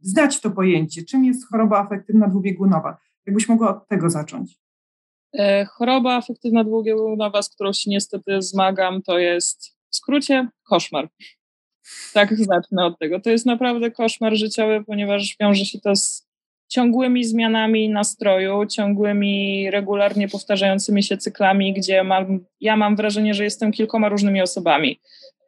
znać 0.00 0.40
to 0.40 0.50
pojęcie, 0.50 1.02
czym 1.02 1.24
jest 1.24 1.48
choroba 1.48 1.78
afektywna 1.78 2.28
dwubiegunowa. 2.28 2.96
Jakbyś 3.26 3.48
mogła 3.48 3.76
od 3.76 3.88
tego 3.88 4.10
zacząć? 4.10 4.58
Choroba 5.68 6.16
afektywna 6.16 6.64
dwubiegunowa, 6.64 7.42
z 7.42 7.50
którą 7.50 7.72
się 7.72 7.90
niestety 7.90 8.42
zmagam, 8.42 9.02
to 9.02 9.18
jest 9.18 9.76
w 9.90 9.96
skrócie 9.96 10.48
koszmar. 10.62 11.08
Tak 12.14 12.36
zacznę 12.36 12.84
od 12.84 12.98
tego. 12.98 13.20
To 13.20 13.30
jest 13.30 13.46
naprawdę 13.46 13.90
koszmar 13.90 14.36
życiowy, 14.36 14.84
ponieważ 14.86 15.36
wiąże 15.40 15.64
się 15.64 15.80
to 15.80 15.96
z 15.96 16.27
ciągłymi 16.68 17.24
zmianami 17.24 17.88
nastroju, 17.88 18.66
ciągłymi, 18.66 19.70
regularnie 19.70 20.28
powtarzającymi 20.28 21.02
się 21.02 21.16
cyklami, 21.16 21.72
gdzie 21.72 22.04
mam, 22.04 22.44
ja 22.60 22.76
mam 22.76 22.96
wrażenie, 22.96 23.34
że 23.34 23.44
jestem 23.44 23.72
kilkoma 23.72 24.08
różnymi 24.08 24.42
osobami. 24.42 25.00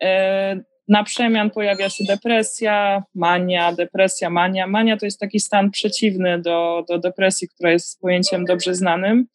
E, 0.03 0.61
na 0.89 1.05
przemian 1.05 1.51
pojawia 1.51 1.89
się 1.89 2.05
depresja, 2.05 3.03
mania, 3.15 3.73
depresja, 3.73 4.31
mania. 4.31 4.67
Mania 4.67 4.97
to 4.97 5.07
jest 5.07 5.21
taki 5.21 5.41
stan 5.41 5.71
przeciwny 5.71 6.41
do, 6.41 6.85
do 6.89 6.99
depresji, 6.99 7.49
która 7.49 7.73
jest 7.73 8.01
pojęciem 8.01 8.45
dobrze 8.45 8.75
znanym, 8.75 9.27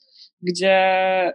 gdzie 0.41 0.73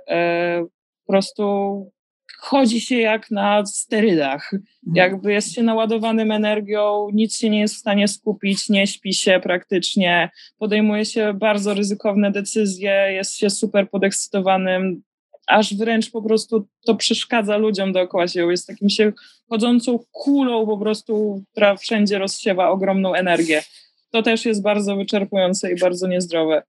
e, 0.08 0.64
po 1.06 1.12
prostu 1.12 1.92
chodzi 2.40 2.80
się 2.80 2.98
jak 2.98 3.30
na 3.30 3.66
sterydach. 3.66 4.52
Mhm. 4.52 4.64
Jakby 4.94 5.32
jest 5.32 5.52
się 5.52 5.62
naładowanym 5.62 6.32
energią, 6.32 7.08
nic 7.12 7.38
się 7.38 7.50
nie 7.50 7.60
jest 7.60 7.74
w 7.74 7.78
stanie 7.78 8.08
skupić, 8.08 8.68
nie 8.68 8.86
śpi 8.86 9.14
się 9.14 9.40
praktycznie, 9.42 10.30
podejmuje 10.58 11.04
się 11.04 11.34
bardzo 11.34 11.74
ryzykowne 11.74 12.30
decyzje, 12.30 12.92
jest 13.12 13.36
się 13.36 13.50
super 13.50 13.90
podekscytowanym, 13.90 15.02
aż 15.46 15.74
wręcz 15.74 16.10
po 16.10 16.22
prostu 16.22 16.66
to 16.86 16.94
przeszkadza 16.94 17.56
ludziom 17.56 17.92
dookoła 17.92 18.28
się. 18.28 18.50
Jest 18.50 18.66
takim 18.66 18.88
się 18.88 19.12
chodzącą 19.48 19.98
kulą 20.10 20.66
po 20.66 20.78
prostu, 20.78 21.42
która 21.52 21.76
wszędzie 21.76 22.18
rozsiewa 22.18 22.70
ogromną 22.70 23.14
energię. 23.14 23.62
To 24.10 24.22
też 24.22 24.44
jest 24.44 24.62
bardzo 24.62 24.96
wyczerpujące 24.96 25.72
i 25.72 25.78
bardzo 25.78 26.08
niezdrowe. 26.08 26.62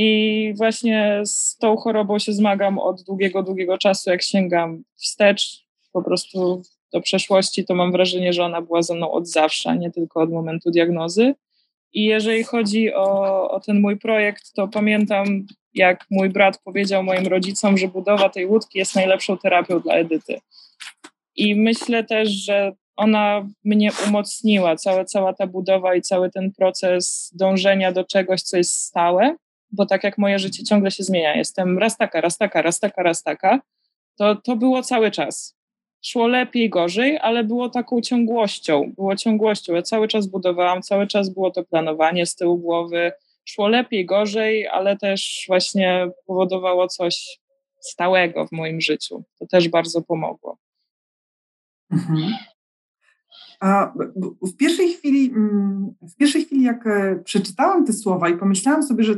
I 0.00 0.52
właśnie 0.56 1.22
z 1.24 1.56
tą 1.56 1.76
chorobą 1.76 2.18
się 2.18 2.32
zmagam 2.32 2.78
od 2.78 3.02
długiego, 3.02 3.42
długiego 3.42 3.78
czasu. 3.78 4.10
Jak 4.10 4.22
sięgam 4.22 4.82
wstecz 4.96 5.66
po 5.92 6.02
prostu 6.02 6.62
do 6.92 7.00
przeszłości, 7.00 7.64
to 7.64 7.74
mam 7.74 7.92
wrażenie, 7.92 8.32
że 8.32 8.44
ona 8.44 8.62
była 8.62 8.82
ze 8.82 8.94
mną 8.94 9.10
od 9.10 9.28
zawsze, 9.28 9.76
nie 9.76 9.90
tylko 9.90 10.20
od 10.20 10.30
momentu 10.30 10.70
diagnozy. 10.70 11.34
I 11.92 12.04
jeżeli 12.04 12.44
chodzi 12.44 12.94
o, 12.94 13.50
o 13.50 13.60
ten 13.60 13.80
mój 13.80 13.98
projekt, 13.98 14.52
to 14.52 14.68
pamiętam, 14.68 15.46
jak 15.74 16.06
mój 16.10 16.28
brat 16.28 16.62
powiedział 16.64 17.02
moim 17.02 17.26
rodzicom, 17.26 17.78
że 17.78 17.88
budowa 17.88 18.28
tej 18.28 18.46
łódki 18.46 18.78
jest 18.78 18.94
najlepszą 18.94 19.38
terapią 19.38 19.80
dla 19.80 19.94
Edyty. 19.94 20.40
I 21.36 21.54
myślę 21.54 22.04
też, 22.04 22.28
że 22.28 22.72
ona 22.96 23.48
mnie 23.64 23.90
umocniła, 24.06 24.76
cała, 24.76 25.04
cała 25.04 25.32
ta 25.32 25.46
budowa 25.46 25.94
i 25.94 26.02
cały 26.02 26.30
ten 26.30 26.52
proces 26.52 27.32
dążenia 27.34 27.92
do 27.92 28.04
czegoś, 28.04 28.42
co 28.42 28.56
jest 28.56 28.74
stałe, 28.74 29.36
bo 29.72 29.86
tak 29.86 30.04
jak 30.04 30.18
moje 30.18 30.38
życie 30.38 30.64
ciągle 30.64 30.90
się 30.90 31.02
zmienia, 31.02 31.36
jestem 31.36 31.78
raz 31.78 31.96
taka, 31.96 32.20
raz 32.20 32.38
taka, 32.38 32.62
raz 32.62 32.80
taka, 32.80 33.02
raz 33.02 33.22
taka, 33.22 33.60
to, 34.18 34.36
to 34.36 34.56
było 34.56 34.82
cały 34.82 35.10
czas. 35.10 35.58
Szło 36.02 36.26
lepiej, 36.26 36.70
gorzej, 36.70 37.18
ale 37.18 37.44
było 37.44 37.68
taką 37.68 38.00
ciągłością, 38.00 38.92
było 38.96 39.16
ciągłością. 39.16 39.74
Ja 39.74 39.82
cały 39.82 40.08
czas 40.08 40.26
budowałam, 40.26 40.82
cały 40.82 41.06
czas 41.06 41.28
było 41.28 41.50
to 41.50 41.64
planowanie 41.64 42.26
z 42.26 42.36
tyłu 42.36 42.58
głowy. 42.58 43.12
Szło 43.44 43.68
lepiej, 43.68 44.06
gorzej, 44.06 44.66
ale 44.68 44.96
też 44.96 45.44
właśnie 45.48 46.10
powodowało 46.26 46.88
coś 46.88 47.40
stałego 47.80 48.46
w 48.46 48.52
moim 48.52 48.80
życiu. 48.80 49.24
To 49.38 49.46
też 49.46 49.68
bardzo 49.68 50.02
pomogło. 50.02 50.58
Mhm. 51.90 52.34
A 53.60 53.92
w 54.42 54.56
pierwszej 54.56 54.88
chwili, 54.88 55.30
mm, 55.30 55.94
w 56.02 56.16
pierwszej 56.16 56.44
chwili, 56.44 56.62
jak 56.62 56.86
e, 56.86 57.20
przeczytałam 57.24 57.86
te 57.86 57.92
słowa 57.92 58.28
i 58.28 58.36
pomyślałam 58.36 58.82
sobie, 58.82 59.04
że 59.04 59.14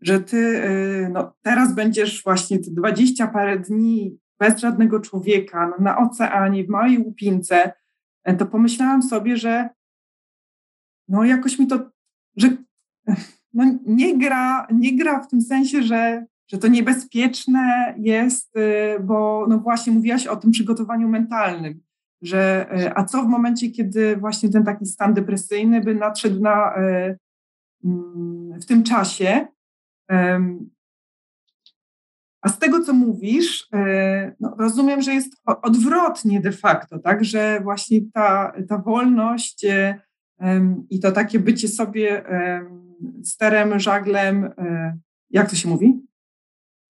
że 0.00 0.20
ty 0.20 0.36
y, 0.36 1.10
no, 1.12 1.34
teraz 1.42 1.74
będziesz 1.74 2.22
właśnie 2.24 2.58
te 2.58 2.70
dwadzieścia 2.70 3.26
parę 3.26 3.58
dni 3.58 4.18
bez 4.38 4.58
żadnego 4.58 5.00
człowieka 5.00 5.68
no, 5.68 5.84
na 5.84 5.98
oceanie, 5.98 6.64
w 6.64 6.68
małej 6.68 6.98
łupince, 6.98 7.72
e, 8.24 8.34
to 8.36 8.46
pomyślałam 8.46 9.02
sobie, 9.02 9.36
że 9.36 9.68
no 11.08 11.24
jakoś 11.24 11.58
mi 11.58 11.66
to, 11.66 11.90
że 12.36 12.56
no, 13.54 13.78
nie, 13.86 14.18
gra, 14.18 14.66
nie 14.72 14.96
gra 14.96 15.20
w 15.20 15.28
tym 15.28 15.40
sensie, 15.40 15.82
że, 15.82 16.26
że 16.46 16.58
to 16.58 16.68
niebezpieczne 16.68 17.94
jest, 17.98 18.56
y, 18.56 19.00
bo 19.00 19.46
no 19.48 19.58
właśnie 19.58 19.92
mówiłaś 19.92 20.26
o 20.26 20.36
tym 20.36 20.50
przygotowaniu 20.50 21.08
mentalnym, 21.08 21.80
że 22.22 22.68
a 22.94 23.04
co 23.04 23.22
w 23.22 23.28
momencie, 23.28 23.70
kiedy 23.70 24.16
właśnie 24.16 24.48
ten 24.48 24.64
taki 24.64 24.86
stan 24.86 25.14
depresyjny 25.14 25.80
by 25.80 25.94
nadszedł 25.94 26.40
na 26.40 26.74
w 28.60 28.64
tym 28.66 28.82
czasie. 28.82 29.46
A 32.44 32.48
z 32.48 32.58
tego, 32.58 32.80
co 32.80 32.92
mówisz, 32.92 33.68
e, 33.74 34.34
no, 34.40 34.56
rozumiem, 34.58 35.02
że 35.02 35.14
jest 35.14 35.32
odwrotnie 35.62 36.40
de 36.40 36.52
facto, 36.52 36.98
tak, 36.98 37.24
że 37.24 37.60
właśnie 37.62 38.00
ta, 38.14 38.52
ta 38.68 38.78
wolność 38.78 39.64
e, 39.64 40.00
i 40.90 41.00
to 41.00 41.12
takie 41.12 41.38
bycie 41.38 41.68
sobie 41.68 42.24
sterem, 43.24 43.80
żaglem, 43.80 44.44
e, 44.44 44.98
jak 45.30 45.50
to 45.50 45.56
się 45.56 45.68
mówi? 45.68 46.00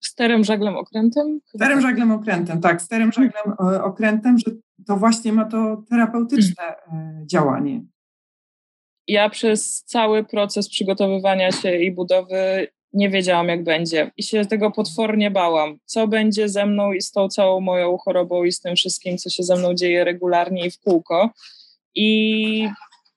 Sterem, 0.03 0.43
żaglem, 0.43 0.75
okrętem? 0.75 1.39
Sterem, 1.45 1.77
tak. 1.77 1.81
żaglem, 1.81 2.11
okrętem, 2.11 2.61
tak, 2.61 2.81
sterem, 2.81 3.11
żaglem, 3.11 3.53
okrętem, 3.83 4.37
że 4.37 4.51
to 4.87 4.97
właśnie 4.97 5.33
ma 5.33 5.45
to 5.45 5.83
terapeutyczne 5.89 6.75
działanie 7.25 7.85
ja 9.07 9.29
przez 9.29 9.83
cały 9.83 10.23
proces 10.23 10.69
przygotowywania 10.69 11.51
się 11.51 11.77
i 11.77 11.91
budowy 11.91 12.67
nie 12.93 13.09
wiedziałam, 13.09 13.47
jak 13.47 13.63
będzie. 13.63 14.11
I 14.17 14.23
się 14.23 14.45
tego 14.45 14.71
potwornie 14.71 15.31
bałam. 15.31 15.77
Co 15.85 16.07
będzie 16.07 16.49
ze 16.49 16.65
mną 16.65 16.93
i 16.93 17.01
z 17.01 17.11
tą 17.11 17.29
całą 17.29 17.61
moją 17.61 17.97
chorobą 17.97 18.43
i 18.43 18.51
z 18.51 18.61
tym 18.61 18.75
wszystkim, 18.75 19.17
co 19.17 19.29
się 19.29 19.43
ze 19.43 19.55
mną 19.55 19.73
dzieje 19.73 20.03
regularnie 20.03 20.65
i 20.65 20.71
w 20.71 20.79
kółko. 20.79 21.29
I 21.95 22.67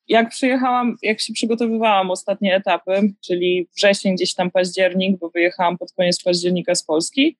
jak 0.09 0.29
przyjechałam, 0.29 0.97
jak 1.03 1.21
się 1.21 1.33
przygotowywałam 1.33 2.11
ostatnie 2.11 2.57
etapy, 2.57 3.13
czyli 3.25 3.69
wrzesień, 3.77 4.15
gdzieś 4.15 4.35
tam 4.35 4.51
październik, 4.51 5.19
bo 5.19 5.31
wyjechałam 5.31 5.79
pod 5.79 5.93
koniec 5.93 6.23
października 6.23 6.75
z 6.75 6.85
Polski, 6.85 7.37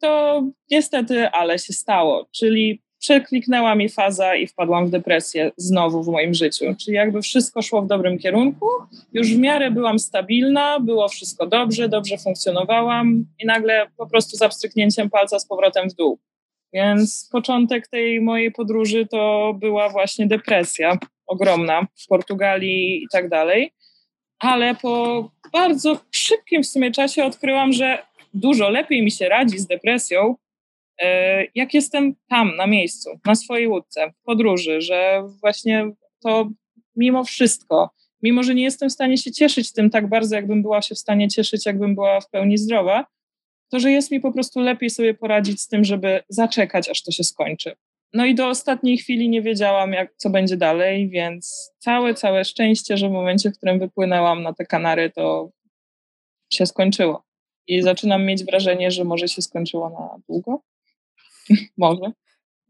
to 0.00 0.42
niestety 0.70 1.28
ale 1.28 1.58
się 1.58 1.72
stało. 1.72 2.28
Czyli 2.32 2.82
przekliknęła 3.00 3.74
mi 3.74 3.88
faza 3.88 4.36
i 4.36 4.46
wpadłam 4.46 4.86
w 4.86 4.90
depresję 4.90 5.50
znowu 5.56 6.02
w 6.02 6.08
moim 6.08 6.34
życiu. 6.34 6.64
Czyli 6.84 6.96
jakby 6.96 7.22
wszystko 7.22 7.62
szło 7.62 7.82
w 7.82 7.86
dobrym 7.86 8.18
kierunku, 8.18 8.66
już 9.12 9.34
w 9.34 9.38
miarę 9.38 9.70
byłam 9.70 9.98
stabilna, 9.98 10.80
było 10.80 11.08
wszystko 11.08 11.46
dobrze, 11.46 11.88
dobrze 11.88 12.18
funkcjonowałam 12.18 13.24
i 13.42 13.46
nagle 13.46 13.86
po 13.96 14.06
prostu 14.06 14.36
za 14.36 14.48
pstryknięciem 14.48 15.10
palca 15.10 15.38
z 15.38 15.46
powrotem 15.46 15.90
w 15.90 15.94
dół. 15.94 16.18
Więc 16.72 17.28
początek 17.32 17.88
tej 17.88 18.20
mojej 18.20 18.52
podróży 18.52 19.06
to 19.06 19.54
była 19.58 19.88
właśnie 19.88 20.26
depresja 20.26 20.98
ogromna 21.26 21.86
w 22.04 22.06
Portugalii 22.06 23.02
i 23.02 23.06
tak 23.12 23.28
dalej. 23.28 23.72
Ale 24.38 24.74
po 24.74 25.30
bardzo 25.52 26.00
szybkim 26.10 26.62
w 26.62 26.66
sumie 26.66 26.90
czasie 26.90 27.24
odkryłam, 27.24 27.72
że 27.72 27.98
dużo 28.34 28.68
lepiej 28.70 29.02
mi 29.02 29.10
się 29.10 29.28
radzi 29.28 29.58
z 29.58 29.66
depresją 29.66 30.34
jak 31.54 31.74
jestem 31.74 32.14
tam, 32.28 32.56
na 32.56 32.66
miejscu, 32.66 33.10
na 33.24 33.34
swojej 33.34 33.68
łódce, 33.68 34.10
w 34.10 34.22
podróży, 34.22 34.80
że 34.80 35.22
właśnie 35.40 35.90
to 36.22 36.50
mimo 36.96 37.24
wszystko, 37.24 37.90
mimo 38.22 38.42
że 38.42 38.54
nie 38.54 38.62
jestem 38.62 38.88
w 38.88 38.92
stanie 38.92 39.18
się 39.18 39.32
cieszyć 39.32 39.72
tym 39.72 39.90
tak 39.90 40.08
bardzo, 40.08 40.36
jakbym 40.36 40.62
była 40.62 40.82
się 40.82 40.94
w 40.94 40.98
stanie 40.98 41.28
cieszyć, 41.28 41.66
jakbym 41.66 41.94
była 41.94 42.20
w 42.20 42.30
pełni 42.30 42.58
zdrowa, 42.58 43.06
to 43.70 43.80
że 43.80 43.92
jest 43.92 44.10
mi 44.10 44.20
po 44.20 44.32
prostu 44.32 44.60
lepiej 44.60 44.90
sobie 44.90 45.14
poradzić 45.14 45.60
z 45.60 45.68
tym, 45.68 45.84
żeby 45.84 46.22
zaczekać, 46.28 46.88
aż 46.88 47.02
to 47.02 47.10
się 47.10 47.24
skończy. 47.24 47.72
No 48.12 48.26
i 48.26 48.34
do 48.34 48.48
ostatniej 48.48 48.98
chwili 48.98 49.28
nie 49.28 49.42
wiedziałam, 49.42 49.92
jak, 49.92 50.14
co 50.16 50.30
będzie 50.30 50.56
dalej, 50.56 51.08
więc 51.08 51.72
całe, 51.78 52.14
całe 52.14 52.44
szczęście, 52.44 52.96
że 52.96 53.08
w 53.08 53.12
momencie, 53.12 53.50
w 53.50 53.56
którym 53.56 53.78
wypłynęłam 53.78 54.42
na 54.42 54.52
te 54.52 54.66
Kanary, 54.66 55.10
to 55.10 55.50
się 56.52 56.66
skończyło. 56.66 57.24
I 57.66 57.82
zaczynam 57.82 58.26
mieć 58.26 58.44
wrażenie, 58.44 58.90
że 58.90 59.04
może 59.04 59.28
się 59.28 59.42
skończyło 59.42 59.90
na 59.90 60.22
długo. 60.28 60.62
może. 61.78 62.12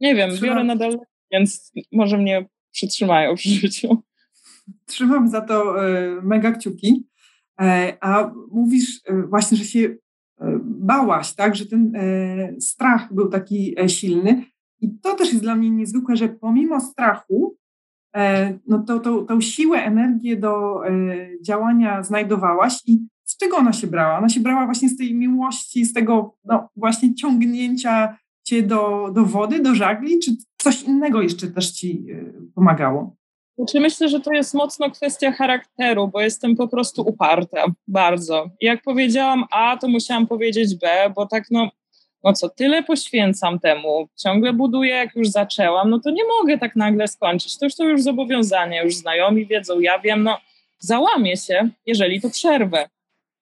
Nie 0.00 0.14
wiem, 0.14 0.30
Trzymam. 0.30 0.48
biorę 0.48 0.64
nadal, 0.64 0.98
więc 1.32 1.72
może 1.92 2.18
mnie 2.18 2.46
przytrzymają 2.72 3.34
przy 3.34 3.48
życiu. 3.48 4.02
Trzymam 4.86 5.28
za 5.28 5.40
to 5.40 5.86
e, 5.88 6.20
mega 6.22 6.52
kciuki. 6.52 7.06
E, 7.60 7.96
a 8.00 8.32
mówisz 8.50 9.00
e, 9.06 9.22
właśnie, 9.22 9.58
że 9.58 9.64
się 9.64 9.96
bałaś, 10.64 11.34
tak, 11.34 11.56
że 11.56 11.66
ten 11.66 11.92
strach 12.60 13.14
był 13.14 13.28
taki 13.28 13.76
silny. 13.86 14.44
I 14.80 14.98
to 14.98 15.14
też 15.14 15.28
jest 15.28 15.42
dla 15.42 15.54
mnie 15.54 15.70
niezwykłe, 15.70 16.16
że 16.16 16.28
pomimo 16.28 16.80
strachu, 16.80 17.56
no 18.66 18.78
to, 18.86 19.00
to, 19.00 19.22
tą 19.22 19.40
siłę, 19.40 19.78
energię 19.78 20.36
do 20.36 20.80
działania 21.42 22.02
znajdowałaś 22.02 22.78
i 22.86 22.98
z 23.24 23.36
czego 23.36 23.56
ona 23.56 23.72
się 23.72 23.86
brała? 23.86 24.18
Ona 24.18 24.28
się 24.28 24.40
brała 24.40 24.64
właśnie 24.64 24.88
z 24.88 24.96
tej 24.96 25.14
miłości, 25.14 25.84
z 25.84 25.92
tego 25.92 26.36
no, 26.44 26.68
właśnie 26.76 27.14
ciągnięcia 27.14 28.18
cię 28.50 28.62
do, 28.62 29.10
do 29.14 29.24
wody, 29.24 29.62
do 29.62 29.74
żagli, 29.74 30.18
czy 30.18 30.30
coś 30.58 30.82
innego 30.82 31.22
jeszcze 31.22 31.46
też 31.46 31.70
ci 31.70 32.04
y, 32.10 32.32
pomagało? 32.54 33.16
Znaczy 33.58 33.80
myślę, 33.80 34.08
że 34.08 34.20
to 34.20 34.32
jest 34.32 34.54
mocno 34.54 34.90
kwestia 34.90 35.32
charakteru, 35.32 36.08
bo 36.08 36.20
jestem 36.20 36.56
po 36.56 36.68
prostu 36.68 37.02
uparta, 37.02 37.64
bardzo. 37.88 38.50
Jak 38.60 38.82
powiedziałam 38.82 39.44
A, 39.50 39.76
to 39.76 39.88
musiałam 39.88 40.26
powiedzieć 40.26 40.74
B, 40.74 41.12
bo 41.16 41.26
tak 41.26 41.44
no, 41.50 41.70
no 42.24 42.32
co, 42.32 42.48
tyle 42.48 42.82
poświęcam 42.82 43.58
temu, 43.58 44.08
ciągle 44.22 44.52
buduję, 44.52 44.90
jak 44.90 45.16
już 45.16 45.28
zaczęłam, 45.28 45.90
no 45.90 46.00
to 46.00 46.10
nie 46.10 46.22
mogę 46.24 46.58
tak 46.58 46.76
nagle 46.76 47.08
skończyć. 47.08 47.58
To 47.58 47.66
już 47.66 47.74
to 47.76 47.84
już 47.84 48.02
zobowiązanie, 48.02 48.82
już 48.84 48.94
znajomi 48.94 49.46
wiedzą, 49.46 49.80
ja 49.80 49.98
wiem, 49.98 50.22
no 50.22 50.38
załamię 50.78 51.36
się, 51.36 51.68
jeżeli 51.86 52.20
to 52.20 52.30
przerwę. 52.30 52.88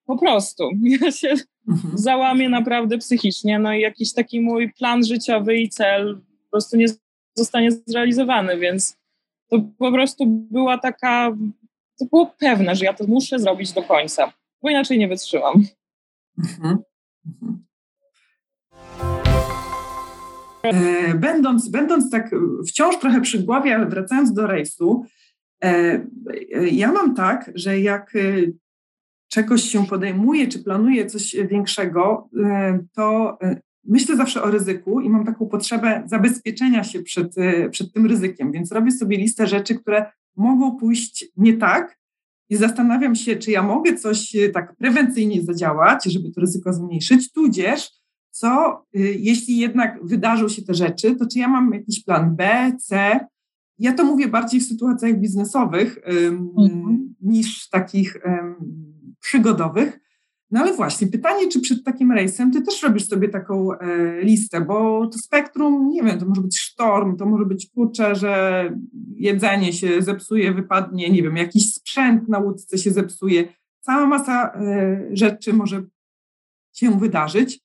Po 0.09 0.19
prostu. 0.19 0.71
Ja 1.03 1.13
się 1.13 1.35
mhm. 1.69 1.99
załamię 1.99 2.49
naprawdę 2.49 2.99
psychicznie, 2.99 3.59
no 3.59 3.73
i 3.73 3.81
jakiś 3.81 4.13
taki 4.13 4.41
mój 4.41 4.73
plan 4.73 5.05
życiowy 5.05 5.57
i 5.57 5.69
cel 5.69 6.21
po 6.45 6.51
prostu 6.51 6.77
nie 6.77 6.87
zostanie 7.35 7.71
zrealizowany, 7.87 8.59
więc 8.59 8.97
to 9.51 9.61
po 9.79 9.93
prostu 9.93 10.27
była 10.27 10.79
taka, 10.79 11.37
to 11.99 12.05
było 12.05 12.35
pewne, 12.39 12.77
że 12.77 12.85
ja 12.85 12.93
to 12.95 13.07
muszę 13.07 13.39
zrobić 13.39 13.73
do 13.73 13.83
końca, 13.83 14.33
bo 14.63 14.71
inaczej 14.71 14.99
nie 14.99 15.09
wytrzymam. 15.09 15.65
Mhm. 16.39 16.79
Mhm. 17.27 17.65
E, 20.63 21.15
będąc, 21.15 21.69
będąc 21.69 22.11
tak 22.11 22.31
wciąż 22.69 22.99
trochę 22.99 23.21
przy 23.21 23.39
głowie, 23.39 23.75
ale 23.75 23.87
wracając 23.87 24.33
do 24.33 24.47
rejsu, 24.47 25.05
e, 25.65 26.05
ja 26.73 26.93
mam 26.93 27.15
tak, 27.15 27.51
że 27.55 27.81
jak 27.81 28.13
czegoś 29.29 29.63
się 29.63 29.87
podejmuje, 29.87 30.49
czy 30.49 30.59
planuje 30.59 31.07
coś 31.07 31.37
większego, 31.51 32.29
to 32.95 33.39
myślę 33.85 34.17
zawsze 34.17 34.43
o 34.43 34.51
ryzyku 34.51 35.01
i 35.01 35.11
mam 35.11 35.25
taką 35.25 35.47
potrzebę 35.47 36.03
zabezpieczenia 36.07 36.85
się 36.85 37.03
przed, 37.03 37.35
przed 37.71 37.93
tym 37.93 38.07
ryzykiem, 38.07 38.53
więc 38.53 38.73
robię 38.73 38.91
sobie 38.91 39.17
listę 39.17 39.47
rzeczy, 39.47 39.75
które 39.75 40.13
mogą 40.37 40.77
pójść 40.77 41.27
nie 41.37 41.57
tak 41.57 41.99
i 42.51 42.57
zastanawiam 42.57 43.15
się, 43.15 43.37
czy 43.37 43.51
ja 43.51 43.63
mogę 43.63 43.95
coś 43.95 44.37
tak 44.53 44.77
prewencyjnie 44.77 45.43
zadziałać, 45.43 46.05
żeby 46.05 46.31
to 46.31 46.41
ryzyko 46.41 46.73
zmniejszyć, 46.73 47.33
tudzież 47.33 47.99
co 48.31 48.83
y, 48.97 49.17
jeśli 49.19 49.59
jednak 49.59 50.07
wydarzą 50.07 50.49
się 50.49 50.63
te 50.63 50.75
rzeczy, 50.75 51.17
to 51.17 51.27
czy 51.27 51.39
ja 51.39 51.49
mam 51.49 51.73
jakiś 51.73 52.05
plan 52.05 52.37
B, 52.37 52.73
C? 52.81 53.19
Ja 53.79 53.93
to 53.93 54.05
mówię 54.05 54.29
bardziej 54.29 54.61
w 54.61 54.67
sytuacjach 54.67 55.21
biznesowych 55.21 55.99
mhm. 56.05 57.15
niż 57.21 57.69
takich 57.69 58.17
przygodowych. 59.29 60.01
No 60.51 60.61
ale 60.61 60.73
właśnie, 60.73 61.07
pytanie, 61.07 61.49
czy 61.49 61.61
przed 61.61 61.85
takim 61.85 62.13
rejsem 62.13 62.53
ty 62.53 62.63
też 62.63 62.83
robisz 62.83 63.07
sobie 63.07 63.29
taką 63.29 63.73
e, 63.73 64.21
listę, 64.23 64.61
bo 64.61 65.07
to 65.07 65.19
spektrum, 65.19 65.89
nie 65.89 66.03
wiem, 66.03 66.19
to 66.19 66.27
może 66.27 66.41
być 66.41 66.59
sztorm, 66.59 67.17
to 67.17 67.27
może 67.27 67.45
być 67.45 67.71
kurczę, 67.71 68.15
że 68.15 68.73
jedzenie 69.17 69.73
się 69.73 70.03
zepsuje, 70.03 70.53
wypadnie, 70.53 71.11
nie 71.11 71.23
wiem, 71.23 71.37
jakiś 71.37 71.75
sprzęt 71.75 72.29
na 72.29 72.39
łódce 72.39 72.79
się 72.79 72.91
zepsuje, 72.91 73.55
cała 73.81 74.07
masa 74.07 74.53
e, 74.55 75.09
rzeczy 75.13 75.53
może 75.53 75.83
się 76.73 76.99
wydarzyć. 76.99 77.61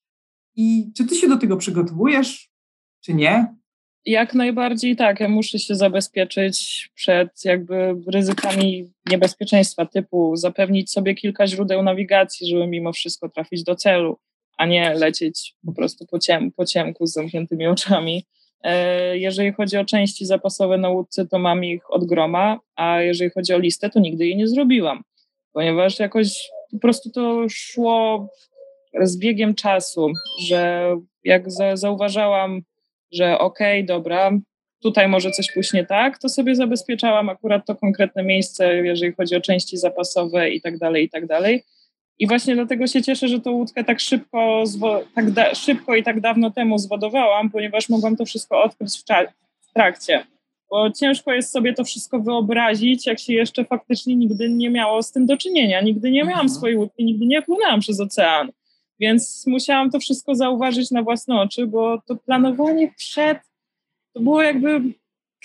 I 0.56 0.92
czy 0.98 1.06
ty 1.06 1.16
się 1.16 1.28
do 1.28 1.38
tego 1.38 1.58
przygotowujesz, 1.58 2.52
czy 3.02 3.14
nie? 3.14 3.56
Jak 4.06 4.34
najbardziej 4.34 4.96
tak. 4.96 5.20
Ja 5.20 5.30
muszę 5.30 5.60
się 5.60 5.76
zabezpieczyć 5.76 6.90
przed 6.96 7.46
jakby 7.46 7.96
ryzykami 8.08 8.92
niebezpieczeństwa 9.12 9.86
typu 9.86 10.36
zapewnić 10.36 10.92
sobie 10.92 11.16
kilka 11.16 11.48
źródeł 11.48 11.84
nawigacji, 11.84 12.48
żeby 12.48 12.68
mimo 12.68 12.94
wszystko 12.94 13.30
trafić 13.30 13.64
do 13.64 13.76
celu, 13.76 14.18
a 14.58 14.66
nie 14.66 14.94
lecieć 14.94 15.56
po 15.66 15.74
prostu 15.74 16.06
po, 16.06 16.20
ciem, 16.20 16.52
po 16.52 16.66
ciemku 16.66 17.08
z 17.08 17.14
zamkniętymi 17.14 17.68
oczami. 17.68 18.26
E, 18.64 19.18
jeżeli 19.18 19.54
chodzi 19.54 19.78
o 19.78 19.86
części 19.86 20.26
zapasowe 20.26 20.78
na 20.78 20.90
łódce, 20.90 21.28
to 21.28 21.40
mam 21.40 21.64
ich 21.64 21.92
od 21.92 22.06
groma, 22.06 22.60
a 22.76 23.02
jeżeli 23.02 23.32
chodzi 23.32 23.54
o 23.54 23.60
listę, 23.60 23.90
to 23.90 24.00
nigdy 24.00 24.26
jej 24.26 24.36
nie 24.36 24.48
zrobiłam, 24.48 25.04
ponieważ 25.54 26.00
jakoś 26.00 26.50
po 26.72 26.80
prostu 26.80 27.10
to 27.10 27.46
szło 27.50 28.28
z 29.02 29.18
biegiem 29.18 29.56
czasu, 29.56 30.12
że 30.46 30.92
jak 31.24 31.52
za, 31.52 31.76
zauważałam, 31.76 32.62
że 33.14 33.40
okej, 33.40 33.80
okay, 33.84 33.88
dobra, 33.88 34.32
tutaj 34.84 35.08
może 35.08 35.32
coś 35.32 35.52
pójść 35.52 35.74
nie 35.74 35.86
tak, 35.86 36.18
to 36.18 36.30
sobie 36.30 36.56
zabezpieczałam 36.56 37.30
akurat 37.30 37.66
to 37.66 37.76
konkretne 37.76 38.24
miejsce, 38.24 38.76
jeżeli 38.76 39.14
chodzi 39.14 39.36
o 39.36 39.42
części 39.42 39.78
zapasowe 39.78 40.50
i 40.50 40.62
tak 40.62 40.78
dalej, 40.78 41.06
i 41.06 41.10
tak 41.10 41.28
dalej. 41.28 41.64
I 42.20 42.28
właśnie 42.28 42.56
dlatego 42.56 42.88
się 42.88 43.02
cieszę, 43.02 43.28
że 43.28 43.40
tą 43.40 43.52
łódkę 43.52 43.84
tak 43.84 44.00
szybko, 44.00 44.64
tak 45.16 45.56
szybko 45.56 45.96
i 45.96 46.04
tak 46.04 46.22
dawno 46.22 46.52
temu 46.52 46.78
zwodowałam, 46.78 47.50
ponieważ 47.50 47.90
mogłam 47.90 48.16
to 48.16 48.26
wszystko 48.26 48.64
odkryć 48.64 48.98
w, 48.98 49.04
w 49.70 49.74
trakcie. 49.74 50.26
Bo 50.70 50.92
ciężko 50.92 51.34
jest 51.34 51.52
sobie 51.52 51.74
to 51.74 51.84
wszystko 51.84 52.20
wyobrazić, 52.20 53.08
jak 53.08 53.20
się 53.20 53.34
jeszcze 53.34 53.66
faktycznie 53.66 54.16
nigdy 54.16 54.50
nie 54.50 54.70
miało 54.70 55.04
z 55.04 55.12
tym 55.12 55.26
do 55.26 55.38
czynienia. 55.38 55.82
Nigdy 55.82 56.12
nie 56.12 56.22
miałam 56.22 56.46
mhm. 56.46 56.50
swojej 56.50 56.78
łódki, 56.78 57.06
nigdy 57.06 57.26
nie 57.26 57.42
płynęłam 57.42 57.80
przez 57.80 58.00
ocean. 58.00 58.52
Więc 59.04 59.48
musiałam 59.48 59.92
to 59.92 60.00
wszystko 60.00 60.36
zauważyć 60.36 60.92
na 60.92 61.04
własne 61.04 61.42
oczy, 61.42 61.68
bo 61.68 62.02
to 62.08 62.16
planowanie 62.16 62.94
przed 62.98 63.38
to 64.14 64.20
było 64.20 64.42
jakby 64.42 64.82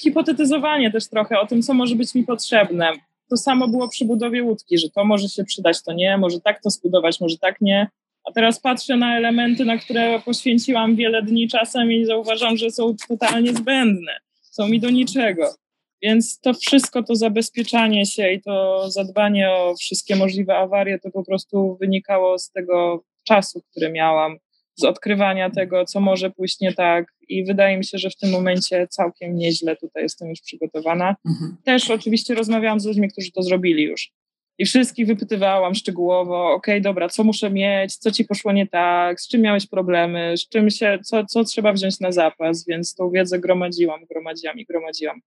hipotetyzowanie 0.01 0.91
też 0.91 1.09
trochę 1.09 1.41
o 1.41 1.47
tym, 1.47 1.63
co 1.63 1.75
może 1.75 1.95
być 1.95 2.15
mi 2.15 2.25
potrzebne. 2.25 2.93
To 3.31 3.37
samo 3.37 3.69
było 3.69 3.89
przy 3.89 4.05
budowie 4.05 4.43
łódki, 4.43 4.79
że 4.79 4.91
to 4.91 5.05
może 5.05 5.29
się 5.29 5.45
przydać, 5.45 5.83
to 5.83 5.93
nie, 5.93 6.19
może 6.19 6.41
tak 6.41 6.63
to 6.63 6.71
zbudować, 6.71 7.21
może 7.21 7.39
tak 7.39 7.61
nie. 7.61 7.89
A 8.25 8.33
teraz 8.33 8.61
patrzę 8.61 8.97
na 8.97 9.17
elementy, 9.17 9.65
na 9.65 9.79
które 9.79 10.21
poświęciłam 10.21 10.97
wiele 10.97 11.23
dni 11.23 11.49
czasem 11.49 11.93
i 11.93 12.05
zauważam, 12.05 12.57
że 12.57 12.71
są 12.71 12.97
totalnie 13.09 13.53
zbędne, 13.55 14.13
są 14.43 14.69
mi 14.69 14.81
do 14.81 14.91
niczego. 14.91 15.55
Więc 16.03 16.41
to 16.41 16.55
wszystko, 16.55 17.03
to 17.03 17.17
zabezpieczanie 17.17 18.07
się 18.07 18.33
i 18.33 18.43
to 18.43 18.85
zadbanie 18.91 19.51
o 19.51 19.75
wszystkie 19.77 20.17
możliwe 20.17 20.57
awarie, 20.57 20.99
to 20.99 21.11
po 21.11 21.25
prostu 21.25 21.77
wynikało 21.81 22.39
z 22.39 22.51
tego 22.51 23.05
czasu, 23.29 23.63
który 23.71 23.93
miałam, 23.93 24.37
z 24.79 24.85
odkrywania 24.85 25.51
tego, 25.51 25.85
co 25.85 26.01
może 26.01 26.31
pójść 26.31 26.61
nie 26.61 26.73
tak. 26.73 27.15
I 27.29 27.45
wydaje 27.45 27.79
mi 27.79 27.85
się, 27.85 27.99
że 27.99 28.11
w 28.11 28.17
tym 28.17 28.31
momencie 28.31 28.87
całkiem 28.91 29.37
nieźle 29.37 29.77
tutaj 29.77 30.03
jestem 30.03 30.29
już 30.29 30.41
przygotowana. 30.41 31.17
Mhm. 31.27 31.57
Też 31.65 31.91
oczywiście 31.91 32.35
rozmawiałam 32.35 32.81
z 32.81 32.87
ludźmi, 32.87 33.09
którzy 33.09 33.33
to 33.33 33.43
zrobili 33.43 33.83
już. 33.83 34.11
I 34.59 34.67
wszystkich 34.67 35.07
wypytywałam 35.07 35.75
szczegółowo, 35.75 36.53
ok, 36.53 36.67
dobra, 36.81 37.09
co 37.09 37.25
muszę 37.25 37.51
mieć, 37.51 37.97
co 37.97 38.11
ci 38.11 38.25
poszło 38.25 38.53
nie 38.53 38.67
tak, 38.67 39.21
z 39.21 39.29
czym 39.29 39.41
miałeś 39.41 39.67
problemy, 39.67 40.37
z 40.37 40.49
czym 40.49 40.71
się, 40.71 40.99
co, 41.05 41.27
co 41.27 41.45
trzeba 41.45 41.73
wziąć 41.73 42.01
na 42.01 42.13
zapas, 42.13 42.67
więc 42.67 42.95
tą 42.95 43.11
wiedzę 43.11 43.39
gromadziłam, 43.39 44.01
gromadziłam 44.11 44.59
i 44.59 44.65
gromadziłam. 44.65 45.21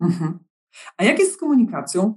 Mhm. 0.00 0.38
A 0.96 1.04
jak 1.04 1.18
jest 1.18 1.32
z 1.32 1.36
komunikacją? 1.36 2.14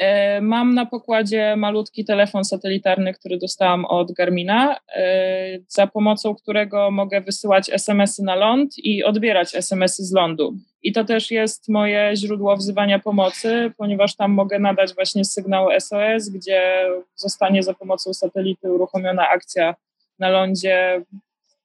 E, 0.00 0.40
mam 0.40 0.74
na 0.74 0.86
pokładzie 0.86 1.56
malutki 1.56 2.04
telefon 2.04 2.44
satelitarny, 2.44 3.14
który 3.14 3.38
dostałam 3.38 3.84
od 3.84 4.12
Garmina, 4.12 4.76
e, 4.96 5.58
za 5.68 5.86
pomocą 5.86 6.34
którego 6.34 6.90
mogę 6.90 7.20
wysyłać 7.20 7.70
SMS-y 7.70 8.22
na 8.22 8.34
ląd 8.34 8.78
i 8.78 9.04
odbierać 9.04 9.54
SMS-y 9.54 10.04
z 10.04 10.12
lądu. 10.12 10.54
I 10.82 10.92
to 10.92 11.04
też 11.04 11.30
jest 11.30 11.68
moje 11.68 12.12
źródło 12.16 12.56
wzywania 12.56 12.98
pomocy, 12.98 13.72
ponieważ 13.76 14.16
tam 14.16 14.32
mogę 14.32 14.58
nadać 14.58 14.94
właśnie 14.94 15.24
sygnał 15.24 15.68
SOS, 15.80 16.28
gdzie 16.28 16.86
zostanie 17.14 17.62
za 17.62 17.74
pomocą 17.74 18.14
satelity 18.14 18.72
uruchomiona 18.72 19.28
akcja 19.28 19.74
na 20.18 20.28
lądzie 20.28 21.02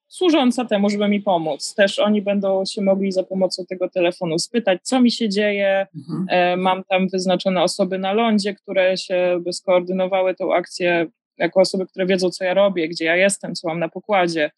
służąca 0.08 0.66
temu, 0.66 0.90
żeby 0.90 1.08
mi 1.08 1.22
pomóc. 1.22 1.74
Też 1.76 2.00
oni 2.00 2.22
będą 2.22 2.66
się 2.66 2.82
mogli 2.82 3.12
za 3.12 3.24
pomocą 3.24 3.66
tego 3.66 3.90
telefonu 3.90 4.40
spytać, 4.40 4.80
co 4.84 5.02
mi 5.02 5.12
się 5.12 5.30
dzieje. 5.30 5.88
Mhm. 5.96 6.26
E, 6.30 6.58
mam 6.58 6.84
tam 6.84 7.08
wyznaczone 7.10 7.64
osoby 7.64 8.00
na 8.00 8.14
lądzie, 8.14 8.54
które 8.54 8.98
się 8.98 9.40
by 9.44 9.54
skoordynowały 9.54 10.36
tą 10.36 10.54
akcję 10.54 11.08
jako 11.38 11.62
osoby, 11.62 11.86
które 11.86 12.06
wiedzą, 12.06 12.30
co 12.30 12.44
ja 12.44 12.54
robię, 12.54 12.90
gdzie 12.90 13.06
ja 13.06 13.16
jestem, 13.16 13.56
co 13.56 13.68
mam 13.68 13.80
na 13.80 13.90
pokładzie. 13.90 14.52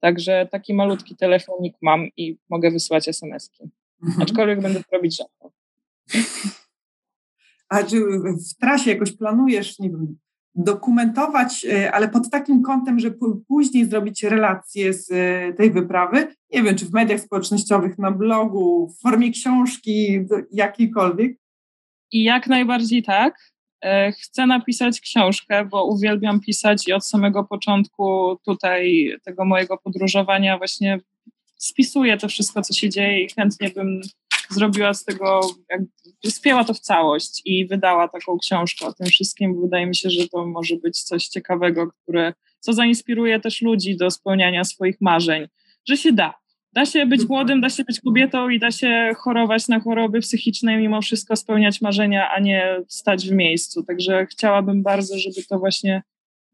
Także 0.00 0.48
taki 0.50 0.74
malutki 0.74 1.16
telefonik 1.16 1.76
mam 1.82 2.08
i 2.16 2.36
mogę 2.50 2.70
wysyłać 2.70 3.08
SMS-ki. 3.08 3.70
Mhm. 4.02 4.22
Aczkolwiek 4.22 4.60
będę 4.60 4.80
to 4.84 4.96
robić 4.96 5.16
rzadko. 5.16 5.52
A 7.68 7.82
czy 7.82 8.00
w 8.50 8.54
trasie 8.60 8.90
jakoś 8.90 9.12
planujesz, 9.12 9.78
nie 9.78 9.90
wiem, 9.90 10.18
dokumentować, 10.54 11.64
e, 11.64 11.92
ale 11.92 12.08
pod 12.08 12.30
takim 12.30 12.62
kątem, 12.62 13.00
że 13.00 13.10
później 13.48 13.86
zrobić 13.86 14.22
relacje 14.22 14.92
z 14.92 15.10
e, 15.12 15.52
tej 15.52 15.70
wyprawy. 15.70 16.34
Nie 16.52 16.62
wiem, 16.62 16.76
czy 16.76 16.86
w 16.86 16.92
mediach 16.92 17.20
społecznościowych, 17.20 17.98
na 17.98 18.10
blogu, 18.10 18.88
w 18.88 19.00
formie 19.00 19.30
książki, 19.30 20.20
jakiejkolwiek. 20.52 21.36
I 22.12 22.22
jak 22.22 22.46
najbardziej 22.46 23.02
tak. 23.02 23.52
E, 23.84 24.12
chcę 24.12 24.46
napisać 24.46 25.00
książkę, 25.00 25.64
bo 25.64 25.84
uwielbiam 25.84 26.40
pisać 26.40 26.88
i 26.88 26.92
od 26.92 27.06
samego 27.06 27.44
początku 27.44 28.36
tutaj 28.44 29.12
tego 29.24 29.44
mojego 29.44 29.78
podróżowania 29.78 30.58
właśnie 30.58 31.00
spisuję 31.56 32.16
to 32.16 32.28
wszystko, 32.28 32.62
co 32.62 32.74
się 32.74 32.90
dzieje 32.90 33.24
i 33.24 33.30
chętnie 33.30 33.70
bym 33.70 34.00
zrobiła 34.54 34.94
z 34.94 35.04
tego, 35.04 35.40
spięła 36.26 36.64
to 36.64 36.74
w 36.74 36.80
całość 36.80 37.42
i 37.44 37.66
wydała 37.66 38.08
taką 38.08 38.38
książkę 38.38 38.86
o 38.86 38.92
tym 38.92 39.06
wszystkim. 39.06 39.60
Wydaje 39.60 39.86
mi 39.86 39.96
się, 39.96 40.10
że 40.10 40.28
to 40.28 40.46
może 40.46 40.76
być 40.76 41.02
coś 41.02 41.26
ciekawego, 41.26 41.86
które, 42.02 42.34
co 42.60 42.72
zainspiruje 42.72 43.40
też 43.40 43.62
ludzi 43.62 43.96
do 43.96 44.10
spełniania 44.10 44.64
swoich 44.64 44.96
marzeń, 45.00 45.46
że 45.88 45.96
się 45.96 46.12
da. 46.12 46.34
Da 46.72 46.86
się 46.86 47.06
być 47.06 47.28
młodym, 47.28 47.60
da 47.60 47.70
się 47.70 47.84
być 47.84 48.00
kobietą 48.00 48.48
i 48.48 48.58
da 48.58 48.70
się 48.70 49.12
chorować 49.16 49.68
na 49.68 49.80
choroby 49.80 50.20
psychiczne 50.20 50.74
i 50.74 50.76
mimo 50.76 51.02
wszystko 51.02 51.36
spełniać 51.36 51.80
marzenia, 51.80 52.30
a 52.30 52.40
nie 52.40 52.76
stać 52.88 53.28
w 53.28 53.32
miejscu. 53.32 53.82
Także 53.82 54.26
chciałabym 54.26 54.82
bardzo, 54.82 55.18
żeby 55.18 55.44
to 55.48 55.58
właśnie 55.58 56.02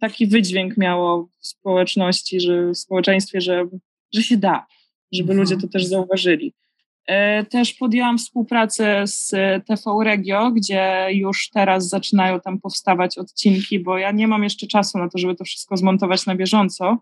taki 0.01 0.27
wydźwięk 0.27 0.77
miało 0.77 1.29
w 1.41 1.47
społeczności, 1.47 2.41
że 2.41 2.71
w 2.71 2.79
społeczeństwie, 2.79 3.41
że, 3.41 3.65
że 4.15 4.23
się 4.23 4.37
da, 4.37 4.67
żeby 5.13 5.35
ludzie 5.35 5.57
to 5.57 5.69
też 5.69 5.85
zauważyli. 5.85 6.55
E, 7.09 7.45
też 7.45 7.75
podjęłam 7.75 8.19
współpracę 8.19 9.07
z 9.07 9.31
TV 9.67 9.91
Regio, 10.05 10.51
gdzie 10.51 11.09
już 11.13 11.51
teraz 11.51 11.89
zaczynają 11.89 12.41
tam 12.41 12.61
powstawać 12.61 13.19
odcinki, 13.19 13.81
bo 13.81 13.99
ja 13.99 14.11
nie 14.11 14.29
mam 14.29 14.45
jeszcze 14.45 14.67
czasu 14.67 14.99
na 14.99 15.09
to, 15.09 15.19
żeby 15.19 15.35
to 15.35 15.45
wszystko 15.45 15.77
zmontować 15.77 16.27
na 16.27 16.35
bieżąco, 16.35 16.99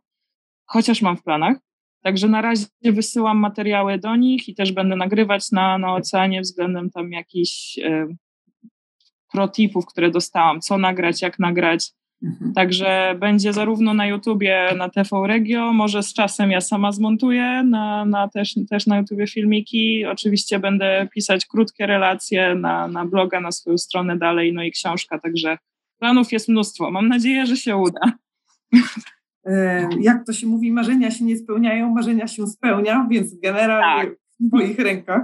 chociaż 0.67 1.03
mam 1.03 1.17
w 1.17 1.23
planach. 1.23 1.57
Także 2.03 2.29
na 2.29 2.43
razie 2.43 2.67
wysyłam 2.83 3.39
materiały 3.39 3.99
do 3.99 4.17
nich 4.17 4.49
i 4.49 4.55
też 4.55 4.73
będę 4.73 4.97
nagrywać 4.97 5.53
na, 5.53 5.79
na 5.79 5.95
oceanie 5.95 6.41
względem 6.41 6.91
tam 6.91 7.13
jakichś 7.13 7.79
e, 7.79 8.07
protipów, 9.33 9.87
które 9.87 10.11
dostałam, 10.11 10.61
co 10.61 10.79
nagrać, 10.79 11.23
jak 11.23 11.39
nagrać. 11.39 11.93
Mhm. 12.23 12.53
Także 12.53 13.17
będzie 13.21 13.53
zarówno 13.53 13.95
na 13.95 14.07
YouTubie, 14.07 14.75
na 14.77 14.89
TV 14.89 15.27
Regio, 15.27 15.73
może 15.73 16.03
z 16.03 16.13
czasem 16.13 16.51
ja 16.51 16.61
sama 16.61 16.93
zmontuję 16.93 17.63
na, 17.65 18.05
na 18.05 18.29
też, 18.29 18.55
też 18.71 18.87
na 18.87 18.99
YouTubie 18.99 19.27
filmiki. 19.27 20.05
Oczywiście 20.05 20.59
będę 20.59 21.09
pisać 21.15 21.47
krótkie 21.47 21.87
relacje 21.87 22.55
na, 22.55 22.89
na 22.89 23.05
bloga, 23.05 23.41
na 23.41 23.53
swoją 23.53 23.79
stronę 23.79 24.19
dalej, 24.19 24.53
no 24.53 24.63
i 24.63 24.71
książka, 24.71 25.19
także 25.19 25.59
planów 25.99 26.33
jest 26.33 26.49
mnóstwo. 26.49 26.91
Mam 26.91 27.09
nadzieję, 27.09 27.47
że 27.47 27.57
się 27.57 27.77
uda. 27.77 28.01
E, 29.47 29.89
jak 30.01 30.27
to 30.27 30.33
się 30.33 30.47
mówi, 30.47 30.73
marzenia 30.73 31.11
się 31.11 31.25
nie 31.25 31.37
spełniają, 31.37 31.95
marzenia 31.95 32.27
się 32.27 32.47
spełnia, 32.47 33.07
więc 33.11 33.35
generalnie 33.41 34.11
tak. 34.11 34.19
w 34.41 34.53
moich 34.53 34.79
rękach 34.79 35.23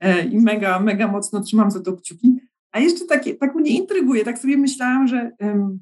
e, 0.00 0.24
i 0.24 0.38
mega, 0.38 0.80
mega 0.80 1.08
mocno 1.08 1.40
trzymam 1.40 1.70
za 1.70 1.82
to 1.82 1.92
kciuki. 1.92 2.40
A 2.72 2.80
jeszcze 2.80 3.04
takie, 3.04 3.34
tak 3.34 3.54
mnie 3.54 3.70
intryguje, 3.70 4.24
tak 4.24 4.38
sobie 4.38 4.56
myślałam, 4.56 5.08
że 5.08 5.30
um, 5.40 5.80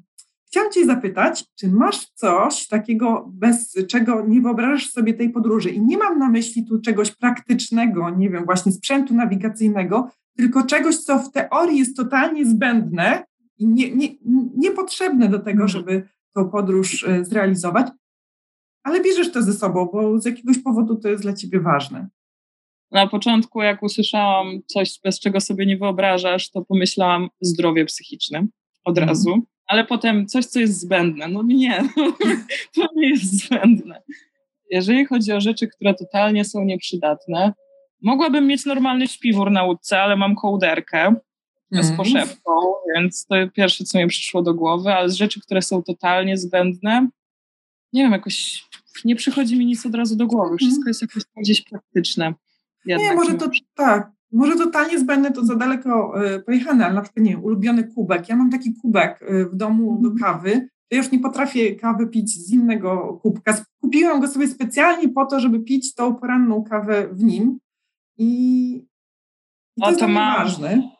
chciałam 0.55 0.71
Cię 0.71 0.85
zapytać, 0.85 1.45
czy 1.59 1.67
masz 1.67 2.05
coś 2.05 2.67
takiego, 2.67 3.31
bez 3.33 3.75
czego 3.87 4.25
nie 4.27 4.41
wyobrażasz 4.41 4.89
sobie 4.89 5.13
tej 5.13 5.29
podróży? 5.29 5.69
I 5.69 5.81
nie 5.81 5.97
mam 5.97 6.19
na 6.19 6.29
myśli 6.29 6.65
tu 6.65 6.81
czegoś 6.81 7.11
praktycznego, 7.11 8.09
nie 8.09 8.29
wiem, 8.29 8.45
właśnie 8.45 8.71
sprzętu 8.71 9.13
nawigacyjnego, 9.13 10.09
tylko 10.37 10.63
czegoś, 10.63 10.97
co 10.97 11.19
w 11.19 11.31
teorii 11.31 11.79
jest 11.79 11.97
totalnie 11.97 12.45
zbędne 12.45 13.23
i 13.57 13.67
nie, 13.67 13.95
nie, 13.95 14.07
niepotrzebne 14.57 15.29
do 15.29 15.39
tego, 15.39 15.63
mhm. 15.63 15.67
żeby 15.67 16.09
tą 16.35 16.49
podróż 16.49 17.03
e, 17.03 17.25
zrealizować, 17.25 17.87
ale 18.83 19.01
bierzesz 19.01 19.31
to 19.31 19.41
ze 19.41 19.53
sobą, 19.53 19.89
bo 19.93 20.19
z 20.19 20.25
jakiegoś 20.25 20.59
powodu 20.59 20.95
to 20.95 21.09
jest 21.09 21.23
dla 21.23 21.33
ciebie 21.33 21.59
ważne. 21.59 22.07
Na 22.91 23.07
początku, 23.07 23.61
jak 23.61 23.83
usłyszałam 23.83 24.47
coś, 24.65 24.99
bez 25.03 25.19
czego 25.19 25.41
sobie 25.41 25.65
nie 25.65 25.77
wyobrażasz, 25.77 26.51
to 26.51 26.65
pomyślałam 26.65 27.29
zdrowie 27.41 27.85
psychiczne 27.85 28.47
od 28.85 28.97
mhm. 28.97 29.09
razu, 29.09 29.41
ale 29.67 29.85
potem 29.85 30.27
coś, 30.27 30.45
co 30.45 30.59
jest 30.59 30.79
zbędne. 30.79 31.27
No 31.27 31.43
nie, 31.43 31.83
to 32.75 32.87
nie 32.95 33.09
jest 33.09 33.45
zbędne. 33.45 34.01
Jeżeli 34.71 35.05
chodzi 35.05 35.31
o 35.31 35.41
rzeczy, 35.41 35.67
które 35.67 35.93
totalnie 35.93 36.45
są 36.45 36.63
nieprzydatne, 36.63 37.53
mogłabym 38.01 38.47
mieć 38.47 38.65
normalny 38.65 39.07
śpiwór 39.07 39.51
na 39.51 39.63
łódce, 39.63 40.01
ale 40.01 40.15
mam 40.15 40.35
kołderkę, 40.35 41.15
z 41.71 41.77
mhm. 41.89 41.97
poszepką, 41.97 42.51
więc 42.95 43.25
to 43.25 43.35
pierwsze, 43.53 43.83
co 43.83 43.97
mi 43.97 44.07
przyszło 44.07 44.41
do 44.41 44.53
głowy, 44.53 44.93
ale 44.93 45.09
z 45.09 45.13
rzeczy, 45.13 45.41
które 45.41 45.61
są 45.61 45.83
totalnie 45.83 46.37
zbędne, 46.37 47.07
nie 47.93 48.03
wiem, 48.03 48.11
jakoś 48.11 48.63
nie 49.05 49.15
przychodzi 49.15 49.57
mi 49.57 49.65
nic 49.65 49.85
od 49.85 49.95
razu 49.95 50.15
do 50.15 50.27
głowy. 50.27 50.57
Wszystko 50.57 50.77
mhm. 50.79 50.89
jest 50.89 51.01
jakoś 51.01 51.23
gdzieś 51.37 51.61
praktyczne. 51.61 52.33
Jednak. 52.85 53.09
Nie, 53.09 53.15
może 53.15 53.33
to 53.33 53.49
tak. 53.75 54.11
Może 54.35 54.55
totalnie 54.55 54.99
zbędne 54.99 55.31
to 55.31 55.45
za 55.45 55.55
daleko 55.55 56.23
y, 56.35 56.39
pojechane, 56.39 56.85
ale 56.85 56.93
na 56.93 57.01
przykład, 57.01 57.25
nie 57.25 57.31
wiem, 57.31 57.43
ulubiony 57.43 57.83
kubek. 57.83 58.29
Ja 58.29 58.35
mam 58.35 58.49
taki 58.49 58.73
kubek 58.73 59.21
y, 59.21 59.45
w 59.45 59.55
domu 59.55 59.99
do 60.01 60.09
mhm. 60.09 60.17
kawy, 60.17 60.67
to 60.89 60.97
już 60.97 61.11
nie 61.11 61.19
potrafię 61.19 61.75
kawy 61.75 62.07
pić 62.07 62.29
z 62.29 62.53
innego 62.53 63.19
kubka. 63.21 63.57
Kupiłam 63.81 64.19
go 64.19 64.27
sobie 64.27 64.47
specjalnie 64.47 65.09
po 65.09 65.25
to, 65.25 65.39
żeby 65.39 65.59
pić 65.59 65.93
tą 65.93 66.15
poranną 66.15 66.63
kawę 66.63 67.07
w 67.11 67.23
nim 67.23 67.59
i, 68.17 68.71
i 69.77 69.81
to, 69.81 69.87
o, 69.87 69.91
to 69.91 69.91
jest 69.91 70.13
ma, 70.13 70.37
ważne 70.37 70.95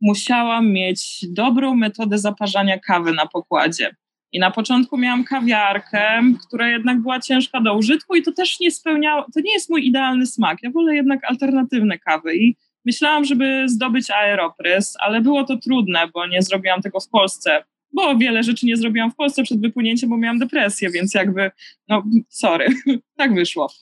musiałam 0.00 0.72
mieć 0.72 1.26
dobrą 1.30 1.74
metodę 1.74 2.18
zaparzania 2.18 2.78
kawy 2.78 3.12
na 3.12 3.26
pokładzie. 3.26 3.96
I 4.32 4.38
na 4.38 4.50
początku 4.50 4.98
miałam 4.98 5.24
kawiarkę, 5.24 6.22
która 6.46 6.68
jednak 6.68 7.00
była 7.00 7.20
ciężka 7.20 7.60
do 7.60 7.74
użytku 7.74 8.16
i 8.16 8.22
to 8.22 8.32
też 8.32 8.60
nie 8.60 8.70
spełniało, 8.70 9.26
to 9.34 9.40
nie 9.40 9.52
jest 9.52 9.70
mój 9.70 9.86
idealny 9.86 10.26
smak. 10.26 10.58
Ja 10.62 10.70
wolę 10.70 10.94
jednak 10.94 11.24
alternatywne 11.24 11.98
kawy 11.98 12.36
i 12.36 12.56
myślałam, 12.84 13.24
żeby 13.24 13.68
zdobyć 13.68 14.10
aeroprys, 14.10 14.96
ale 15.00 15.20
było 15.20 15.44
to 15.44 15.56
trudne, 15.56 16.08
bo 16.14 16.26
nie 16.26 16.42
zrobiłam 16.42 16.82
tego 16.82 17.00
w 17.00 17.08
Polsce, 17.08 17.64
bo 17.92 18.16
wiele 18.16 18.42
rzeczy 18.42 18.66
nie 18.66 18.76
zrobiłam 18.76 19.10
w 19.10 19.16
Polsce 19.16 19.42
przed 19.42 19.60
wypłynięciem, 19.60 20.10
bo 20.10 20.16
miałam 20.16 20.38
depresję, 20.38 20.90
więc 20.90 21.14
jakby, 21.14 21.50
no 21.88 22.02
sorry, 22.28 22.66
tak 23.18 23.34
wyszło. 23.34 23.72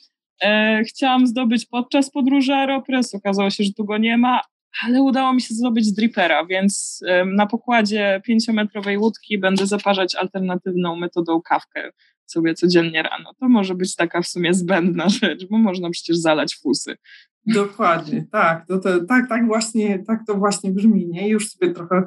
E, 0.43 0.83
chciałam 0.83 1.27
zdobyć 1.27 1.65
podczas 1.65 2.11
podróży 2.11 2.53
aeroprys, 2.53 3.15
okazało 3.15 3.49
się, 3.49 3.63
że 3.63 3.73
tu 3.73 3.85
go 3.85 3.97
nie 3.97 4.17
ma, 4.17 4.41
ale 4.83 5.01
udało 5.01 5.33
mi 5.33 5.41
się 5.41 5.53
zdobyć 5.53 5.91
dripera, 5.91 6.45
więc 6.45 7.03
na 7.25 7.47
pokładzie 7.47 8.21
pięciometrowej 8.25 8.97
łódki 8.97 9.37
będę 9.37 9.67
zaparzać 9.67 10.15
alternatywną 10.15 10.95
metodą 10.95 11.41
kawkę 11.41 11.91
sobie 12.25 12.53
codziennie 12.53 13.03
rano. 13.03 13.33
To 13.39 13.49
może 13.49 13.75
być 13.75 13.95
taka 13.95 14.21
w 14.21 14.27
sumie 14.27 14.53
zbędna 14.53 15.09
rzecz, 15.21 15.45
bo 15.49 15.57
można 15.57 15.89
przecież 15.89 16.17
zalać 16.17 16.55
fusy. 16.55 16.97
Dokładnie, 17.45 18.25
tak. 18.31 18.67
To, 18.67 18.79
to, 18.79 19.05
tak, 19.05 19.29
tak, 19.29 19.47
właśnie, 19.47 20.03
tak 20.07 20.19
to 20.27 20.35
właśnie 20.35 20.71
brzmi, 20.71 21.07
nie? 21.07 21.29
Już 21.29 21.49
sobie 21.49 21.73
trochę 21.73 22.03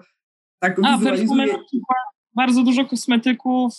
tak 0.58 0.76
A, 0.84 0.98
wizualizuję. 0.98 1.56
Bardzo 2.34 2.62
dużo 2.62 2.84
kosmetyków, 2.84 3.74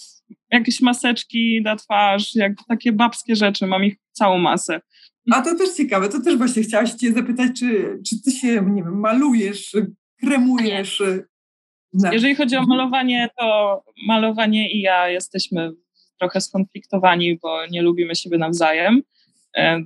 jakieś 0.52 0.82
maseczki 0.82 1.62
na 1.64 1.76
twarz, 1.76 2.36
jak 2.36 2.54
takie 2.68 2.92
babskie 2.92 3.36
rzeczy, 3.36 3.68
mam 3.68 3.84
ich 3.84 3.96
całą 4.12 4.38
masę. 4.38 4.82
A 5.32 5.42
to 5.42 5.56
też 5.56 5.70
ciekawe, 5.78 6.10
to 6.10 6.22
też 6.22 6.38
właśnie 6.38 6.64
chciałaś 6.64 6.92
Cię 6.92 7.14
zapytać, 7.14 7.60
czy, 7.60 8.00
czy 8.08 8.22
Ty 8.22 8.32
się, 8.32 8.48
nie 8.48 8.84
wiem, 8.84 9.00
malujesz, 9.00 9.76
kremujesz? 10.20 11.04
Jeżeli 12.12 12.36
chodzi 12.36 12.56
o 12.56 12.60
mhm. 12.60 12.78
malowanie, 12.78 13.30
to 13.40 13.84
malowanie 14.08 14.72
i 14.72 14.82
ja 14.82 15.10
jesteśmy 15.10 15.72
trochę 16.20 16.42
skonfliktowani, 16.42 17.40
bo 17.42 17.66
nie 17.66 17.82
lubimy 17.82 18.16
siebie 18.16 18.38
nawzajem. 18.38 19.02
E, 19.58 19.84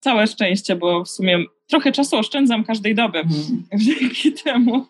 całe 0.00 0.26
szczęście, 0.26 0.76
bo 0.76 1.04
w 1.04 1.08
sumie 1.08 1.44
trochę 1.66 1.92
czasu 1.92 2.16
oszczędzam 2.16 2.64
każdej 2.64 2.94
doby 2.94 3.18
mhm. 3.18 3.64
dzięki 3.84 4.32
temu. 4.32 4.86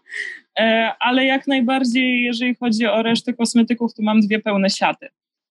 E, 0.59 0.93
ale 1.01 1.25
jak 1.25 1.47
najbardziej, 1.47 2.23
jeżeli 2.23 2.55
chodzi 2.55 2.87
o 2.87 3.03
resztę 3.03 3.33
kosmetyków, 3.33 3.95
to 3.95 4.03
mam 4.03 4.21
dwie 4.21 4.41
pełne 4.41 4.71
siaty. 4.71 5.09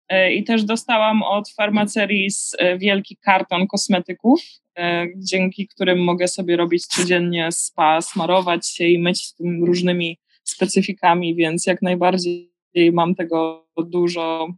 E, 0.09 0.33
I 0.33 0.45
też 0.45 0.65
dostałam 0.65 1.23
od 1.23 1.51
Pharmaceris 1.51 2.53
e, 2.59 2.79
wielki 2.79 3.17
karton 3.17 3.67
kosmetyków, 3.67 4.41
e, 4.79 5.07
dzięki 5.17 5.69
którym 5.69 6.05
mogę 6.05 6.29
sobie 6.29 6.57
robić 6.57 6.87
codziennie 6.87 7.53
spa, 7.53 8.03
smarować 8.03 8.69
się 8.69 8.85
i 8.85 8.99
myć 8.99 9.27
z 9.27 9.35
tym 9.35 9.65
różnymi 9.65 10.19
specyfikami, 10.45 11.35
więc 11.35 11.67
jak 11.67 11.83
najbardziej 11.83 12.53
mam 12.93 13.15
tego 13.15 13.67
dużo, 13.87 14.49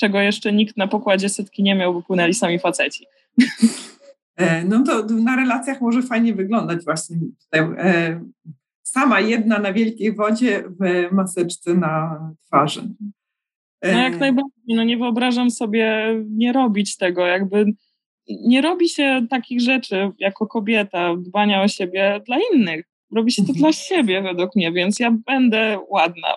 czego 0.00 0.20
jeszcze 0.20 0.52
nikt 0.52 0.76
na 0.76 0.88
pokładzie 0.88 1.28
setki 1.28 1.62
nie 1.62 1.74
miał, 1.74 1.94
bo 1.94 2.02
płynęli 2.02 2.34
sami 2.34 2.58
faceci. 2.58 3.06
No 4.64 4.82
to 4.82 5.06
na 5.06 5.36
relacjach 5.36 5.80
może 5.80 6.02
fajnie 6.02 6.34
wyglądać 6.34 6.84
właśnie. 6.84 7.16
Sama 8.82 9.20
jedna 9.20 9.58
na 9.58 9.72
wielkiej 9.72 10.14
wodzie 10.14 10.64
w 10.80 11.12
maseczce 11.12 11.74
na 11.74 12.20
twarzy. 12.46 12.94
No 13.82 13.98
jak 13.98 14.20
najbardziej, 14.20 14.74
no 14.76 14.84
nie 14.84 14.96
wyobrażam 14.96 15.50
sobie 15.50 16.14
nie 16.28 16.52
robić 16.52 16.96
tego, 16.96 17.26
jakby 17.26 17.64
nie 18.28 18.60
robi 18.60 18.88
się 18.88 19.26
takich 19.30 19.60
rzeczy 19.60 20.10
jako 20.18 20.46
kobieta, 20.46 21.16
dbania 21.16 21.62
o 21.62 21.68
siebie 21.68 22.20
dla 22.26 22.36
innych. 22.52 22.84
Robi 23.16 23.32
się 23.32 23.42
to 23.42 23.48
mhm. 23.48 23.58
dla 23.58 23.72
siebie 23.72 24.22
według 24.22 24.56
mnie, 24.56 24.72
więc 24.72 25.00
ja 25.00 25.16
będę 25.26 25.78
ładna, 25.90 26.36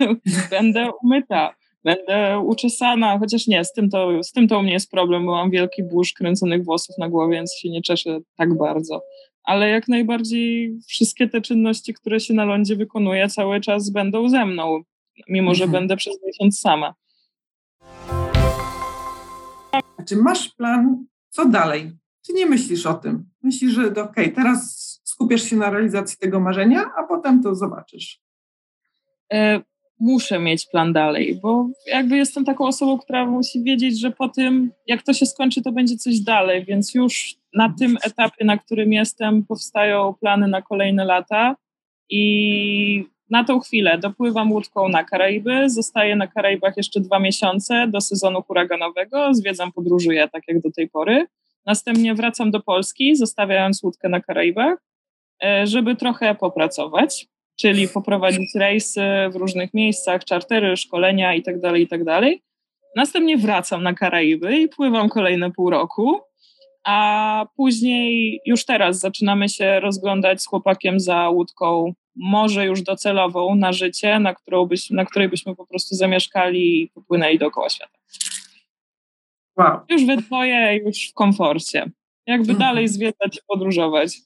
będę 0.50 0.90
umyta, 1.02 1.54
będę 1.84 2.40
uczesana, 2.46 3.18
chociaż 3.18 3.46
nie, 3.46 3.64
z 3.64 3.72
tym, 3.72 3.90
to, 3.90 4.22
z 4.22 4.32
tym 4.32 4.48
to 4.48 4.58
u 4.58 4.62
mnie 4.62 4.72
jest 4.72 4.90
problem, 4.90 5.26
bo 5.26 5.32
mam 5.32 5.50
wielki 5.50 5.82
burz 5.82 6.12
kręconych 6.12 6.64
włosów 6.64 6.98
na 6.98 7.08
głowie, 7.08 7.36
więc 7.36 7.54
się 7.54 7.70
nie 7.70 7.82
czeszę 7.82 8.20
tak 8.36 8.58
bardzo. 8.58 9.02
Ale 9.44 9.68
jak 9.68 9.88
najbardziej 9.88 10.78
wszystkie 10.88 11.28
te 11.28 11.40
czynności, 11.40 11.94
które 11.94 12.20
się 12.20 12.34
na 12.34 12.44
lądzie 12.44 12.76
wykonuje, 12.76 13.28
cały 13.28 13.60
czas 13.60 13.90
będą 13.90 14.28
ze 14.28 14.46
mną 14.46 14.82
mimo 15.28 15.54
że 15.54 15.64
mhm. 15.64 15.80
będę 15.80 15.96
przez 15.96 16.14
miesiąc 16.26 16.60
sama. 16.60 16.94
A 19.72 20.02
czy 20.08 20.16
masz 20.16 20.48
plan, 20.48 21.06
co 21.28 21.46
dalej? 21.46 21.92
Czy 22.26 22.32
nie 22.32 22.46
myślisz 22.46 22.86
o 22.86 22.94
tym? 22.94 23.30
Myślisz, 23.42 23.72
że 23.72 23.86
okej, 23.86 24.02
okay, 24.04 24.30
teraz 24.30 24.90
skupiasz 25.04 25.42
się 25.42 25.56
na 25.56 25.70
realizacji 25.70 26.18
tego 26.18 26.40
marzenia, 26.40 26.90
a 26.96 27.02
potem 27.02 27.42
to 27.42 27.54
zobaczysz? 27.54 28.20
E, 29.32 29.60
muszę 30.00 30.38
mieć 30.38 30.66
plan 30.66 30.92
dalej, 30.92 31.38
bo 31.42 31.68
jakby 31.86 32.16
jestem 32.16 32.44
taką 32.44 32.66
osobą, 32.66 32.98
która 32.98 33.26
musi 33.26 33.62
wiedzieć, 33.62 34.00
że 34.00 34.10
po 34.10 34.28
tym, 34.28 34.72
jak 34.86 35.02
to 35.02 35.12
się 35.12 35.26
skończy, 35.26 35.62
to 35.62 35.72
będzie 35.72 35.96
coś 35.96 36.20
dalej, 36.20 36.64
więc 36.64 36.94
już 36.94 37.34
na 37.54 37.74
tym 37.78 37.96
etapie, 38.04 38.44
na 38.44 38.58
którym 38.58 38.92
jestem, 38.92 39.44
powstają 39.46 40.14
plany 40.20 40.48
na 40.48 40.62
kolejne 40.62 41.04
lata 41.04 41.56
i 42.10 43.04
na 43.30 43.44
tą 43.44 43.60
chwilę 43.60 43.98
dopływam 43.98 44.52
łódką 44.52 44.88
na 44.88 45.04
Karaiby, 45.04 45.70
zostaję 45.70 46.16
na 46.16 46.26
Karaibach 46.26 46.76
jeszcze 46.76 47.00
dwa 47.00 47.18
miesiące 47.18 47.88
do 47.88 48.00
sezonu 48.00 48.42
huraganowego, 48.42 49.34
zwiedzam, 49.34 49.72
podróżuję 49.72 50.28
tak 50.28 50.42
jak 50.48 50.60
do 50.60 50.70
tej 50.70 50.88
pory. 50.88 51.26
Następnie 51.66 52.14
wracam 52.14 52.50
do 52.50 52.60
Polski, 52.60 53.16
zostawiając 53.16 53.82
łódkę 53.82 54.08
na 54.08 54.20
Karaibach, 54.20 54.78
e, 55.44 55.66
żeby 55.66 55.96
trochę 55.96 56.34
popracować, 56.34 57.26
czyli 57.60 57.88
poprowadzić 57.88 58.54
rejsy 58.54 59.02
w 59.32 59.36
różnych 59.36 59.74
miejscach, 59.74 60.24
czartery, 60.24 60.76
szkolenia 60.76 61.34
itd., 61.34 61.60
tak 61.60 61.78
itd. 61.78 62.04
Tak 62.04 62.24
Następnie 62.96 63.38
wracam 63.38 63.82
na 63.82 63.94
Karaiby 63.94 64.58
i 64.58 64.68
pływam 64.68 65.08
kolejne 65.08 65.50
pół 65.50 65.70
roku, 65.70 66.20
a 66.84 67.46
później 67.56 68.40
już 68.46 68.64
teraz 68.64 68.98
zaczynamy 68.98 69.48
się 69.48 69.80
rozglądać 69.80 70.42
z 70.42 70.46
chłopakiem 70.46 71.00
za 71.00 71.28
łódką 71.28 71.92
może 72.16 72.66
już 72.66 72.82
docelową 72.82 73.54
na 73.54 73.72
życie, 73.72 74.18
na, 74.18 74.34
którą 74.34 74.66
byś, 74.66 74.90
na 74.90 75.04
której 75.04 75.28
byśmy 75.28 75.56
po 75.56 75.66
prostu 75.66 75.94
zamieszkali 75.94 76.82
i 76.82 76.88
popłynęli 76.88 77.38
dookoła 77.38 77.70
świata. 77.70 77.98
Wow. 79.56 79.80
Już 79.88 80.06
we 80.06 80.16
dwoje, 80.16 80.76
już 80.76 81.10
w 81.10 81.14
komforcie. 81.14 81.90
Jakby 82.26 82.52
mhm. 82.52 82.58
dalej 82.58 82.88
zwiedzać 82.88 83.36
i 83.36 83.40
podróżować. 83.46 84.18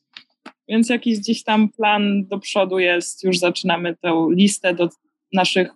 Więc 0.69 0.89
jakiś 0.89 1.19
gdzieś 1.19 1.43
tam 1.43 1.69
plan 1.69 2.27
do 2.27 2.39
przodu 2.39 2.79
jest, 2.79 3.25
już 3.25 3.39
zaczynamy 3.39 3.97
tę 3.97 4.27
listę 4.31 4.75
do 4.75 4.89
naszych 5.33 5.71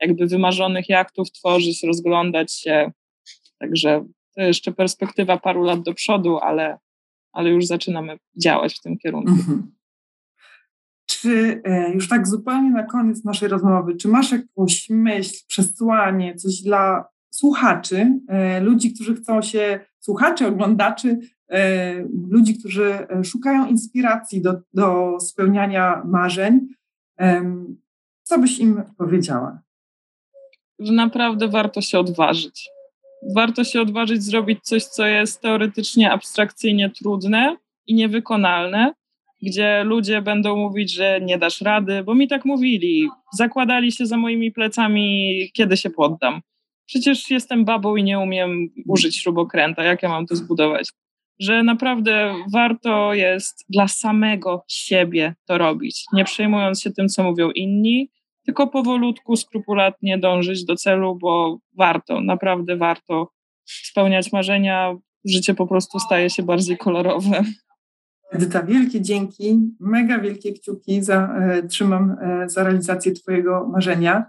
jakby 0.00 0.26
wymarzonych 0.26 0.88
jachtów 0.88 1.32
tworzyć, 1.32 1.82
rozglądać 1.82 2.52
się. 2.52 2.92
Także 3.58 4.04
to 4.34 4.42
jeszcze 4.42 4.72
perspektywa 4.72 5.38
paru 5.38 5.62
lat 5.62 5.82
do 5.82 5.94
przodu, 5.94 6.38
ale, 6.38 6.78
ale 7.32 7.50
już 7.50 7.66
zaczynamy 7.66 8.18
działać 8.42 8.74
w 8.74 8.80
tym 8.80 8.98
kierunku. 8.98 9.30
Mhm. 9.30 9.74
Czy 11.06 11.62
e, 11.64 11.92
już 11.92 12.08
tak 12.08 12.28
zupełnie 12.28 12.70
na 12.70 12.82
koniec 12.82 13.24
naszej 13.24 13.48
rozmowy, 13.48 13.96
czy 13.96 14.08
masz 14.08 14.32
jakąś 14.32 14.90
myśl, 14.90 15.44
przesłanie, 15.46 16.34
coś 16.34 16.62
dla 16.62 17.04
słuchaczy, 17.30 18.18
e, 18.28 18.60
ludzi, 18.60 18.94
którzy 18.94 19.14
chcą 19.14 19.42
się, 19.42 19.80
słuchaczy, 20.00 20.46
oglądaczy, 20.46 21.18
e, 21.48 21.94
ludzi, 22.30 22.58
którzy 22.58 23.06
szukają 23.24 23.66
inspiracji 23.66 24.42
do, 24.42 24.54
do 24.74 25.16
spełniania 25.20 26.02
marzeń? 26.04 26.60
Co 28.22 28.38
byś 28.38 28.58
im 28.58 28.82
powiedziała? 28.96 29.58
Że 30.78 30.92
naprawdę 30.92 31.48
warto 31.48 31.80
się 31.80 31.98
odważyć. 31.98 32.68
Warto 33.34 33.64
się 33.64 33.80
odważyć 33.80 34.22
zrobić 34.22 34.58
coś, 34.62 34.84
co 34.84 35.06
jest 35.06 35.40
teoretycznie, 35.40 36.12
abstrakcyjnie 36.12 36.90
trudne 36.90 37.56
i 37.86 37.94
niewykonalne, 37.94 38.94
gdzie 39.44 39.84
ludzie 39.84 40.22
będą 40.22 40.56
mówić, 40.56 40.94
że 40.94 41.20
nie 41.20 41.38
dasz 41.38 41.60
rady, 41.60 42.02
bo 42.02 42.14
mi 42.14 42.28
tak 42.28 42.44
mówili. 42.44 43.08
Zakładali 43.32 43.92
się 43.92 44.06
za 44.06 44.16
moimi 44.16 44.52
plecami, 44.52 45.38
kiedy 45.52 45.76
się 45.76 45.90
poddam. 45.90 46.40
Przecież 46.86 47.30
jestem 47.30 47.64
babą 47.64 47.96
i 47.96 48.04
nie 48.04 48.18
umiem 48.18 48.68
użyć 48.88 49.16
śrubokręta. 49.16 49.84
Jak 49.84 50.02
ja 50.02 50.08
mam 50.08 50.26
to 50.26 50.36
zbudować? 50.36 50.88
Że 51.40 51.62
naprawdę 51.62 52.34
warto 52.52 53.14
jest 53.14 53.64
dla 53.68 53.88
samego 53.88 54.64
siebie 54.68 55.34
to 55.46 55.58
robić, 55.58 56.04
nie 56.12 56.24
przejmując 56.24 56.82
się 56.82 56.90
tym, 56.90 57.08
co 57.08 57.22
mówią 57.22 57.50
inni, 57.50 58.10
tylko 58.44 58.66
powolutku, 58.66 59.36
skrupulatnie 59.36 60.18
dążyć 60.18 60.64
do 60.64 60.76
celu, 60.76 61.18
bo 61.20 61.58
warto, 61.76 62.20
naprawdę 62.20 62.76
warto 62.76 63.28
spełniać 63.64 64.32
marzenia. 64.32 64.94
Życie 65.24 65.54
po 65.54 65.66
prostu 65.66 65.98
staje 65.98 66.30
się 66.30 66.42
bardziej 66.42 66.78
kolorowe. 66.78 67.44
Edyta, 68.34 68.62
wielkie 68.62 69.00
dzięki, 69.00 69.60
mega 69.80 70.18
wielkie 70.18 70.52
kciuki 70.52 71.02
za, 71.02 71.34
e, 71.34 71.62
trzymam 71.62 72.16
e, 72.20 72.48
za 72.48 72.64
realizację 72.64 73.12
Twojego 73.12 73.68
marzenia. 73.68 74.24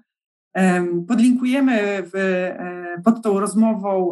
Podlinkujemy 1.08 2.04
w, 2.04 2.16
e, 2.16 3.02
pod 3.06 3.22
tą 3.22 3.40
rozmową 3.40 4.10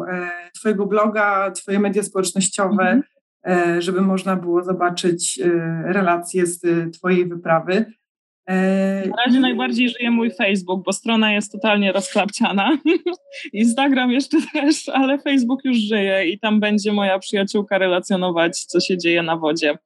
Twojego 0.54 0.86
bloga, 0.86 1.50
Twoje 1.50 1.80
media 1.80 2.02
społecznościowe, 2.02 3.00
mm-hmm. 3.46 3.80
żeby 3.80 4.00
można 4.00 4.36
było 4.36 4.64
zobaczyć 4.64 5.40
relacje 5.84 6.46
z 6.46 6.60
Twojej 6.96 7.28
wyprawy. 7.28 7.92
Na 8.46 9.24
razie 9.26 9.40
najbardziej 9.40 9.88
żyje 9.88 10.10
mój 10.10 10.30
Facebook, 10.30 10.84
bo 10.84 10.92
strona 10.92 11.32
jest 11.32 11.52
totalnie 11.52 11.92
rozklapciana. 11.92 12.78
Instagram 13.52 14.10
jeszcze 14.10 14.38
też, 14.52 14.88
ale 14.88 15.18
Facebook 15.18 15.64
już 15.64 15.76
żyje 15.76 16.28
i 16.28 16.38
tam 16.38 16.60
będzie 16.60 16.92
moja 16.92 17.18
przyjaciółka 17.18 17.78
relacjonować, 17.78 18.64
co 18.64 18.80
się 18.80 18.98
dzieje 18.98 19.22
na 19.22 19.36
wodzie, 19.36 19.78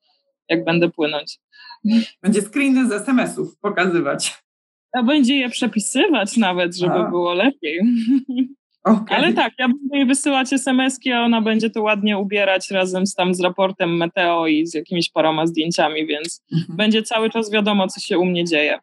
jak 0.48 0.64
będę 0.64 0.90
płynąć. 0.90 1.38
Będzie 2.22 2.42
screeny 2.42 2.88
z 2.88 2.92
SMS-ów 2.92 3.58
pokazywać. 3.58 4.42
A 4.92 5.02
będzie 5.02 5.36
je 5.36 5.48
przepisywać 5.48 6.36
nawet, 6.36 6.76
żeby 6.76 6.94
a. 6.94 7.10
było 7.10 7.34
lepiej. 7.34 7.80
Okay. 8.84 9.18
Ale 9.18 9.32
tak, 9.32 9.52
ja 9.58 9.68
będę 9.68 9.96
jej 9.96 10.06
wysyłać 10.06 10.52
SMS-ki, 10.52 11.12
a 11.12 11.22
ona 11.22 11.42
będzie 11.42 11.70
to 11.70 11.82
ładnie 11.82 12.18
ubierać 12.18 12.70
razem 12.70 13.06
z 13.06 13.14
tam 13.14 13.34
z 13.34 13.40
raportem 13.40 13.96
Meteo 13.96 14.46
i 14.46 14.66
z 14.66 14.74
jakimiś 14.74 15.10
paroma 15.10 15.46
zdjęciami, 15.46 16.06
więc 16.06 16.44
mhm. 16.52 16.76
będzie 16.76 17.02
cały 17.02 17.30
czas 17.30 17.50
wiadomo, 17.50 17.88
co 17.88 18.00
się 18.00 18.18
u 18.18 18.24
mnie 18.24 18.44
dzieje. 18.44 18.78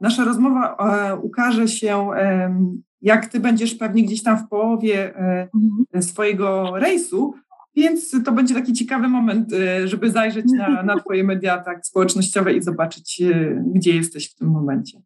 Nasza 0.00 0.24
rozmowa 0.24 0.76
e, 0.76 1.16
ukaże 1.16 1.68
się, 1.68 2.10
e, 2.16 2.56
jak 3.02 3.26
ty 3.26 3.40
będziesz 3.40 3.74
pewnie 3.74 4.02
gdzieś 4.02 4.22
tam 4.22 4.38
w 4.38 4.48
połowie 4.48 5.16
e, 5.16 5.48
mhm. 5.54 6.02
swojego 6.02 6.78
rejsu, 6.78 7.34
więc 7.76 8.24
to 8.24 8.32
będzie 8.32 8.54
taki 8.54 8.72
ciekawy 8.72 9.08
moment, 9.08 9.52
e, 9.52 9.88
żeby 9.88 10.10
zajrzeć 10.10 10.44
na, 10.58 10.82
na 10.82 11.00
twoje 11.00 11.24
media 11.24 11.58
tak, 11.58 11.86
społecznościowe 11.86 12.52
i 12.52 12.62
zobaczyć, 12.62 13.22
e, 13.22 13.62
gdzie 13.74 13.96
jesteś 13.96 14.30
w 14.30 14.34
tym 14.34 14.48
momencie. 14.48 15.02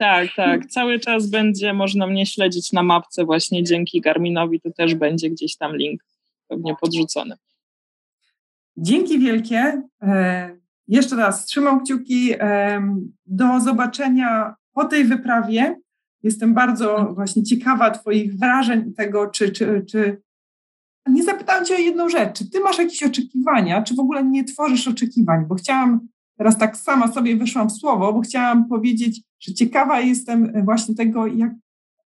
Tak, 0.00 0.28
tak. 0.36 0.66
Cały 0.66 0.98
czas 0.98 1.30
będzie 1.30 1.72
można 1.72 2.06
mnie 2.06 2.26
śledzić 2.26 2.72
na 2.72 2.82
mapce 2.82 3.24
właśnie 3.24 3.64
dzięki 3.64 4.00
Garminowi. 4.00 4.60
To 4.60 4.70
też 4.70 4.94
będzie 4.94 5.30
gdzieś 5.30 5.56
tam 5.56 5.76
link 5.76 6.04
pewnie 6.48 6.76
podrzucony. 6.80 7.34
Dzięki 8.76 9.18
wielkie. 9.18 9.82
E, 10.02 10.50
jeszcze 10.88 11.16
raz 11.16 11.44
trzymam 11.44 11.84
kciuki. 11.84 12.32
E, 12.32 12.82
do 13.26 13.60
zobaczenia 13.60 14.54
po 14.72 14.84
tej 14.84 15.04
wyprawie. 15.04 15.80
Jestem 16.22 16.54
bardzo 16.54 17.12
właśnie 17.14 17.42
ciekawa 17.42 17.90
Twoich 17.90 18.38
wrażeń 18.38 18.88
i 18.88 18.94
tego, 18.94 19.26
czy, 19.26 19.52
czy, 19.52 19.84
czy. 19.90 20.22
Nie 21.06 21.22
zapytałam 21.22 21.64
Cię 21.64 21.74
o 21.74 21.78
jedną 21.78 22.08
rzecz. 22.08 22.38
Czy 22.38 22.50
Ty 22.50 22.60
masz 22.60 22.78
jakieś 22.78 23.02
oczekiwania, 23.02 23.82
czy 23.82 23.94
w 23.94 24.00
ogóle 24.00 24.24
nie 24.24 24.44
tworzysz 24.44 24.88
oczekiwań? 24.88 25.44
Bo 25.48 25.54
chciałam 25.54 26.08
Teraz 26.40 26.58
tak 26.58 26.76
sama 26.76 27.12
sobie 27.12 27.36
wyszłam 27.36 27.68
w 27.68 27.72
słowo, 27.72 28.12
bo 28.12 28.20
chciałam 28.20 28.68
powiedzieć, 28.68 29.20
że 29.40 29.54
ciekawa 29.54 30.00
jestem 30.00 30.64
właśnie 30.64 30.94
tego, 30.94 31.26
jak, 31.26 31.52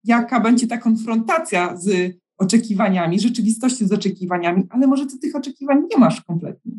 jaka 0.04 0.40
będzie 0.40 0.68
ta 0.68 0.78
konfrontacja 0.78 1.78
z 1.78 2.16
oczekiwaniami, 2.38 3.20
rzeczywistością 3.20 3.88
z 3.88 3.92
oczekiwaniami, 3.92 4.64
ale 4.70 4.88
może 4.88 5.06
ty 5.06 5.20
tych 5.20 5.36
oczekiwań 5.36 5.82
nie 5.92 5.98
masz 5.98 6.22
kompletnie. 6.22 6.72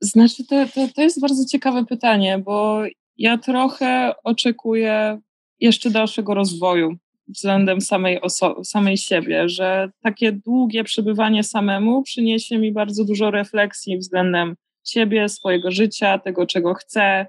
Znaczy, 0.00 0.46
to, 0.46 0.66
to, 0.74 0.88
to 0.94 1.02
jest 1.02 1.20
bardzo 1.20 1.44
ciekawe 1.44 1.84
pytanie, 1.84 2.38
bo 2.38 2.82
ja 3.18 3.38
trochę 3.38 4.12
oczekuję 4.24 5.20
jeszcze 5.60 5.90
dalszego 5.90 6.34
rozwoju 6.34 6.96
względem 7.28 7.80
samej, 7.80 8.20
oso- 8.20 8.64
samej 8.64 8.96
siebie, 8.96 9.48
że 9.48 9.90
takie 10.02 10.32
długie 10.32 10.84
przebywanie 10.84 11.44
samemu 11.44 12.02
przyniesie 12.02 12.58
mi 12.58 12.72
bardzo 12.72 13.04
dużo 13.04 13.30
refleksji 13.30 13.98
względem 13.98 14.54
siebie, 14.84 15.28
swojego 15.28 15.70
życia, 15.70 16.18
tego, 16.18 16.46
czego 16.46 16.74
chcę. 16.74 17.26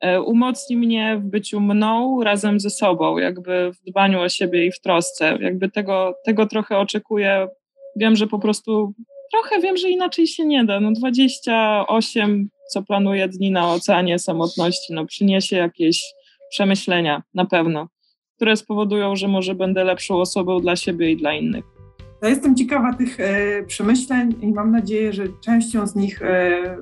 E, 0.00 0.22
umocni 0.22 0.76
mnie 0.76 1.16
w 1.16 1.24
byciu 1.24 1.60
mną 1.60 2.22
razem 2.22 2.60
ze 2.60 2.70
sobą, 2.70 3.18
jakby 3.18 3.72
w 3.72 3.90
dbaniu 3.90 4.20
o 4.20 4.28
siebie 4.28 4.66
i 4.66 4.72
w 4.72 4.80
trosce. 4.80 5.38
Jakby 5.40 5.70
tego, 5.70 6.14
tego 6.24 6.46
trochę 6.46 6.78
oczekuję. 6.78 7.48
Wiem, 7.96 8.16
że 8.16 8.26
po 8.26 8.38
prostu 8.38 8.94
trochę 9.32 9.60
wiem, 9.60 9.76
że 9.76 9.90
inaczej 9.90 10.26
się 10.26 10.46
nie 10.46 10.64
da. 10.64 10.80
No 10.80 10.92
28, 10.92 12.48
co 12.72 12.82
planuję 12.82 13.28
dni 13.28 13.50
na 13.50 13.72
oceanie 13.72 14.18
samotności, 14.18 14.92
no 14.92 15.06
przyniesie 15.06 15.56
jakieś 15.56 16.02
przemyślenia 16.50 17.22
na 17.34 17.44
pewno, 17.44 17.88
które 18.36 18.56
spowodują, 18.56 19.16
że 19.16 19.28
może 19.28 19.54
będę 19.54 19.84
lepszą 19.84 20.20
osobą 20.20 20.60
dla 20.60 20.76
siebie 20.76 21.10
i 21.10 21.16
dla 21.16 21.34
innych. 21.34 21.77
Ja 22.22 22.28
jestem 22.28 22.56
ciekawa 22.56 22.94
tych 22.94 23.20
e, 23.20 23.62
przemyśleń 23.62 24.34
i 24.42 24.52
mam 24.52 24.70
nadzieję, 24.70 25.12
że 25.12 25.24
częścią 25.40 25.86
z 25.86 25.94
nich 25.94 26.22
e, 26.22 26.76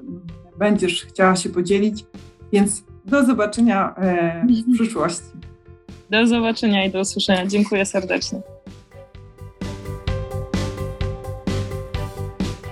będziesz 0.58 1.04
chciała 1.04 1.36
się 1.36 1.48
podzielić, 1.48 2.04
więc 2.52 2.84
do 3.04 3.24
zobaczenia 3.24 3.94
e, 3.96 4.46
w 4.46 4.74
przyszłości. 4.74 5.24
Do 6.10 6.26
zobaczenia 6.26 6.84
i 6.84 6.90
do 6.90 7.00
usłyszenia. 7.00 7.46
Dziękuję 7.46 7.86
serdecznie. 7.86 8.40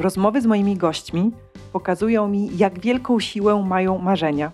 Rozmowy 0.01 0.41
z 0.41 0.47
moimi 0.47 0.77
gośćmi 0.77 1.33
pokazują 1.73 2.29
mi, 2.29 2.51
jak 2.57 2.81
wielką 2.81 3.21
siłę 3.21 3.65
mają 3.69 3.99
marzenia, 3.99 4.53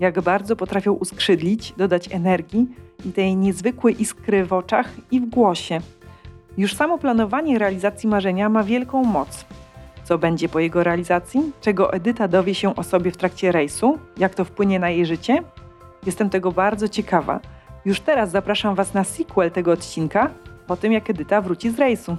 jak 0.00 0.20
bardzo 0.20 0.56
potrafią 0.56 0.92
uskrzydlić, 0.92 1.74
dodać 1.76 2.12
energii 2.12 2.66
i 3.04 3.12
tej 3.12 3.36
niezwykłej 3.36 4.02
iskry 4.02 4.44
w 4.44 4.52
oczach 4.52 4.92
i 5.10 5.20
w 5.20 5.26
głosie– 5.26 5.80
już 6.58 6.74
samo 6.74 6.98
planowanie 6.98 7.58
realizacji 7.58 8.08
marzenia 8.08 8.48
ma 8.48 8.62
wielką 8.62 9.04
moc. 9.04 9.44
Co 10.04 10.18
będzie 10.18 10.48
po 10.48 10.60
jego 10.60 10.84
realizacji? 10.84 11.52
Czego 11.60 11.92
Edyta 11.92 12.28
dowie 12.28 12.54
się 12.54 12.76
o 12.76 12.82
sobie 12.82 13.10
w 13.10 13.16
trakcie 13.16 13.52
rejsu? 13.52 13.98
Jak 14.16 14.34
to 14.34 14.44
wpłynie 14.44 14.78
na 14.78 14.90
jej 14.90 15.06
życie? 15.06 15.42
Jestem 16.06 16.30
tego 16.30 16.52
bardzo 16.52 16.88
ciekawa. 16.88 17.40
Już 17.84 18.00
teraz 18.00 18.30
zapraszam 18.30 18.74
Was 18.74 18.94
na 18.94 19.04
sequel 19.04 19.50
tego 19.50 19.72
odcinka, 19.72 20.30
po 20.66 20.76
tym 20.76 20.92
jak 20.92 21.10
Edyta 21.10 21.40
wróci 21.40 21.70
z 21.70 21.78
rejsu. 21.78 22.16